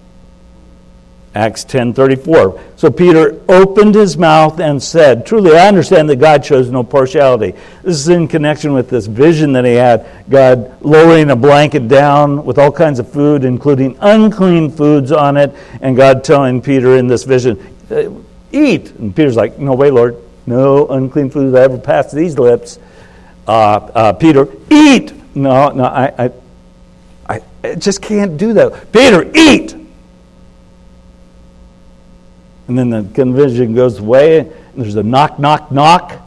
Acts 1.32 1.62
10:34. 1.64 2.58
So 2.74 2.90
Peter 2.90 3.36
opened 3.48 3.94
his 3.94 4.18
mouth 4.18 4.58
and 4.58 4.82
said, 4.82 5.24
"Truly 5.24 5.56
I 5.56 5.68
understand 5.68 6.10
that 6.10 6.16
God 6.16 6.44
shows 6.44 6.70
no 6.70 6.82
partiality." 6.82 7.54
This 7.84 8.00
is 8.00 8.08
in 8.08 8.26
connection 8.26 8.72
with 8.72 8.90
this 8.90 9.06
vision 9.06 9.52
that 9.52 9.64
he 9.64 9.74
had, 9.74 10.06
God 10.28 10.72
lowering 10.80 11.30
a 11.30 11.36
blanket 11.36 11.86
down 11.86 12.44
with 12.44 12.58
all 12.58 12.72
kinds 12.72 12.98
of 12.98 13.08
food 13.08 13.44
including 13.44 13.96
unclean 14.00 14.70
foods 14.72 15.12
on 15.12 15.36
it, 15.36 15.54
and 15.80 15.96
God 15.96 16.24
telling 16.24 16.60
Peter 16.60 16.96
in 16.96 17.06
this 17.06 17.22
vision, 17.22 17.58
eat. 18.50 18.92
And 18.98 19.14
Peter's 19.14 19.36
like, 19.36 19.56
No 19.58 19.74
way, 19.74 19.92
Lord. 19.92 20.16
No 20.46 20.88
unclean 20.88 21.30
food 21.30 21.52
that 21.52 21.62
ever 21.62 21.78
passed 21.78 22.12
these 22.12 22.38
lips. 22.38 22.80
Uh, 23.46 23.88
uh, 23.94 24.12
Peter, 24.14 24.48
eat. 24.68 25.12
No, 25.36 25.70
no, 25.70 25.84
I, 25.84 26.32
I, 27.28 27.40
I 27.62 27.74
just 27.76 28.02
can't 28.02 28.36
do 28.36 28.52
that. 28.54 28.90
Peter, 28.92 29.30
eat. 29.32 29.76
And 32.70 32.78
then 32.78 32.90
the 32.90 33.02
conviction 33.14 33.74
goes 33.74 33.98
away, 33.98 34.38
and 34.38 34.52
there's 34.76 34.94
a 34.94 35.02
knock, 35.02 35.40
knock, 35.40 35.72
knock. 35.72 36.22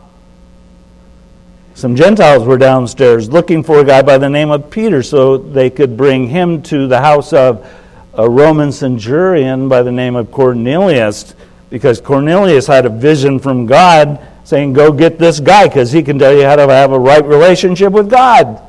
Some 1.73 1.95
Gentiles 1.95 2.43
were 2.43 2.57
downstairs 2.57 3.29
looking 3.29 3.63
for 3.63 3.79
a 3.79 3.85
guy 3.85 4.01
by 4.01 4.17
the 4.17 4.29
name 4.29 4.51
of 4.51 4.69
Peter 4.69 5.03
so 5.03 5.37
they 5.37 5.69
could 5.69 5.95
bring 5.95 6.27
him 6.27 6.61
to 6.63 6.89
the 6.89 6.99
house 6.99 7.31
of 7.31 7.65
a 8.13 8.29
Roman 8.29 8.73
centurion 8.73 9.69
by 9.69 9.83
the 9.83 9.91
name 9.93 10.17
of 10.17 10.31
Cornelius 10.31 11.33
because 11.69 12.01
Cornelius 12.01 12.67
had 12.67 12.85
a 12.85 12.89
vision 12.89 13.39
from 13.39 13.65
God 13.65 14.19
saying, 14.43 14.73
Go 14.73 14.91
get 14.91 15.17
this 15.17 15.39
guy 15.39 15.69
because 15.69 15.93
he 15.93 16.03
can 16.03 16.19
tell 16.19 16.33
you 16.33 16.43
how 16.43 16.57
to 16.57 16.67
have 16.67 16.91
a 16.91 16.99
right 16.99 17.23
relationship 17.23 17.93
with 17.93 18.09
God. 18.09 18.61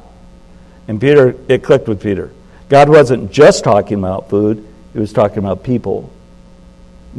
And 0.86 1.00
Peter, 1.00 1.34
it 1.48 1.64
clicked 1.64 1.88
with 1.88 2.00
Peter. 2.00 2.30
God 2.68 2.88
wasn't 2.88 3.32
just 3.32 3.64
talking 3.64 3.98
about 3.98 4.30
food, 4.30 4.64
he 4.92 5.00
was 5.00 5.12
talking 5.12 5.38
about 5.38 5.64
people. 5.64 6.13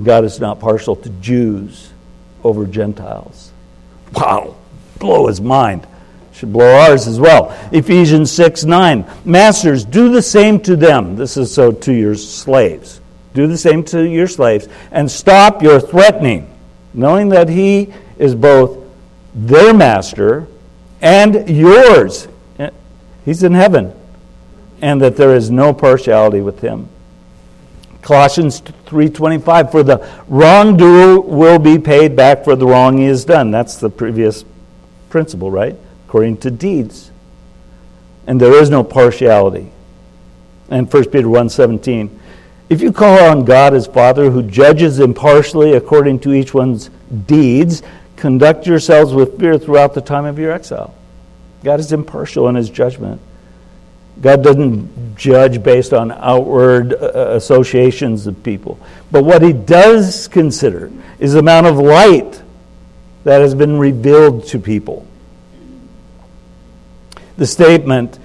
God 0.04 0.26
is 0.26 0.40
not 0.40 0.60
partial 0.60 0.96
to 0.98 1.10
Jews 1.10 1.92
over 2.44 2.66
Gentiles. 2.66 3.52
Wow 4.14 4.56
blow 5.00 5.28
his 5.28 5.42
mind. 5.42 5.88
Should 6.34 6.52
blow 6.52 6.76
ours 6.76 7.08
as 7.08 7.20
well. 7.20 7.56
Ephesians 7.72 8.32
6 8.32 8.66
9. 8.66 9.06
Masters, 9.24 9.86
do 9.86 10.10
the 10.10 10.22
same 10.22 10.60
to 10.62 10.76
them. 10.76 11.16
This 11.16 11.38
is 11.38 11.54
so 11.54 11.72
to 11.72 11.94
your 11.94 12.16
slaves. 12.16 13.00
Do 13.34 13.48
the 13.48 13.58
same 13.58 13.84
to 13.86 14.04
your 14.04 14.28
slaves 14.28 14.68
and 14.92 15.10
stop 15.10 15.62
your 15.62 15.80
threatening, 15.80 16.50
knowing 16.94 17.30
that 17.30 17.50
he 17.50 17.94
is 18.18 18.36
both 18.36 18.84
their 19.34 19.74
master 19.74 20.48
and 21.02 21.50
yours. 21.50 22.28
He's 23.24 23.44
in 23.44 23.54
heaven, 23.54 23.94
and 24.82 25.02
that 25.02 25.18
there 25.18 25.36
is 25.36 25.50
no 25.50 25.74
partiality 25.74 26.42
with 26.42 26.60
him. 26.60 26.90
Colossians 28.06 28.62
3:25 28.86 29.72
for 29.72 29.82
the 29.82 30.08
wrongdoer 30.28 31.20
will 31.22 31.58
be 31.58 31.80
paid 31.80 32.16
back 32.16 32.44
for 32.44 32.56
the 32.56 32.68
wrong 32.68 33.00
he 33.00 33.06
has 33.06 33.26
done. 33.26 33.50
That's 33.50 33.78
the 33.78 33.90
previous 33.90 34.46
principle, 35.10 35.50
right? 35.50 35.76
According 36.08 36.38
to 36.38 36.52
deeds. 36.52 37.10
And 38.28 38.40
there 38.40 38.54
is 38.54 38.70
no 38.70 38.84
partiality. 38.84 39.72
And 40.70 40.88
1 40.88 41.12
Peter 41.12 41.28
1:17, 41.28 42.12
if 42.70 42.80
you 42.80 42.92
call 42.92 43.18
on 43.18 43.44
God 43.44 43.74
as 43.74 43.88
Father 43.88 44.30
who 44.30 44.44
judges 44.44 45.00
impartially 45.00 45.74
according 45.74 46.20
to 46.20 46.32
each 46.32 46.54
one's 46.54 46.92
deeds, 47.26 47.82
conduct 48.18 48.68
yourselves 48.68 49.16
with 49.16 49.40
fear 49.40 49.58
throughout 49.58 49.96
the 49.96 50.02
time 50.02 50.26
of 50.26 50.38
your 50.38 50.52
exile. 50.52 50.94
God 51.64 51.80
is 51.80 51.92
impartial 51.92 52.48
in 52.50 52.54
his 52.54 52.70
judgment. 52.70 53.20
God 54.22 54.44
doesn't 54.44 55.18
judge 55.18 55.62
based 55.62 55.94
on 55.94 56.12
outward 56.12 56.94
uh, 56.94 57.32
associations 57.36 58.28
of 58.28 58.42
people. 58.44 58.80
But 59.12 59.24
what 59.24 59.42
he 59.42 59.54
does 59.54 60.28
consider 60.28 60.92
is 61.20 61.34
the 61.34 61.40
amount 61.40 61.68
of 61.68 61.78
light 61.78 62.42
that 63.24 63.42
has 63.42 63.56
been 63.56 63.78
revealed 63.78 64.46
to 64.48 64.60
people. 64.60 65.06
The 67.38 67.46
statement 67.46 68.20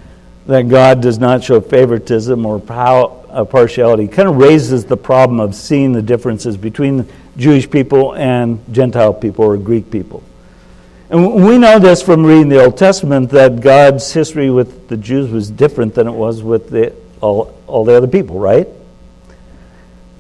that 0.47 0.69
God 0.69 1.01
does 1.01 1.19
not 1.19 1.43
show 1.43 1.61
favoritism 1.61 2.45
or 2.47 2.63
uh, 2.69 3.45
partiality 3.45 4.09
kind 4.09 4.29
of 4.29 4.37
raises 4.37 4.85
the 4.85 4.97
problem 4.97 5.41
of 5.41 5.55
seeing 5.55 5.93
the 5.93 6.03
differences 6.03 6.57
between 6.57 7.09
Jewish 7.37 7.71
people 7.71 8.15
and 8.15 8.63
Gentile 8.73 9.15
people 9.15 9.45
or 9.45 9.57
Greek 9.57 9.91
people. 9.91 10.23
And 11.11 11.45
we 11.45 11.59
know 11.59 11.81
this 11.81 12.03
from 12.03 12.25
reading 12.25 12.49
the 12.49 12.65
Old 12.65 12.79
Testament 12.79 13.31
that 13.31 13.61
God's 13.61 14.13
history 14.13 14.49
with 14.49 14.87
the 14.87 14.97
Jews 14.97 15.29
was 15.29 15.51
different 15.51 15.97
than 15.97 16.07
it 16.07 16.13
was 16.13 16.41
with 16.41 16.71
the, 16.71 16.95
all, 17.21 17.59
all 17.67 17.85
the 17.85 17.97
other 17.97 18.07
people, 18.07 18.39
right? 18.39 18.69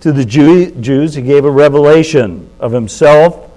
To 0.00 0.10
the 0.10 0.24
Jew, 0.24 0.72
Jews, 0.72 1.14
he 1.14 1.22
gave 1.22 1.44
a 1.44 1.50
revelation 1.50 2.50
of 2.58 2.72
himself 2.72 3.52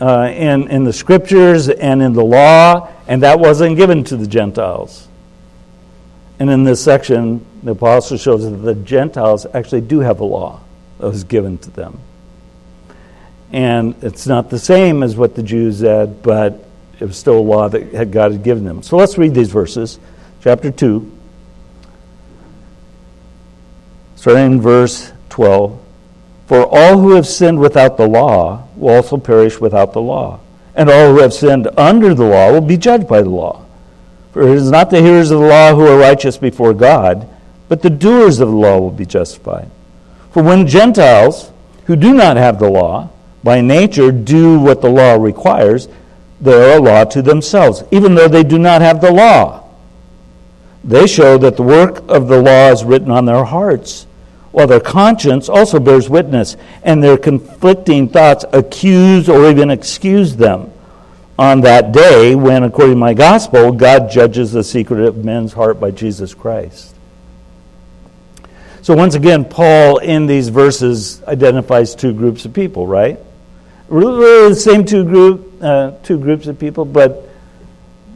uh, 0.00 0.32
in, 0.34 0.68
in 0.68 0.84
the 0.84 0.94
scriptures 0.94 1.68
and 1.68 2.00
in 2.00 2.14
the 2.14 2.24
law, 2.24 2.88
and 3.06 3.22
that 3.22 3.38
wasn't 3.38 3.76
given 3.76 4.02
to 4.04 4.16
the 4.16 4.26
Gentiles. 4.26 5.06
And 6.38 6.48
in 6.48 6.64
this 6.64 6.82
section, 6.82 7.44
the 7.62 7.72
apostle 7.72 8.16
shows 8.16 8.50
that 8.50 8.56
the 8.56 8.74
Gentiles 8.74 9.46
actually 9.52 9.82
do 9.82 10.00
have 10.00 10.20
a 10.20 10.24
law 10.24 10.60
that 10.98 11.06
was 11.06 11.24
given 11.24 11.58
to 11.58 11.70
them. 11.70 12.00
And 13.52 13.94
it's 14.02 14.26
not 14.26 14.48
the 14.48 14.58
same 14.58 15.02
as 15.02 15.14
what 15.14 15.34
the 15.34 15.42
Jews 15.42 15.80
had, 15.80 16.22
but 16.22 16.64
it 16.98 17.04
was 17.04 17.18
still 17.18 17.38
a 17.38 17.40
law 17.40 17.68
that 17.68 18.10
God 18.10 18.32
had 18.32 18.42
given 18.42 18.64
them. 18.64 18.82
So 18.82 18.96
let's 18.96 19.18
read 19.18 19.34
these 19.34 19.50
verses. 19.50 19.98
Chapter 20.42 20.70
2, 20.70 21.18
starting 24.16 24.52
in 24.52 24.60
verse 24.60 25.12
12. 25.28 25.78
For 26.46 26.66
all 26.66 26.98
who 26.98 27.12
have 27.14 27.26
sinned 27.26 27.60
without 27.60 27.96
the 27.96 28.08
law 28.08 28.66
will 28.76 28.94
also 28.94 29.16
perish 29.16 29.60
without 29.60 29.92
the 29.92 30.00
law. 30.00 30.40
And 30.74 30.90
all 30.90 31.12
who 31.12 31.20
have 31.20 31.32
sinned 31.32 31.68
under 31.76 32.14
the 32.14 32.24
law 32.24 32.52
will 32.52 32.60
be 32.60 32.76
judged 32.76 33.06
by 33.06 33.22
the 33.22 33.30
law. 33.30 33.64
For 34.32 34.42
it 34.42 34.56
is 34.56 34.70
not 34.70 34.90
the 34.90 35.00
hearers 35.00 35.30
of 35.30 35.40
the 35.40 35.46
law 35.46 35.74
who 35.74 35.86
are 35.86 35.98
righteous 35.98 36.38
before 36.38 36.72
God, 36.72 37.28
but 37.68 37.82
the 37.82 37.90
doers 37.90 38.40
of 38.40 38.48
the 38.48 38.54
law 38.54 38.78
will 38.78 38.90
be 38.90 39.06
justified. 39.06 39.70
For 40.30 40.42
when 40.42 40.66
Gentiles, 40.66 41.50
who 41.84 41.96
do 41.96 42.14
not 42.14 42.36
have 42.36 42.58
the 42.58 42.70
law, 42.70 43.10
by 43.42 43.60
nature 43.60 44.12
do 44.12 44.58
what 44.58 44.80
the 44.80 44.90
law 44.90 45.14
requires, 45.14 45.88
they 46.40 46.52
are 46.52 46.78
a 46.78 46.80
law 46.80 47.04
to 47.04 47.22
themselves, 47.22 47.84
even 47.90 48.14
though 48.14 48.28
they 48.28 48.42
do 48.42 48.58
not 48.58 48.82
have 48.82 49.00
the 49.00 49.12
law. 49.12 49.68
They 50.84 51.06
show 51.06 51.38
that 51.38 51.56
the 51.56 51.62
work 51.62 52.02
of 52.08 52.28
the 52.28 52.40
law 52.40 52.70
is 52.70 52.84
written 52.84 53.10
on 53.10 53.24
their 53.24 53.44
hearts 53.44 54.06
while 54.52 54.66
their 54.66 54.80
conscience 54.80 55.48
also 55.48 55.80
bears 55.80 56.08
witness, 56.08 56.56
and 56.82 57.02
their 57.02 57.16
conflicting 57.16 58.08
thoughts 58.08 58.44
accuse 58.52 59.28
or 59.28 59.50
even 59.50 59.70
excuse 59.70 60.36
them 60.36 60.70
on 61.38 61.62
that 61.62 61.92
day 61.92 62.34
when, 62.34 62.62
according 62.62 62.94
to 62.94 62.98
my 62.98 63.14
gospel, 63.14 63.72
God 63.72 64.10
judges 64.10 64.52
the 64.52 64.62
secret 64.62 65.00
of 65.00 65.24
men's 65.24 65.54
heart 65.54 65.80
by 65.80 65.90
Jesus 65.90 66.34
Christ. 66.34 66.94
So, 68.82 68.94
once 68.94 69.14
again, 69.14 69.46
Paul 69.46 69.98
in 69.98 70.26
these 70.26 70.50
verses 70.50 71.22
identifies 71.24 71.94
two 71.94 72.12
groups 72.12 72.44
of 72.44 72.52
people, 72.52 72.86
right? 72.86 73.18
Really 73.92 74.48
the 74.48 74.54
same 74.54 74.86
two, 74.86 75.04
group, 75.04 75.62
uh, 75.62 75.90
two 76.02 76.18
groups 76.18 76.46
of 76.46 76.58
people, 76.58 76.86
but 76.86 77.28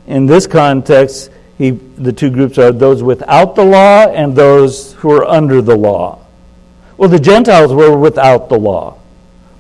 in 0.07 0.25
this 0.25 0.47
context, 0.47 1.31
he, 1.59 1.71
the 1.71 2.15
two 2.15 2.31
groups 2.31 2.57
are 2.57 2.73
those 2.73 3.03
without 3.03 3.55
the 3.57 3.65
law 3.65 4.07
and 4.07 4.35
those 4.35 4.95
who 4.95 5.13
are 5.13 5.27
under 5.27 5.61
the 5.61 5.77
law. 5.77 6.25
Well, 6.97 7.11
the 7.11 7.19
Gentiles 7.19 7.75
were 7.75 7.95
without 7.95 8.49
the 8.49 8.59
law 8.59 8.97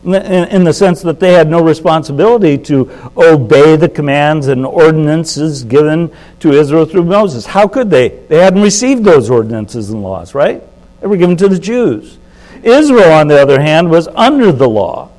in 0.04 0.64
the 0.64 0.72
sense 0.72 1.02
that 1.02 1.18
they 1.18 1.32
had 1.32 1.50
no 1.50 1.60
responsibility 1.62 2.56
to 2.56 2.90
obey 3.16 3.76
the 3.76 3.88
commands 3.88 4.46
and 4.46 4.64
ordinances 4.64 5.64
given 5.64 6.10
to 6.40 6.52
Israel 6.52 6.86
through 6.86 7.04
Moses. 7.04 7.44
How 7.44 7.66
could 7.66 7.90
they? 7.90 8.08
They 8.08 8.38
hadn't 8.38 8.62
received 8.62 9.04
those 9.04 9.28
ordinances 9.28 9.90
and 9.90 10.02
laws, 10.02 10.34
right? 10.34 10.62
They 11.00 11.08
were 11.08 11.16
given 11.16 11.36
to 11.38 11.48
the 11.48 11.58
Jews. 11.58 12.18
Israel, 12.62 13.12
on 13.12 13.26
the 13.26 13.38
other 13.38 13.60
hand, 13.60 13.90
was 13.90 14.08
under 14.08 14.52
the 14.52 14.68
law. 14.68 15.10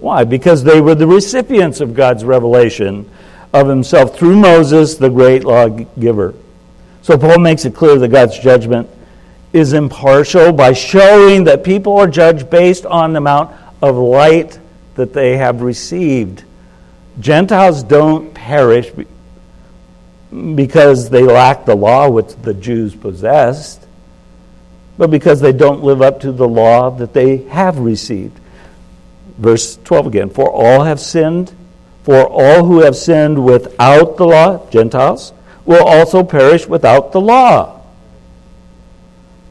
Why? 0.00 0.24
Because 0.24 0.62
they 0.62 0.80
were 0.80 0.94
the 0.94 1.06
recipients 1.06 1.80
of 1.80 1.94
God's 1.94 2.24
revelation 2.24 3.10
of 3.52 3.68
himself 3.68 4.16
through 4.16 4.36
Moses, 4.36 4.96
the 4.96 5.08
great 5.08 5.44
lawgiver. 5.44 6.34
So 7.02 7.16
Paul 7.16 7.38
makes 7.38 7.64
it 7.64 7.74
clear 7.74 7.98
that 7.98 8.08
God's 8.08 8.38
judgment 8.38 8.88
is 9.52 9.72
impartial 9.72 10.52
by 10.52 10.72
showing 10.72 11.44
that 11.44 11.64
people 11.64 11.96
are 11.96 12.06
judged 12.06 12.50
based 12.50 12.84
on 12.84 13.12
the 13.12 13.18
amount 13.18 13.56
of 13.80 13.96
light 13.96 14.58
that 14.94 15.12
they 15.12 15.36
have 15.36 15.62
received. 15.62 16.44
Gentiles 17.18 17.82
don't 17.82 18.34
perish 18.34 18.90
because 20.30 21.08
they 21.08 21.22
lack 21.22 21.64
the 21.64 21.74
law 21.74 22.10
which 22.10 22.34
the 22.42 22.52
Jews 22.52 22.94
possessed, 22.94 23.86
but 24.98 25.10
because 25.10 25.40
they 25.40 25.52
don't 25.52 25.82
live 25.82 26.02
up 26.02 26.20
to 26.20 26.32
the 26.32 26.46
law 26.46 26.90
that 26.90 27.14
they 27.14 27.38
have 27.44 27.78
received. 27.78 28.38
Verse 29.38 29.78
12 29.84 30.06
again 30.08 30.30
For 30.30 30.50
all 30.50 30.84
have 30.84 31.00
sinned, 31.00 31.54
for 32.02 32.26
all 32.26 32.64
who 32.64 32.80
have 32.80 32.96
sinned 32.96 33.44
without 33.44 34.16
the 34.16 34.26
law, 34.26 34.68
Gentiles, 34.70 35.32
will 35.64 35.84
also 35.84 36.24
perish 36.24 36.66
without 36.66 37.12
the 37.12 37.20
law. 37.20 37.82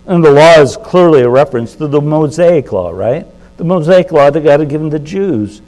And 0.06 0.24
the 0.24 0.32
law 0.32 0.60
is 0.60 0.78
clearly 0.78 1.22
a 1.22 1.30
reference 1.30 1.76
to 1.76 1.88
the 1.88 2.02
Mosaic 2.02 2.72
law, 2.72 2.92
right? 2.92 3.26
The 3.58 3.66
Mosaic 3.66 4.12
law 4.12 4.30
that 4.30 4.42
God 4.42 4.62
had 4.62 4.70
given 4.70 4.90
the 4.90 5.00
Jews. 5.00 5.62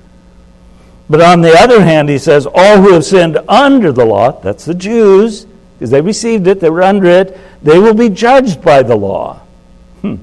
But 1.10 1.22
on 1.22 1.42
the 1.42 1.54
other 1.60 1.84
hand, 1.84 2.08
he 2.08 2.18
says, 2.18 2.46
all 2.46 2.82
who 2.82 2.94
have 2.94 3.04
sinned 3.04 3.38
under 3.50 3.92
the 3.92 4.06
law, 4.06 4.40
that's 4.40 4.66
the 4.66 4.76
Jews, 4.76 5.46
because 5.74 5.90
they 5.90 6.02
received 6.02 6.48
it, 6.48 6.60
they 6.60 6.70
were 6.70 6.84
under 6.84 7.08
it, 7.08 7.38
they 7.64 7.80
will 7.80 7.94
be 7.94 8.10
judged 8.10 8.62
by 8.62 8.84
the 8.84 8.96
law. 8.96 9.42
Hmm. 10.02 10.16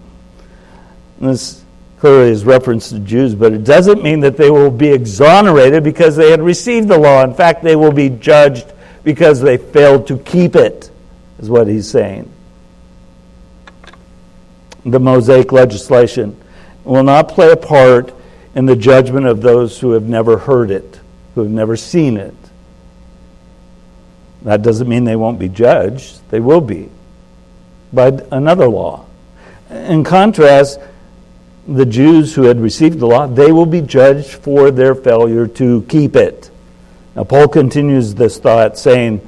This 1.18 1.65
clearly 1.98 2.30
is 2.30 2.44
reference 2.44 2.90
to 2.90 2.98
Jews, 2.98 3.34
but 3.34 3.52
it 3.52 3.64
doesn't 3.64 4.02
mean 4.02 4.20
that 4.20 4.36
they 4.36 4.50
will 4.50 4.70
be 4.70 4.90
exonerated 4.90 5.82
because 5.82 6.16
they 6.16 6.30
had 6.30 6.42
received 6.42 6.88
the 6.88 6.98
law. 6.98 7.24
In 7.24 7.34
fact, 7.34 7.62
they 7.62 7.76
will 7.76 7.92
be 7.92 8.10
judged 8.10 8.72
because 9.02 9.40
they 9.40 9.56
failed 9.56 10.06
to 10.08 10.18
keep 10.18 10.56
it, 10.56 10.90
is 11.38 11.48
what 11.48 11.66
he's 11.66 11.88
saying. 11.88 12.30
The 14.84 15.00
Mosaic 15.00 15.52
legislation 15.52 16.40
will 16.84 17.02
not 17.02 17.28
play 17.28 17.50
a 17.50 17.56
part 17.56 18.14
in 18.54 18.66
the 18.66 18.76
judgment 18.76 19.26
of 19.26 19.42
those 19.42 19.80
who 19.80 19.92
have 19.92 20.04
never 20.04 20.38
heard 20.38 20.70
it, 20.70 21.00
who 21.34 21.42
have 21.42 21.50
never 21.50 21.76
seen 21.76 22.16
it. 22.16 22.34
That 24.42 24.62
doesn't 24.62 24.88
mean 24.88 25.04
they 25.04 25.16
won't 25.16 25.38
be 25.38 25.48
judged, 25.48 26.20
they 26.30 26.40
will 26.40 26.60
be 26.60 26.88
by 27.92 28.08
another 28.30 28.68
law. 28.68 29.06
In 29.70 30.04
contrast, 30.04 30.78
the 31.68 31.86
Jews 31.86 32.34
who 32.34 32.44
had 32.44 32.60
received 32.60 33.00
the 33.00 33.06
law, 33.06 33.26
they 33.26 33.50
will 33.52 33.66
be 33.66 33.80
judged 33.80 34.30
for 34.30 34.70
their 34.70 34.94
failure 34.94 35.46
to 35.48 35.82
keep 35.82 36.16
it. 36.16 36.50
Now, 37.14 37.24
Paul 37.24 37.48
continues 37.48 38.14
this 38.14 38.38
thought, 38.38 38.78
saying, 38.78 39.20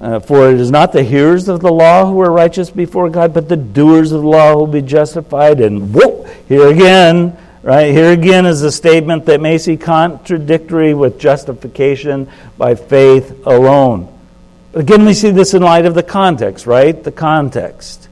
uh, 0.00 0.20
For 0.20 0.50
it 0.50 0.60
is 0.60 0.70
not 0.70 0.92
the 0.92 1.02
hearers 1.02 1.48
of 1.48 1.60
the 1.60 1.72
law 1.72 2.04
who 2.04 2.20
are 2.20 2.30
righteous 2.30 2.68
before 2.68 3.08
God, 3.08 3.32
but 3.32 3.48
the 3.48 3.56
doers 3.56 4.12
of 4.12 4.22
the 4.22 4.28
law 4.28 4.52
who 4.52 4.58
will 4.58 4.66
be 4.66 4.82
justified. 4.82 5.60
And 5.60 5.94
whoop, 5.94 6.26
here 6.48 6.66
again, 6.66 7.36
right? 7.62 7.92
Here 7.92 8.12
again 8.12 8.44
is 8.44 8.62
a 8.62 8.72
statement 8.72 9.24
that 9.26 9.40
may 9.40 9.56
seem 9.56 9.78
contradictory 9.78 10.94
with 10.94 11.18
justification 11.18 12.28
by 12.58 12.74
faith 12.74 13.46
alone. 13.46 14.08
Again, 14.74 15.04
we 15.04 15.14
see 15.14 15.30
this 15.30 15.54
in 15.54 15.62
light 15.62 15.86
of 15.86 15.94
the 15.94 16.02
context, 16.02 16.66
right? 16.66 17.02
The 17.02 17.12
context. 17.12 18.08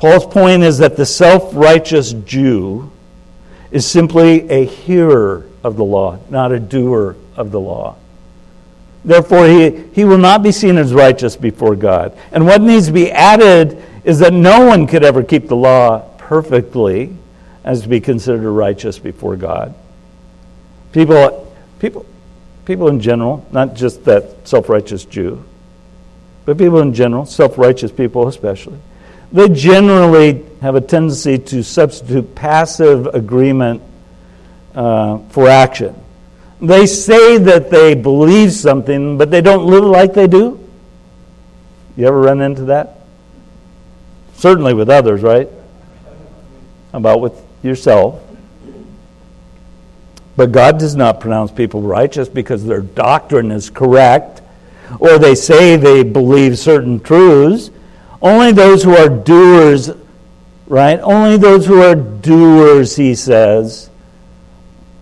Paul's 0.00 0.24
point 0.24 0.62
is 0.62 0.78
that 0.78 0.96
the 0.96 1.04
self 1.04 1.54
righteous 1.54 2.14
Jew 2.14 2.90
is 3.70 3.86
simply 3.86 4.48
a 4.48 4.64
hearer 4.64 5.46
of 5.62 5.76
the 5.76 5.84
law, 5.84 6.18
not 6.30 6.52
a 6.52 6.58
doer 6.58 7.16
of 7.36 7.50
the 7.50 7.60
law. 7.60 7.96
Therefore, 9.04 9.46
he, 9.46 9.84
he 9.92 10.06
will 10.06 10.16
not 10.16 10.42
be 10.42 10.52
seen 10.52 10.78
as 10.78 10.94
righteous 10.94 11.36
before 11.36 11.76
God. 11.76 12.16
And 12.32 12.46
what 12.46 12.62
needs 12.62 12.86
to 12.86 12.94
be 12.94 13.10
added 13.10 13.82
is 14.02 14.18
that 14.20 14.32
no 14.32 14.64
one 14.64 14.86
could 14.86 15.04
ever 15.04 15.22
keep 15.22 15.48
the 15.48 15.56
law 15.56 16.00
perfectly 16.16 17.14
as 17.62 17.82
to 17.82 17.88
be 17.88 18.00
considered 18.00 18.50
righteous 18.50 18.98
before 18.98 19.36
God. 19.36 19.74
People, 20.92 21.54
people, 21.78 22.06
people 22.64 22.88
in 22.88 23.00
general, 23.00 23.46
not 23.52 23.74
just 23.74 24.06
that 24.06 24.48
self 24.48 24.70
righteous 24.70 25.04
Jew, 25.04 25.44
but 26.46 26.56
people 26.56 26.80
in 26.80 26.94
general, 26.94 27.26
self 27.26 27.58
righteous 27.58 27.92
people 27.92 28.28
especially, 28.28 28.78
they 29.32 29.48
generally 29.48 30.44
have 30.60 30.74
a 30.74 30.80
tendency 30.80 31.38
to 31.38 31.62
substitute 31.62 32.34
passive 32.34 33.06
agreement 33.06 33.82
uh, 34.74 35.18
for 35.30 35.48
action. 35.48 35.94
They 36.60 36.86
say 36.86 37.38
that 37.38 37.70
they 37.70 37.94
believe 37.94 38.52
something, 38.52 39.16
but 39.16 39.30
they 39.30 39.40
don't 39.40 39.66
live 39.66 39.84
like 39.84 40.12
they 40.12 40.26
do. 40.26 40.58
You 41.96 42.06
ever 42.06 42.20
run 42.20 42.40
into 42.40 42.64
that? 42.66 43.00
Certainly 44.34 44.74
with 44.74 44.90
others, 44.90 45.22
right? 45.22 45.48
About 46.92 47.20
with 47.20 47.40
yourself? 47.62 48.22
But 50.36 50.52
God 50.52 50.78
does 50.78 50.96
not 50.96 51.20
pronounce 51.20 51.50
people 51.50 51.82
righteous 51.82 52.28
because 52.28 52.64
their 52.64 52.80
doctrine 52.80 53.50
is 53.50 53.70
correct 53.70 54.40
or 54.98 55.18
they 55.18 55.34
say 55.34 55.76
they 55.76 56.02
believe 56.02 56.58
certain 56.58 57.00
truths. 57.00 57.70
Only 58.22 58.52
those 58.52 58.82
who 58.82 58.94
are 58.94 59.08
doers, 59.08 59.90
right? 60.66 61.00
Only 61.00 61.36
those 61.36 61.66
who 61.66 61.80
are 61.80 61.94
doers, 61.94 62.96
he 62.96 63.14
says, 63.14 63.88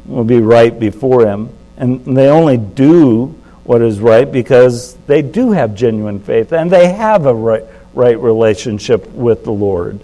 will 0.07 0.25
be 0.25 0.41
right 0.41 0.79
before 0.79 1.27
him. 1.27 1.51
And 1.77 2.17
they 2.17 2.29
only 2.29 2.57
do 2.57 3.35
what 3.65 3.83
is 3.83 4.01
right 4.01 4.31
because 4.31 4.95
they 5.07 5.21
do 5.21 5.53
have 5.53 5.75
genuine 5.75 6.21
faith 6.21 6.53
and 6.53 6.71
they 6.71 6.93
have 6.93 7.27
a 7.27 7.35
right, 7.35 7.65
right 7.93 8.19
relationship 8.19 9.07
with 9.11 9.45
the 9.45 9.53
Lord. 9.53 10.01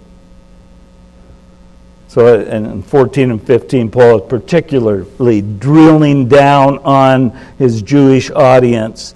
So 2.09 2.39
in 2.39 2.81
14 2.83 3.31
and 3.31 3.45
15, 3.45 3.91
Paul 3.91 4.21
is 4.21 4.29
particularly 4.29 5.41
drilling 5.41 6.29
down 6.29 6.77
on 6.79 7.31
his 7.57 7.81
Jewish 7.81 8.29
audience. 8.29 9.15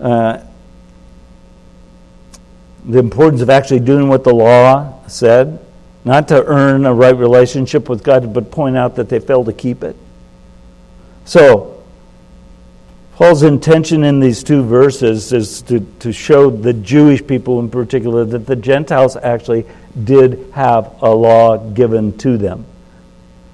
Uh, 0.00 0.42
the 2.84 2.98
importance 2.98 3.40
of 3.40 3.50
actually 3.50 3.80
doing 3.80 4.08
what 4.08 4.24
the 4.24 4.34
law 4.34 5.06
said, 5.06 5.64
not 6.04 6.28
to 6.28 6.44
earn 6.44 6.86
a 6.86 6.94
right 6.94 7.16
relationship 7.16 7.88
with 7.88 8.02
God, 8.02 8.32
but 8.32 8.50
point 8.50 8.76
out 8.76 8.96
that 8.96 9.08
they 9.08 9.20
failed 9.20 9.46
to 9.46 9.52
keep 9.52 9.82
it. 9.82 9.96
So, 11.24 11.82
Paul's 13.20 13.42
intention 13.42 14.02
in 14.02 14.18
these 14.18 14.42
two 14.42 14.62
verses 14.62 15.30
is 15.32 15.60
to, 15.62 15.80
to 15.98 16.10
show 16.10 16.48
the 16.48 16.72
Jewish 16.72 17.26
people 17.26 17.60
in 17.60 17.68
particular 17.68 18.24
that 18.24 18.46
the 18.46 18.56
Gentiles 18.56 19.14
actually 19.14 19.66
did 20.04 20.50
have 20.54 21.02
a 21.02 21.10
law 21.10 21.58
given 21.58 22.16
to 22.18 22.38
them. 22.38 22.64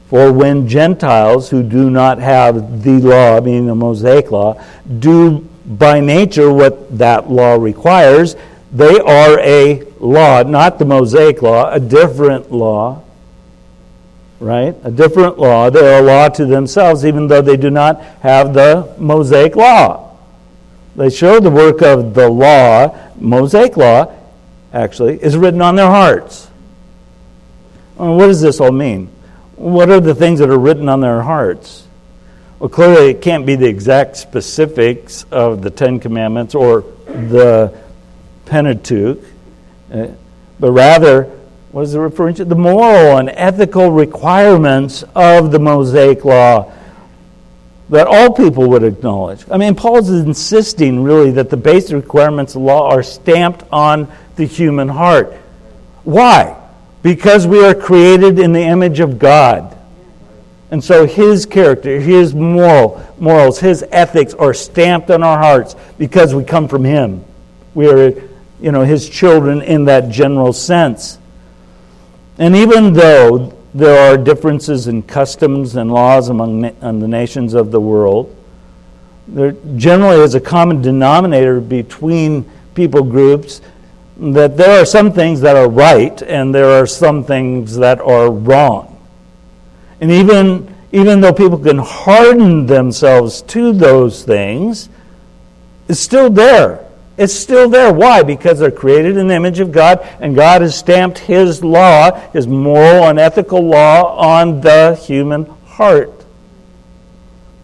For 0.08 0.32
when 0.32 0.68
Gentiles 0.68 1.50
who 1.50 1.64
do 1.64 1.90
not 1.90 2.18
have 2.18 2.84
the 2.84 3.00
law, 3.00 3.40
meaning 3.40 3.66
the 3.66 3.74
Mosaic 3.74 4.30
law, 4.30 4.62
do 5.00 5.40
by 5.66 5.98
nature 5.98 6.52
what 6.52 6.96
that 6.98 7.28
law 7.28 7.56
requires, 7.56 8.36
they 8.72 8.98
are 8.98 9.38
a 9.40 9.82
law, 10.00 10.42
not 10.42 10.78
the 10.78 10.84
Mosaic 10.84 11.42
law, 11.42 11.70
a 11.70 11.80
different 11.80 12.52
law. 12.52 13.02
Right? 14.38 14.76
A 14.84 14.90
different 14.90 15.38
law. 15.38 15.70
They're 15.70 16.00
a 16.00 16.02
law 16.02 16.28
to 16.28 16.44
themselves, 16.44 17.06
even 17.06 17.26
though 17.26 17.40
they 17.40 17.56
do 17.56 17.70
not 17.70 18.02
have 18.20 18.52
the 18.52 18.94
Mosaic 18.98 19.56
law. 19.56 20.16
They 20.94 21.10
show 21.10 21.40
the 21.40 21.50
work 21.50 21.82
of 21.82 22.14
the 22.14 22.28
law, 22.28 22.96
Mosaic 23.18 23.76
law, 23.76 24.14
actually, 24.72 25.22
is 25.22 25.36
written 25.36 25.62
on 25.62 25.76
their 25.76 25.88
hearts. 25.88 26.48
Well, 27.96 28.16
what 28.16 28.26
does 28.26 28.42
this 28.42 28.60
all 28.60 28.72
mean? 28.72 29.10
What 29.56 29.88
are 29.88 30.00
the 30.00 30.14
things 30.14 30.40
that 30.40 30.50
are 30.50 30.58
written 30.58 30.88
on 30.88 31.00
their 31.00 31.22
hearts? 31.22 31.86
Well, 32.58 32.68
clearly, 32.68 33.10
it 33.10 33.22
can't 33.22 33.46
be 33.46 33.56
the 33.56 33.66
exact 33.66 34.16
specifics 34.16 35.24
of 35.30 35.62
the 35.62 35.70
Ten 35.70 35.98
Commandments 36.00 36.54
or 36.54 36.82
the 37.06 37.78
Pentateuch, 38.46 39.18
uh, 39.92 40.06
but 40.58 40.72
rather, 40.72 41.24
what 41.72 41.82
is 41.82 41.94
it 41.94 41.98
referring 41.98 42.34
to? 42.36 42.44
The 42.44 42.54
moral 42.54 43.18
and 43.18 43.28
ethical 43.28 43.90
requirements 43.90 45.04
of 45.14 45.52
the 45.52 45.58
Mosaic 45.58 46.24
Law 46.24 46.72
that 47.88 48.06
all 48.06 48.32
people 48.32 48.68
would 48.70 48.82
acknowledge. 48.82 49.44
I 49.50 49.58
mean, 49.58 49.74
Paul's 49.74 50.10
insisting 50.10 51.02
really 51.02 51.30
that 51.32 51.50
the 51.50 51.56
basic 51.56 51.94
requirements 51.94 52.54
of 52.56 52.62
law 52.62 52.90
are 52.90 53.02
stamped 53.02 53.62
on 53.70 54.08
the 54.36 54.44
human 54.44 54.88
heart. 54.88 55.34
Why? 56.02 56.60
Because 57.02 57.46
we 57.46 57.64
are 57.64 57.74
created 57.74 58.38
in 58.38 58.52
the 58.52 58.62
image 58.62 58.98
of 58.98 59.18
God. 59.18 59.76
And 60.70 60.82
so 60.82 61.06
his 61.06 61.46
character, 61.46 62.00
his 62.00 62.34
moral, 62.34 63.04
morals, 63.18 63.60
his 63.60 63.84
ethics 63.92 64.34
are 64.34 64.52
stamped 64.52 65.10
on 65.10 65.22
our 65.22 65.38
hearts 65.38 65.76
because 65.96 66.34
we 66.34 66.42
come 66.42 66.66
from 66.66 66.84
him. 66.84 67.24
We 67.74 67.88
are 67.88 68.20
you 68.60 68.72
know, 68.72 68.82
his 68.82 69.08
children 69.08 69.62
in 69.62 69.84
that 69.84 70.08
general 70.10 70.52
sense. 70.52 71.18
And 72.38 72.56
even 72.56 72.92
though 72.92 73.56
there 73.74 74.10
are 74.10 74.16
differences 74.16 74.86
in 74.88 75.02
customs 75.02 75.76
and 75.76 75.92
laws 75.92 76.28
among 76.28 76.60
na- 76.62 76.72
the 76.80 77.08
nations 77.08 77.54
of 77.54 77.70
the 77.70 77.80
world, 77.80 78.34
there 79.28 79.52
generally 79.76 80.20
is 80.20 80.34
a 80.34 80.40
common 80.40 80.80
denominator 80.80 81.60
between 81.60 82.50
people 82.74 83.02
groups 83.02 83.60
that 84.18 84.56
there 84.56 84.80
are 84.80 84.86
some 84.86 85.12
things 85.12 85.40
that 85.40 85.56
are 85.56 85.68
right 85.68 86.22
and 86.22 86.54
there 86.54 86.70
are 86.70 86.86
some 86.86 87.24
things 87.24 87.76
that 87.76 88.00
are 88.00 88.30
wrong. 88.30 88.92
And 90.00 90.10
even, 90.10 90.74
even 90.92 91.20
though 91.20 91.32
people 91.32 91.58
can 91.58 91.78
harden 91.78 92.66
themselves 92.66 93.42
to 93.42 93.72
those 93.72 94.24
things, 94.24 94.88
it's 95.88 96.00
still 96.00 96.30
there. 96.30 96.85
It's 97.18 97.32
still 97.32 97.68
there. 97.68 97.92
Why? 97.92 98.22
Because 98.22 98.58
they're 98.58 98.70
created 98.70 99.16
in 99.16 99.28
the 99.28 99.34
image 99.34 99.60
of 99.60 99.72
God, 99.72 100.06
and 100.20 100.34
God 100.34 100.60
has 100.62 100.76
stamped 100.76 101.18
His 101.18 101.64
law, 101.64 102.12
His 102.30 102.46
moral 102.46 103.04
and 103.04 103.18
ethical 103.18 103.62
law, 103.62 104.16
on 104.18 104.60
the 104.60 104.94
human 104.94 105.46
heart. 105.66 106.12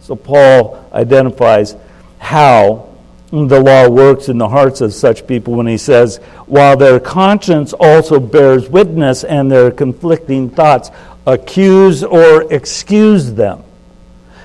So 0.01 0.17
Paul 0.17 0.89
identifies 0.93 1.77
how 2.19 2.89
the 3.31 3.61
law 3.61 3.89
works 3.89 4.29
in 4.29 4.37
the 4.37 4.49
hearts 4.49 4.83
of 4.83 4.93
such 4.93 5.27
people 5.27 5.55
when 5.55 5.67
he 5.67 5.79
says, 5.79 6.19
while 6.47 6.77
their 6.77 7.01
conscience 7.01 7.73
also 7.73 8.21
bears 8.21 8.69
witness 8.69 9.25
and 9.25 9.51
their 9.51 9.71
conflicting 9.71 10.51
thoughts 10.51 10.91
accuse 11.27 12.05
or 12.05 12.53
excuse 12.53 13.33
them. 13.33 13.65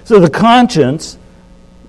So 0.05 0.21
the 0.21 0.29
conscience 0.29 1.17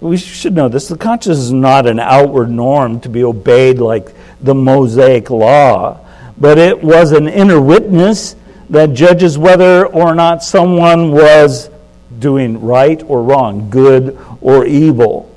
we 0.01 0.17
should 0.17 0.55
know 0.55 0.69
this. 0.69 0.89
The 0.89 0.97
conscience 0.97 1.39
is 1.39 1.53
not 1.53 1.87
an 1.87 1.99
outward 1.99 2.51
norm 2.51 3.01
to 3.01 3.09
be 3.09 3.25
obeyed 3.25 3.79
like 3.79 4.15
the 4.41 4.55
Mosaic 4.55 5.31
law, 5.31 6.05
but 6.37 6.59
it 6.59 6.83
was 6.83 7.13
an 7.13 7.29
inner 7.29 7.61
witness 7.61 8.37
that 8.71 8.93
judges 8.93 9.37
whether 9.37 9.87
or 9.87 10.15
not 10.15 10.43
someone 10.45 11.11
was 11.11 11.71
doing 12.19 12.61
right 12.61 13.03
or 13.05 13.23
wrong, 13.23 13.71
good 13.71 14.19
or 14.41 14.67
evil. 14.67 15.35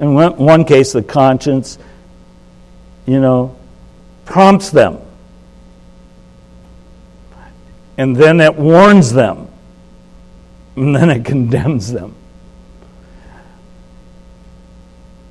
In 0.00 0.14
one 0.14 0.64
case, 0.64 0.92
the 0.92 1.02
conscience, 1.02 1.78
you 3.06 3.20
know, 3.20 3.56
prompts 4.24 4.70
them. 4.70 4.98
And 7.96 8.16
then 8.16 8.40
it 8.40 8.56
warns 8.56 9.12
them. 9.12 9.48
And 10.74 10.96
then 10.96 11.10
it 11.10 11.24
condemns 11.24 11.92
them. 11.92 12.16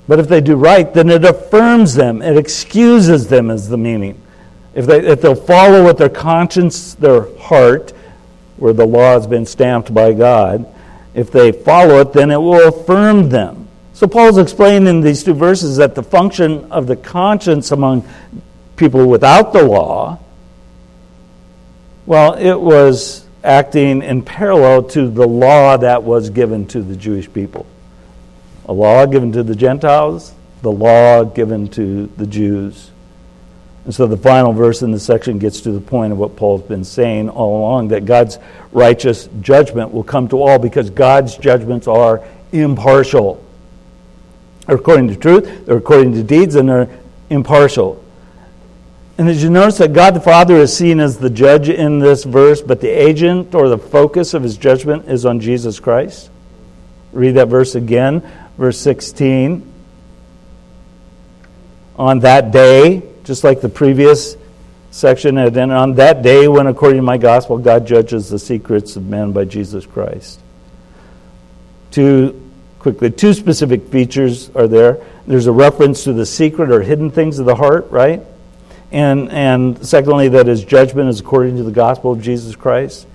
But 0.07 0.19
if 0.19 0.27
they 0.27 0.41
do 0.41 0.55
right, 0.55 0.91
then 0.93 1.09
it 1.09 1.23
affirms 1.23 1.95
them, 1.95 2.21
it 2.21 2.37
excuses 2.37 3.27
them, 3.27 3.49
is 3.49 3.69
the 3.69 3.77
meaning. 3.77 4.21
If, 4.73 4.85
they, 4.85 5.05
if 5.05 5.21
they'll 5.21 5.35
follow 5.35 5.85
with 5.85 5.97
their 5.97 6.09
conscience, 6.09 6.95
their 6.95 7.35
heart, 7.37 7.91
where 8.57 8.73
the 8.73 8.85
law 8.85 9.13
has 9.13 9.27
been 9.27 9.45
stamped 9.45 9.93
by 9.93 10.13
God, 10.13 10.65
if 11.13 11.31
they 11.31 11.51
follow 11.51 11.99
it, 12.01 12.13
then 12.13 12.31
it 12.31 12.37
will 12.37 12.67
affirm 12.67 13.29
them. 13.29 13.67
So 13.93 14.07
Paul's 14.07 14.37
explaining 14.37 14.87
in 14.87 15.01
these 15.01 15.23
two 15.23 15.33
verses 15.33 15.77
that 15.77 15.93
the 15.93 16.03
function 16.03 16.71
of 16.71 16.87
the 16.87 16.95
conscience 16.95 17.71
among 17.71 18.07
people 18.75 19.07
without 19.07 19.53
the 19.53 19.63
law, 19.63 20.19
well, 22.05 22.33
it 22.33 22.59
was 22.59 23.25
acting 23.43 24.01
in 24.01 24.23
parallel 24.23 24.83
to 24.83 25.09
the 25.09 25.27
law 25.27 25.77
that 25.77 26.03
was 26.03 26.29
given 26.29 26.65
to 26.67 26.81
the 26.81 26.95
Jewish 26.95 27.31
people. 27.31 27.65
A 28.71 28.73
law 28.73 29.05
given 29.05 29.33
to 29.33 29.43
the 29.43 29.53
Gentiles, 29.53 30.33
the 30.61 30.71
law 30.71 31.25
given 31.25 31.67
to 31.71 32.07
the 32.15 32.25
Jews. 32.25 32.89
And 33.83 33.93
so 33.93 34.07
the 34.07 34.15
final 34.15 34.53
verse 34.53 34.81
in 34.81 34.91
the 34.91 34.99
section 34.99 35.39
gets 35.39 35.59
to 35.61 35.73
the 35.73 35.81
point 35.81 36.13
of 36.13 36.17
what 36.17 36.37
Paul's 36.37 36.61
been 36.61 36.85
saying 36.85 37.27
all 37.27 37.59
along 37.59 37.89
that 37.89 38.05
God's 38.05 38.39
righteous 38.71 39.27
judgment 39.41 39.93
will 39.93 40.05
come 40.05 40.29
to 40.29 40.41
all 40.41 40.57
because 40.57 40.89
God's 40.89 41.35
judgments 41.35 41.85
are 41.85 42.25
impartial. 42.53 43.43
They're 44.67 44.77
according 44.77 45.09
to 45.09 45.17
truth, 45.17 45.65
they're 45.65 45.75
according 45.75 46.13
to 46.13 46.23
deeds, 46.23 46.55
and 46.55 46.69
they're 46.69 46.97
impartial. 47.29 48.01
And 49.17 49.27
did 49.27 49.41
you 49.41 49.49
notice 49.49 49.79
that 49.79 49.91
God 49.91 50.13
the 50.13 50.21
Father 50.21 50.55
is 50.55 50.73
seen 50.73 51.01
as 51.01 51.17
the 51.17 51.29
judge 51.29 51.67
in 51.67 51.99
this 51.99 52.23
verse, 52.23 52.61
but 52.61 52.79
the 52.79 52.87
agent 52.87 53.53
or 53.53 53.67
the 53.67 53.77
focus 53.77 54.33
of 54.33 54.43
his 54.43 54.55
judgment 54.55 55.09
is 55.09 55.25
on 55.25 55.41
Jesus 55.41 55.77
Christ? 55.81 56.29
Read 57.11 57.31
that 57.31 57.49
verse 57.49 57.75
again, 57.75 58.23
verse 58.57 58.79
16. 58.79 59.67
On 61.97 62.19
that 62.19 62.51
day, 62.51 63.03
just 63.23 63.43
like 63.43 63.61
the 63.61 63.69
previous 63.69 64.35
section. 64.91 65.37
And 65.37 65.55
then 65.55 65.71
on 65.71 65.95
that 65.95 66.21
day, 66.21 66.47
when 66.47 66.67
according 66.67 66.97
to 66.97 67.03
my 67.03 67.17
gospel, 67.17 67.57
God 67.57 67.87
judges 67.87 68.29
the 68.29 68.39
secrets 68.39 68.95
of 68.95 69.05
men 69.07 69.31
by 69.31 69.45
Jesus 69.45 69.85
Christ. 69.85 70.39
Two, 71.89 72.51
quickly, 72.79 73.09
two 73.09 73.33
specific 73.33 73.87
features 73.87 74.49
are 74.55 74.67
there. 74.67 75.05
There's 75.27 75.47
a 75.47 75.51
reference 75.51 76.03
to 76.05 76.13
the 76.13 76.25
secret 76.25 76.71
or 76.71 76.81
hidden 76.81 77.11
things 77.11 77.39
of 77.39 77.45
the 77.45 77.55
heart, 77.55 77.89
right? 77.91 78.21
And, 78.91 79.31
and 79.31 79.85
secondly, 79.85 80.29
that 80.29 80.47
his 80.47 80.63
judgment 80.63 81.09
is 81.09 81.19
according 81.19 81.57
to 81.57 81.63
the 81.63 81.71
gospel 81.71 82.11
of 82.11 82.21
Jesus 82.21 82.55
Christ. 82.55 83.07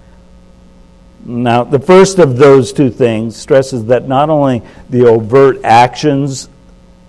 Now, 1.29 1.65
the 1.65 1.81
first 1.81 2.21
of 2.21 2.37
those 2.37 2.73
two 2.73 2.89
things 2.89 3.35
stresses 3.35 3.87
that 3.87 4.07
not 4.07 4.31
only 4.31 4.63
the 4.89 5.09
overt 5.09 5.59
actions 5.65 6.49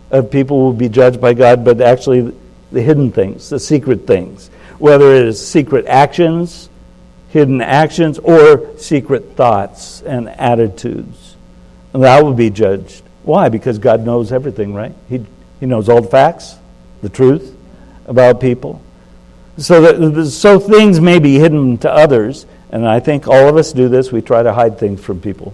of 0.09 0.31
people 0.31 0.59
will 0.59 0.73
be 0.73 0.89
judged 0.89 1.21
by 1.21 1.35
God, 1.35 1.63
but 1.63 1.81
actually 1.81 2.33
the 2.71 2.81
hidden 2.81 3.11
things, 3.11 3.49
the 3.49 3.59
secret 3.59 4.07
things, 4.07 4.49
whether 4.79 5.13
it 5.13 5.27
is 5.27 5.47
secret 5.47 5.85
actions, 5.85 6.67
hidden 7.29 7.61
actions, 7.61 8.17
or 8.17 8.75
secret 8.79 9.35
thoughts 9.35 10.01
and 10.01 10.29
attitudes. 10.29 11.35
And 11.93 12.01
that 12.01 12.23
will 12.23 12.33
be 12.33 12.49
judged. 12.49 13.03
Why? 13.21 13.49
Because 13.49 13.77
God 13.77 14.03
knows 14.03 14.31
everything, 14.31 14.73
right? 14.73 14.95
He, 15.09 15.23
he 15.59 15.67
knows 15.67 15.89
all 15.89 16.01
the 16.01 16.09
facts, 16.09 16.55
the 17.03 17.09
truth 17.09 17.55
about 18.07 18.41
people. 18.41 18.81
So, 19.57 19.81
that, 19.81 20.25
so 20.31 20.59
things 20.59 20.99
may 20.99 21.19
be 21.19 21.37
hidden 21.37 21.77
to 21.79 21.91
others, 21.91 22.47
and 22.71 22.87
I 22.87 22.99
think 22.99 23.27
all 23.27 23.47
of 23.47 23.55
us 23.55 23.71
do 23.71 23.87
this. 23.87 24.11
We 24.11 24.21
try 24.21 24.43
to 24.43 24.53
hide 24.53 24.77
things 24.77 25.03
from 25.03 25.21
people. 25.21 25.53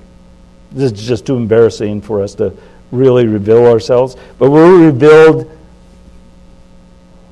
This 0.72 0.92
is 0.92 1.08
just 1.08 1.26
too 1.26 1.36
embarrassing 1.36 2.02
for 2.02 2.22
us 2.22 2.36
to 2.36 2.54
really 2.92 3.28
reveal 3.28 3.68
ourselves. 3.68 4.16
But 4.40 4.50
we're 4.50 4.86
revealed 4.86 5.50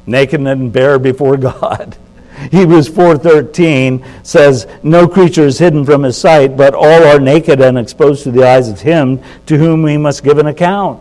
naked 0.05 0.41
and 0.41 0.71
bare 0.71 0.99
before 0.99 1.37
God. 1.37 1.97
Hebrews 2.51 2.89
4:13 2.89 4.03
says, 4.23 4.67
"No 4.83 5.07
creature 5.07 5.45
is 5.45 5.59
hidden 5.59 5.85
from 5.85 6.03
his 6.03 6.17
sight, 6.17 6.57
but 6.57 6.73
all 6.73 7.03
are 7.03 7.19
naked 7.19 7.61
and 7.61 7.77
exposed 7.77 8.23
to 8.23 8.31
the 8.31 8.47
eyes 8.47 8.67
of 8.69 8.81
him 8.81 9.19
to 9.45 9.57
whom 9.57 9.83
we 9.83 9.97
must 9.97 10.23
give 10.23 10.37
an 10.37 10.47
account." 10.47 10.99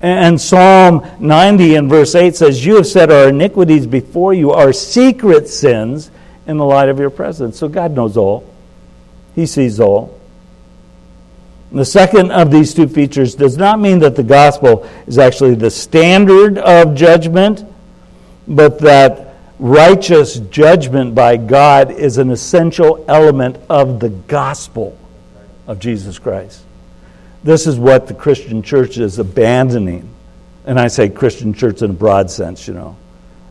And 0.00 0.40
Psalm 0.40 1.04
90 1.18 1.76
and 1.76 1.88
verse 1.88 2.14
8 2.14 2.36
says, 2.36 2.64
"You 2.64 2.76
have 2.76 2.86
set 2.86 3.10
our 3.10 3.28
iniquities 3.28 3.86
before 3.86 4.34
you, 4.34 4.52
our 4.52 4.72
secret 4.72 5.48
sins 5.48 6.10
in 6.46 6.56
the 6.56 6.64
light 6.64 6.88
of 6.88 6.98
your 6.98 7.10
presence." 7.10 7.58
So 7.58 7.68
God 7.68 7.94
knows 7.94 8.16
all. 8.16 8.44
He 9.34 9.46
sees 9.46 9.80
all. 9.80 10.14
The 11.72 11.84
second 11.84 12.30
of 12.30 12.50
these 12.50 12.72
two 12.72 12.86
features 12.86 13.34
does 13.34 13.56
not 13.56 13.80
mean 13.80 13.98
that 14.00 14.14
the 14.14 14.22
gospel 14.22 14.86
is 15.06 15.18
actually 15.18 15.56
the 15.56 15.70
standard 15.70 16.56
of 16.58 16.94
judgment 16.94 17.64
but 18.46 18.78
that 18.80 19.34
righteous 19.58 20.36
judgment 20.36 21.14
by 21.14 21.36
God 21.36 21.90
is 21.90 22.18
an 22.18 22.30
essential 22.30 23.04
element 23.08 23.56
of 23.68 24.00
the 24.00 24.10
gospel 24.10 24.96
of 25.66 25.78
Jesus 25.78 26.18
Christ. 26.18 26.60
This 27.42 27.66
is 27.66 27.78
what 27.78 28.06
the 28.06 28.14
Christian 28.14 28.62
church 28.62 28.98
is 28.98 29.18
abandoning. 29.18 30.08
And 30.66 30.78
I 30.78 30.88
say 30.88 31.08
Christian 31.08 31.52
church 31.52 31.82
in 31.82 31.90
a 31.90 31.94
broad 31.94 32.30
sense, 32.30 32.66
you 32.66 32.74
know. 32.74 32.96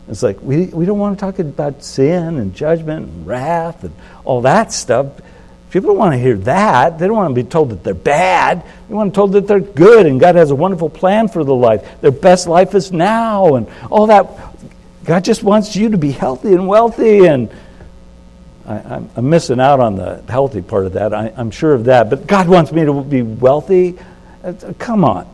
It's 0.08 0.22
like 0.22 0.40
we, 0.42 0.66
we 0.66 0.84
don't 0.84 0.98
want 0.98 1.18
to 1.18 1.24
talk 1.24 1.38
about 1.38 1.82
sin 1.82 2.38
and 2.38 2.54
judgment 2.54 3.08
and 3.08 3.26
wrath 3.26 3.84
and 3.84 3.94
all 4.24 4.42
that 4.42 4.72
stuff. 4.72 5.06
People 5.70 5.90
don't 5.90 5.98
want 5.98 6.12
to 6.12 6.18
hear 6.18 6.36
that. 6.36 6.98
They 6.98 7.06
don't 7.06 7.16
want 7.16 7.34
to 7.34 7.42
be 7.42 7.48
told 7.48 7.70
that 7.70 7.82
they're 7.82 7.94
bad. 7.94 8.64
They 8.88 8.94
want 8.94 9.08
to 9.08 9.10
be 9.10 9.14
told 9.14 9.32
that 9.32 9.48
they're 9.48 9.60
good 9.60 10.06
and 10.06 10.20
God 10.20 10.34
has 10.36 10.50
a 10.50 10.54
wonderful 10.54 10.90
plan 10.90 11.28
for 11.28 11.42
their 11.42 11.54
life. 11.54 12.00
Their 12.00 12.12
best 12.12 12.46
life 12.46 12.74
is 12.74 12.92
now 12.92 13.56
and 13.56 13.66
all 13.90 14.06
that. 14.06 14.28
God 15.04 15.24
just 15.24 15.42
wants 15.42 15.74
you 15.74 15.90
to 15.90 15.98
be 15.98 16.12
healthy 16.12 16.52
and 16.52 16.68
wealthy. 16.68 17.26
And 17.26 17.50
I, 18.66 19.02
am 19.16 19.28
missing 19.30 19.58
out 19.58 19.80
on 19.80 19.96
the 19.96 20.22
healthy 20.28 20.62
part 20.62 20.86
of 20.86 20.92
that. 20.92 21.12
I, 21.12 21.28
am 21.36 21.50
sure 21.50 21.74
of 21.74 21.84
that. 21.84 22.08
But 22.08 22.26
God 22.26 22.46
wants 22.46 22.72
me 22.72 22.84
to 22.84 23.02
be 23.02 23.22
wealthy. 23.22 23.98
Uh, 24.42 24.52
come 24.78 25.04
on. 25.04 25.28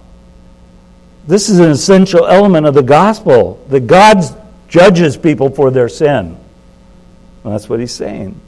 This 1.27 1.49
is 1.49 1.59
an 1.59 1.71
essential 1.71 2.27
element 2.27 2.66
of 2.66 2.75
the 2.75 2.83
gospel 2.83 3.64
that 3.68 3.87
God 3.87 4.25
judges 4.71 5.16
people 5.18 5.51
for 5.51 5.71
their 5.71 5.89
sin. 5.89 6.39
Well, 7.43 7.53
that's 7.53 7.68
what 7.68 7.81
he's 7.81 7.93
saying. 7.93 8.41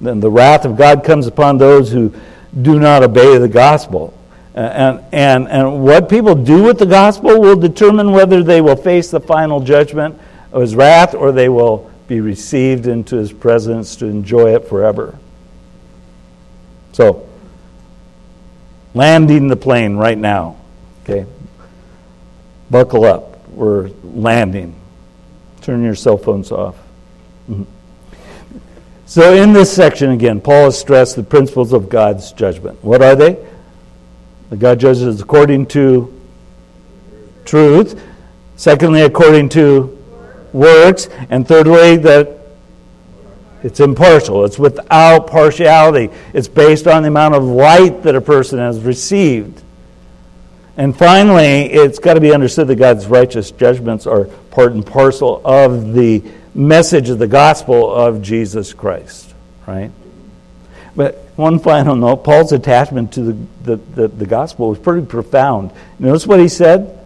Then 0.00 0.20
the 0.20 0.30
wrath 0.30 0.64
of 0.64 0.76
God 0.76 1.04
comes 1.04 1.26
upon 1.26 1.58
those 1.58 1.90
who 1.90 2.14
do 2.62 2.78
not 2.78 3.02
obey 3.02 3.36
the 3.36 3.48
gospel. 3.48 4.14
And, 4.54 5.04
and, 5.12 5.48
and 5.48 5.82
what 5.82 6.08
people 6.08 6.34
do 6.34 6.62
with 6.62 6.78
the 6.78 6.86
gospel 6.86 7.40
will 7.40 7.56
determine 7.56 8.12
whether 8.12 8.42
they 8.42 8.60
will 8.60 8.76
face 8.76 9.10
the 9.10 9.20
final 9.20 9.60
judgment 9.60 10.18
of 10.52 10.62
his 10.62 10.74
wrath 10.74 11.14
or 11.14 11.32
they 11.32 11.48
will 11.48 11.90
be 12.06 12.20
received 12.20 12.86
into 12.86 13.16
his 13.16 13.32
presence 13.32 13.96
to 13.96 14.06
enjoy 14.06 14.54
it 14.54 14.68
forever. 14.68 15.18
So, 16.92 17.28
landing 18.94 19.48
the 19.48 19.56
plane 19.56 19.96
right 19.96 20.18
now. 20.18 20.56
Okay? 21.02 21.26
Buckle 22.70 23.04
up. 23.04 23.37
We're 23.52 23.90
landing. 24.02 24.74
Turn 25.60 25.82
your 25.82 25.94
cell 25.94 26.18
phones 26.18 26.52
off. 26.52 26.76
Mm-hmm. 27.50 27.64
So, 29.06 29.34
in 29.34 29.52
this 29.52 29.74
section 29.74 30.10
again, 30.10 30.40
Paul 30.40 30.64
has 30.64 30.78
stressed 30.78 31.16
the 31.16 31.22
principles 31.22 31.72
of 31.72 31.88
God's 31.88 32.32
judgment. 32.32 32.82
What 32.84 33.02
are 33.02 33.16
they? 33.16 33.38
that 34.50 34.58
God 34.58 34.80
judges 34.80 35.20
according 35.20 35.66
to 35.66 36.12
truth. 37.44 38.02
Secondly, 38.56 39.02
according 39.02 39.50
to 39.50 39.96
works. 40.52 41.08
And 41.30 41.46
thirdly, 41.46 41.96
that 41.98 42.38
it's 43.62 43.80
impartial. 43.80 44.44
It's 44.44 44.58
without 44.58 45.26
partiality. 45.26 46.10
It's 46.32 46.48
based 46.48 46.86
on 46.86 47.02
the 47.02 47.08
amount 47.08 47.34
of 47.34 47.44
light 47.44 48.02
that 48.04 48.14
a 48.14 48.20
person 48.20 48.58
has 48.58 48.80
received. 48.80 49.62
And 50.78 50.96
finally, 50.96 51.64
it's 51.64 51.98
got 51.98 52.14
to 52.14 52.20
be 52.20 52.32
understood 52.32 52.68
that 52.68 52.76
God's 52.76 53.08
righteous 53.08 53.50
judgments 53.50 54.06
are 54.06 54.26
part 54.52 54.72
and 54.72 54.86
parcel 54.86 55.42
of 55.44 55.92
the 55.92 56.22
message 56.54 57.10
of 57.10 57.18
the 57.18 57.26
gospel 57.26 57.92
of 57.92 58.22
Jesus 58.22 58.72
Christ, 58.74 59.34
right? 59.66 59.90
But 60.94 61.16
one 61.34 61.58
final 61.58 61.96
note 61.96 62.22
Paul's 62.22 62.52
attachment 62.52 63.12
to 63.14 63.22
the, 63.22 63.46
the, 63.62 63.76
the, 63.76 64.08
the, 64.08 64.26
gospel 64.26 64.68
was 64.68 64.78
pretty 64.78 65.04
profound. 65.04 65.72
Notice 65.98 66.28
what 66.28 66.38
he 66.38 66.48
said? 66.48 67.04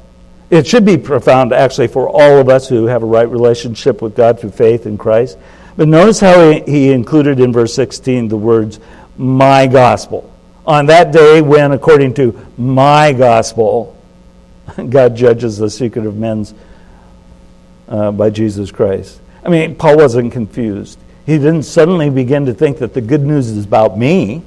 It 0.50 0.66
should 0.66 0.84
be 0.84 0.98
profound, 0.98 1.54
actually, 1.54 1.88
for 1.88 2.10
all 2.10 2.38
of 2.38 2.50
us 2.50 2.68
who 2.68 2.84
have 2.86 3.02
a 3.02 3.06
right 3.06 3.28
relationship 3.28 4.02
with 4.02 4.14
God 4.14 4.38
through 4.38 4.50
faith 4.50 4.84
in 4.84 4.98
Christ. 4.98 5.38
But 5.76 5.88
notice 5.88 6.20
how 6.20 6.50
he, 6.50 6.60
he 6.60 6.92
included 6.92 7.40
in 7.40 7.54
verse 7.54 7.74
16 7.74 8.28
the 8.28 8.36
words, 8.36 8.80
my 9.16 9.66
gospel. 9.66 10.30
On 10.66 10.86
that 10.86 11.12
day, 11.12 11.42
when, 11.42 11.72
according 11.72 12.14
to 12.14 12.46
my 12.56 13.12
gospel, 13.12 13.96
God 14.88 15.16
judges 15.16 15.58
the 15.58 15.68
secret 15.68 16.06
of 16.06 16.16
men's 16.16 16.54
uh, 17.88 18.12
by 18.12 18.30
Jesus 18.30 18.70
Christ. 18.70 19.20
I 19.44 19.48
mean, 19.48 19.74
Paul 19.74 19.96
wasn't 19.96 20.32
confused. 20.32 20.98
He 21.26 21.36
didn't 21.38 21.64
suddenly 21.64 22.10
begin 22.10 22.46
to 22.46 22.54
think 22.54 22.78
that 22.78 22.94
the 22.94 23.00
good 23.00 23.22
news 23.22 23.48
is 23.48 23.64
about 23.64 23.98
me. 23.98 24.42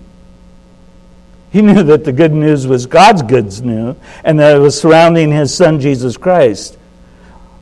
He 1.52 1.62
knew 1.62 1.84
that 1.84 2.04
the 2.04 2.12
good 2.12 2.34
news 2.34 2.68
was 2.68 2.86
God's 2.86 3.22
good 3.22 3.46
news 3.64 3.96
and 4.24 4.40
that 4.40 4.58
it 4.58 4.60
was 4.60 4.80
surrounding 4.80 5.32
his 5.32 5.56
son 5.56 5.80
Jesus 5.80 6.18
Christ. 6.18 6.78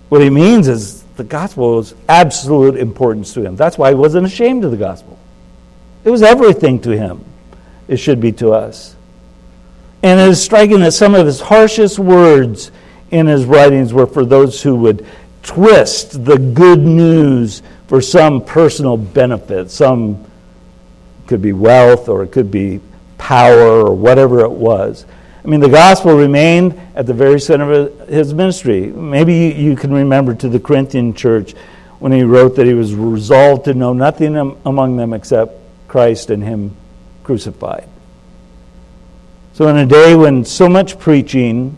What 0.09 0.21
he 0.21 0.29
means 0.29 0.67
is 0.67 1.03
the 1.15 1.23
gospel 1.23 1.75
was 1.75 1.93
absolute 2.09 2.75
importance 2.75 3.33
to 3.33 3.43
him. 3.43 3.55
That's 3.55 3.77
why 3.77 3.89
he 3.89 3.95
wasn't 3.95 4.25
ashamed 4.25 4.63
of 4.63 4.71
the 4.71 4.77
gospel. 4.77 5.19
It 6.03 6.09
was 6.09 6.23
everything 6.23 6.79
to 6.81 6.91
him. 6.91 7.23
It 7.87 7.97
should 7.97 8.19
be 8.19 8.31
to 8.33 8.51
us. 8.51 8.95
And 10.01 10.19
it 10.19 10.29
is 10.29 10.43
striking 10.43 10.81
that 10.81 10.91
some 10.91 11.15
of 11.15 11.25
his 11.25 11.39
harshest 11.39 11.99
words 11.99 12.71
in 13.11 13.27
his 13.27 13.45
writings 13.45 13.93
were 13.93 14.07
for 14.07 14.25
those 14.25 14.61
who 14.61 14.75
would 14.75 15.05
twist 15.43 16.25
the 16.25 16.37
good 16.37 16.79
news 16.79 17.61
for 17.87 18.01
some 18.01 18.43
personal 18.43 18.97
benefit. 18.97 19.69
Some 19.69 20.25
could 21.27 21.41
be 21.41 21.53
wealth 21.53 22.09
or 22.09 22.23
it 22.23 22.31
could 22.31 22.51
be 22.51 22.81
power 23.17 23.85
or 23.85 23.95
whatever 23.95 24.41
it 24.41 24.51
was. 24.51 25.05
I 25.43 25.47
mean, 25.47 25.59
the 25.59 25.69
gospel 25.69 26.15
remained 26.15 26.79
at 26.95 27.05
the 27.05 27.13
very 27.13 27.39
center 27.39 27.71
of 27.71 28.07
his 28.07 28.33
ministry. 28.33 28.87
Maybe 28.87 29.49
you 29.49 29.75
can 29.75 29.93
remember 29.93 30.35
to 30.35 30.49
the 30.49 30.59
Corinthian 30.59 31.13
church 31.13 31.53
when 31.99 32.11
he 32.11 32.23
wrote 32.23 32.55
that 32.55 32.65
he 32.65 32.73
was 32.73 32.93
resolved 32.95 33.65
to 33.65 33.73
know 33.73 33.93
nothing 33.93 34.35
among 34.65 34.97
them 34.97 35.13
except 35.13 35.53
Christ 35.87 36.29
and 36.29 36.43
Him 36.43 36.75
crucified. 37.23 37.87
So, 39.53 39.67
in 39.67 39.77
a 39.77 39.85
day 39.85 40.15
when 40.15 40.45
so 40.45 40.67
much 40.67 40.97
preaching 40.97 41.77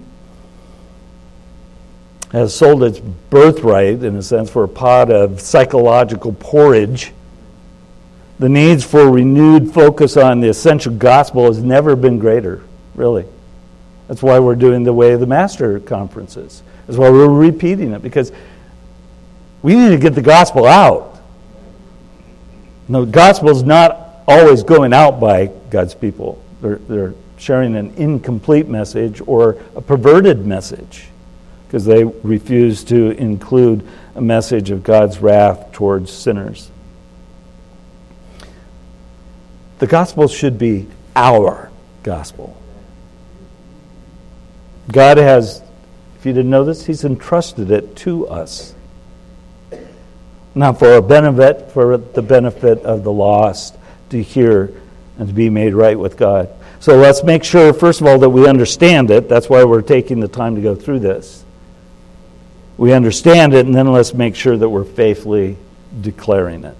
has 2.32 2.56
sold 2.56 2.84
its 2.84 3.00
birthright, 3.00 4.04
in 4.04 4.16
a 4.16 4.24
sense, 4.24 4.50
for 4.50 4.64
a 4.64 4.68
pot 4.68 5.12
of 5.12 5.40
psychological 5.40 6.34
porridge, 6.34 7.12
the 8.40 8.50
needs 8.50 8.84
for 8.84 9.10
renewed 9.10 9.74
focus 9.74 10.18
on 10.18 10.42
the 10.42 10.50
essential 10.50 10.94
gospel 10.94 11.46
has 11.46 11.62
never 11.62 11.96
been 11.96 12.20
greater, 12.20 12.64
really. 12.94 13.26
That's 14.08 14.22
why 14.22 14.40
we're 14.40 14.56
doing 14.56 14.84
the 14.84 14.94
Way 14.94 15.14
of 15.14 15.20
the 15.20 15.28
Master 15.28 15.80
conferences. 15.80 16.62
That's 16.86 16.98
why 16.98 17.10
we're 17.10 17.30
repeating 17.30 17.94
it, 17.94 18.02
because 18.02 18.32
we 19.62 19.76
need 19.76 19.90
to 19.90 19.98
get 19.98 20.16
the 20.16 20.22
gospel 20.22 20.66
out. 20.66 21.20
No, 22.88 23.04
the 23.04 23.12
gospel 23.12 23.50
is 23.50 23.64
not 23.64 24.05
always 24.28 24.64
going 24.64 24.94
out 24.94 25.20
by 25.20 25.48
God's 25.70 25.96
people. 25.96 26.42
They're, 26.62 26.78
they're 26.78 27.14
sharing 27.38 27.76
an 27.76 27.94
incomplete 27.96 28.68
message 28.68 29.22
or 29.26 29.58
a 29.76 29.82
perverted 29.82 30.46
message 30.46 31.08
because 31.68 31.86
they 31.86 32.04
refuse 32.04 32.84
to 32.86 33.12
include 33.12 33.88
a 34.16 34.22
message 34.22 34.72
of 34.72 34.84
God's 34.84 35.20
wrath 35.20 35.72
towards 35.74 36.12
sinners. 36.12 36.72
The 39.80 39.88
gospel 39.88 40.28
should 40.28 40.58
be 40.58 40.88
our 41.16 41.70
gospel. 42.04 42.56
God 44.92 45.18
has, 45.18 45.62
if 46.18 46.26
you 46.26 46.32
didn't 46.32 46.52
know 46.52 46.64
this, 46.64 46.86
He's 46.86 47.04
entrusted 47.04 47.72
it 47.72 47.96
to 47.98 48.28
us. 48.28 48.74
Not 50.54 50.80
for 50.80 50.94
a 50.94 51.02
benefit, 51.02 51.72
for 51.72 51.98
the 51.98 52.22
benefit 52.22 52.80
of 52.84 53.04
the 53.04 53.12
lost 53.12 53.76
to 54.10 54.22
hear 54.22 54.72
and 55.18 55.28
to 55.28 55.34
be 55.34 55.50
made 55.50 55.74
right 55.74 55.98
with 55.98 56.18
God. 56.18 56.50
So 56.80 56.98
let's 56.98 57.24
make 57.24 57.44
sure, 57.44 57.74
first 57.74 58.02
of 58.02 58.08
all, 58.08 58.20
that 58.20 58.30
we 58.30 58.48
understand 58.48 59.10
it. 59.10 59.28
That's 59.30 59.50
why 59.50 59.64
we're 59.64 59.82
taking 59.82 60.20
the 60.20 60.28
time 60.28 60.56
to 60.56 60.62
go 60.62 60.76
through 60.76 61.00
this. 61.00 61.44
We 62.78 62.94
understand 62.94 63.54
it, 63.54 63.66
and 63.66 63.74
then 63.74 63.92
let's 63.92 64.14
make 64.14 64.36
sure 64.36 64.58
that 64.58 64.70
we're 64.70 64.84
faithfully 64.84 65.58
declaring 66.02 66.64
it. 66.66 66.76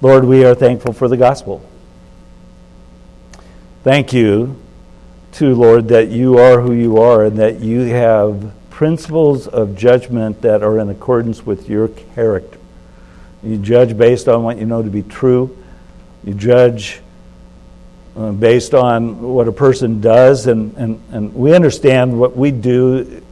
Lord, 0.00 0.24
we 0.24 0.44
are 0.44 0.54
thankful 0.54 0.92
for 0.92 1.08
the 1.08 1.16
gospel. 1.16 1.64
Thank 3.84 4.12
you, 4.12 4.60
to 5.32 5.54
Lord, 5.54 5.88
that 5.88 6.08
you 6.08 6.38
are 6.38 6.60
who 6.60 6.72
you 6.72 6.98
are 6.98 7.24
and 7.24 7.38
that 7.38 7.60
you 7.60 7.80
have 7.82 8.52
principles 8.70 9.46
of 9.46 9.76
judgment 9.76 10.42
that 10.42 10.62
are 10.62 10.78
in 10.78 10.88
accordance 10.88 11.46
with 11.46 11.68
your 11.68 11.88
character. 11.88 12.58
You 13.46 13.58
judge 13.58 13.96
based 13.96 14.28
on 14.28 14.42
what 14.42 14.58
you 14.58 14.66
know 14.66 14.82
to 14.82 14.90
be 14.90 15.02
true. 15.02 15.56
You 16.24 16.34
judge 16.34 17.00
uh, 18.16 18.32
based 18.32 18.74
on 18.74 19.20
what 19.20 19.46
a 19.46 19.52
person 19.52 20.00
does, 20.00 20.46
and, 20.46 20.74
and, 20.76 21.02
and 21.12 21.34
we 21.34 21.54
understand 21.54 22.18
what 22.18 22.36
we 22.36 22.50
do 22.50 23.22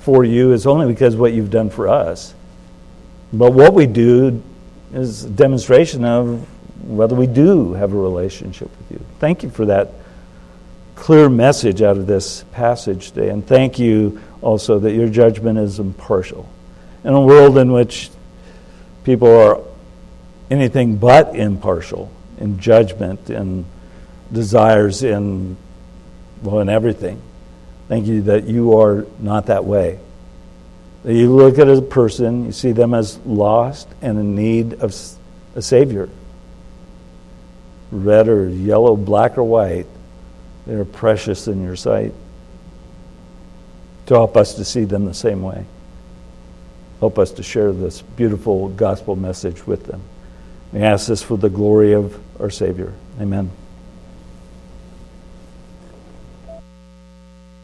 for 0.00 0.24
you 0.24 0.52
is 0.52 0.66
only 0.66 0.86
because 0.86 1.14
what 1.14 1.32
you've 1.32 1.50
done 1.50 1.70
for 1.70 1.88
us. 1.88 2.34
But 3.32 3.52
what 3.52 3.74
we 3.74 3.86
do 3.86 4.42
is 4.92 5.24
a 5.24 5.30
demonstration 5.30 6.04
of 6.04 6.46
whether 6.82 7.14
we 7.14 7.26
do 7.26 7.74
have 7.74 7.92
a 7.92 7.96
relationship 7.96 8.70
with 8.78 8.92
you. 8.92 9.06
Thank 9.20 9.42
you 9.42 9.50
for 9.50 9.66
that 9.66 9.92
clear 10.94 11.28
message 11.28 11.82
out 11.82 11.96
of 11.96 12.06
this 12.06 12.44
passage 12.52 13.12
today, 13.12 13.28
and 13.28 13.46
thank 13.46 13.78
you 13.78 14.20
also 14.40 14.78
that 14.78 14.92
your 14.92 15.08
judgment 15.08 15.58
is 15.58 15.78
impartial. 15.78 16.48
In 17.04 17.12
a 17.12 17.20
world 17.20 17.58
in 17.58 17.72
which 17.72 18.10
people 19.08 19.34
are 19.34 19.62
anything 20.50 20.98
but 20.98 21.34
impartial 21.34 22.12
in 22.36 22.58
judgment 22.60 23.30
and 23.30 23.64
desires 24.30 25.02
in 25.02 25.56
well 26.42 26.60
in 26.60 26.68
everything. 26.68 27.18
Thank 27.88 28.06
you 28.06 28.20
that 28.22 28.44
you 28.44 28.78
are 28.78 29.06
not 29.18 29.46
that 29.46 29.64
way. 29.64 29.98
That 31.04 31.14
you 31.14 31.34
look 31.34 31.58
at 31.58 31.70
a 31.70 31.80
person, 31.80 32.44
you 32.44 32.52
see 32.52 32.72
them 32.72 32.92
as 32.92 33.16
lost 33.24 33.88
and 34.02 34.18
in 34.18 34.36
need 34.36 34.74
of 34.74 34.94
a 35.54 35.62
savior. 35.62 36.10
Red 37.90 38.28
or 38.28 38.46
yellow, 38.50 38.94
black 38.94 39.38
or 39.38 39.42
white, 39.42 39.86
they 40.66 40.74
are 40.74 40.84
precious 40.84 41.48
in 41.48 41.64
your 41.64 41.76
sight. 41.76 42.12
To 44.08 44.14
help 44.14 44.36
us 44.36 44.52
to 44.56 44.66
see 44.66 44.84
them 44.84 45.06
the 45.06 45.14
same 45.14 45.40
way. 45.40 45.64
Help 47.00 47.18
us 47.18 47.32
to 47.32 47.42
share 47.42 47.72
this 47.72 48.02
beautiful 48.02 48.68
gospel 48.70 49.16
message 49.16 49.66
with 49.66 49.86
them. 49.86 50.02
We 50.72 50.80
ask 50.80 51.06
this 51.06 51.22
for 51.22 51.38
the 51.38 51.48
glory 51.48 51.92
of 51.92 52.18
our 52.40 52.50
Savior. 52.50 52.92
Amen. 53.20 53.50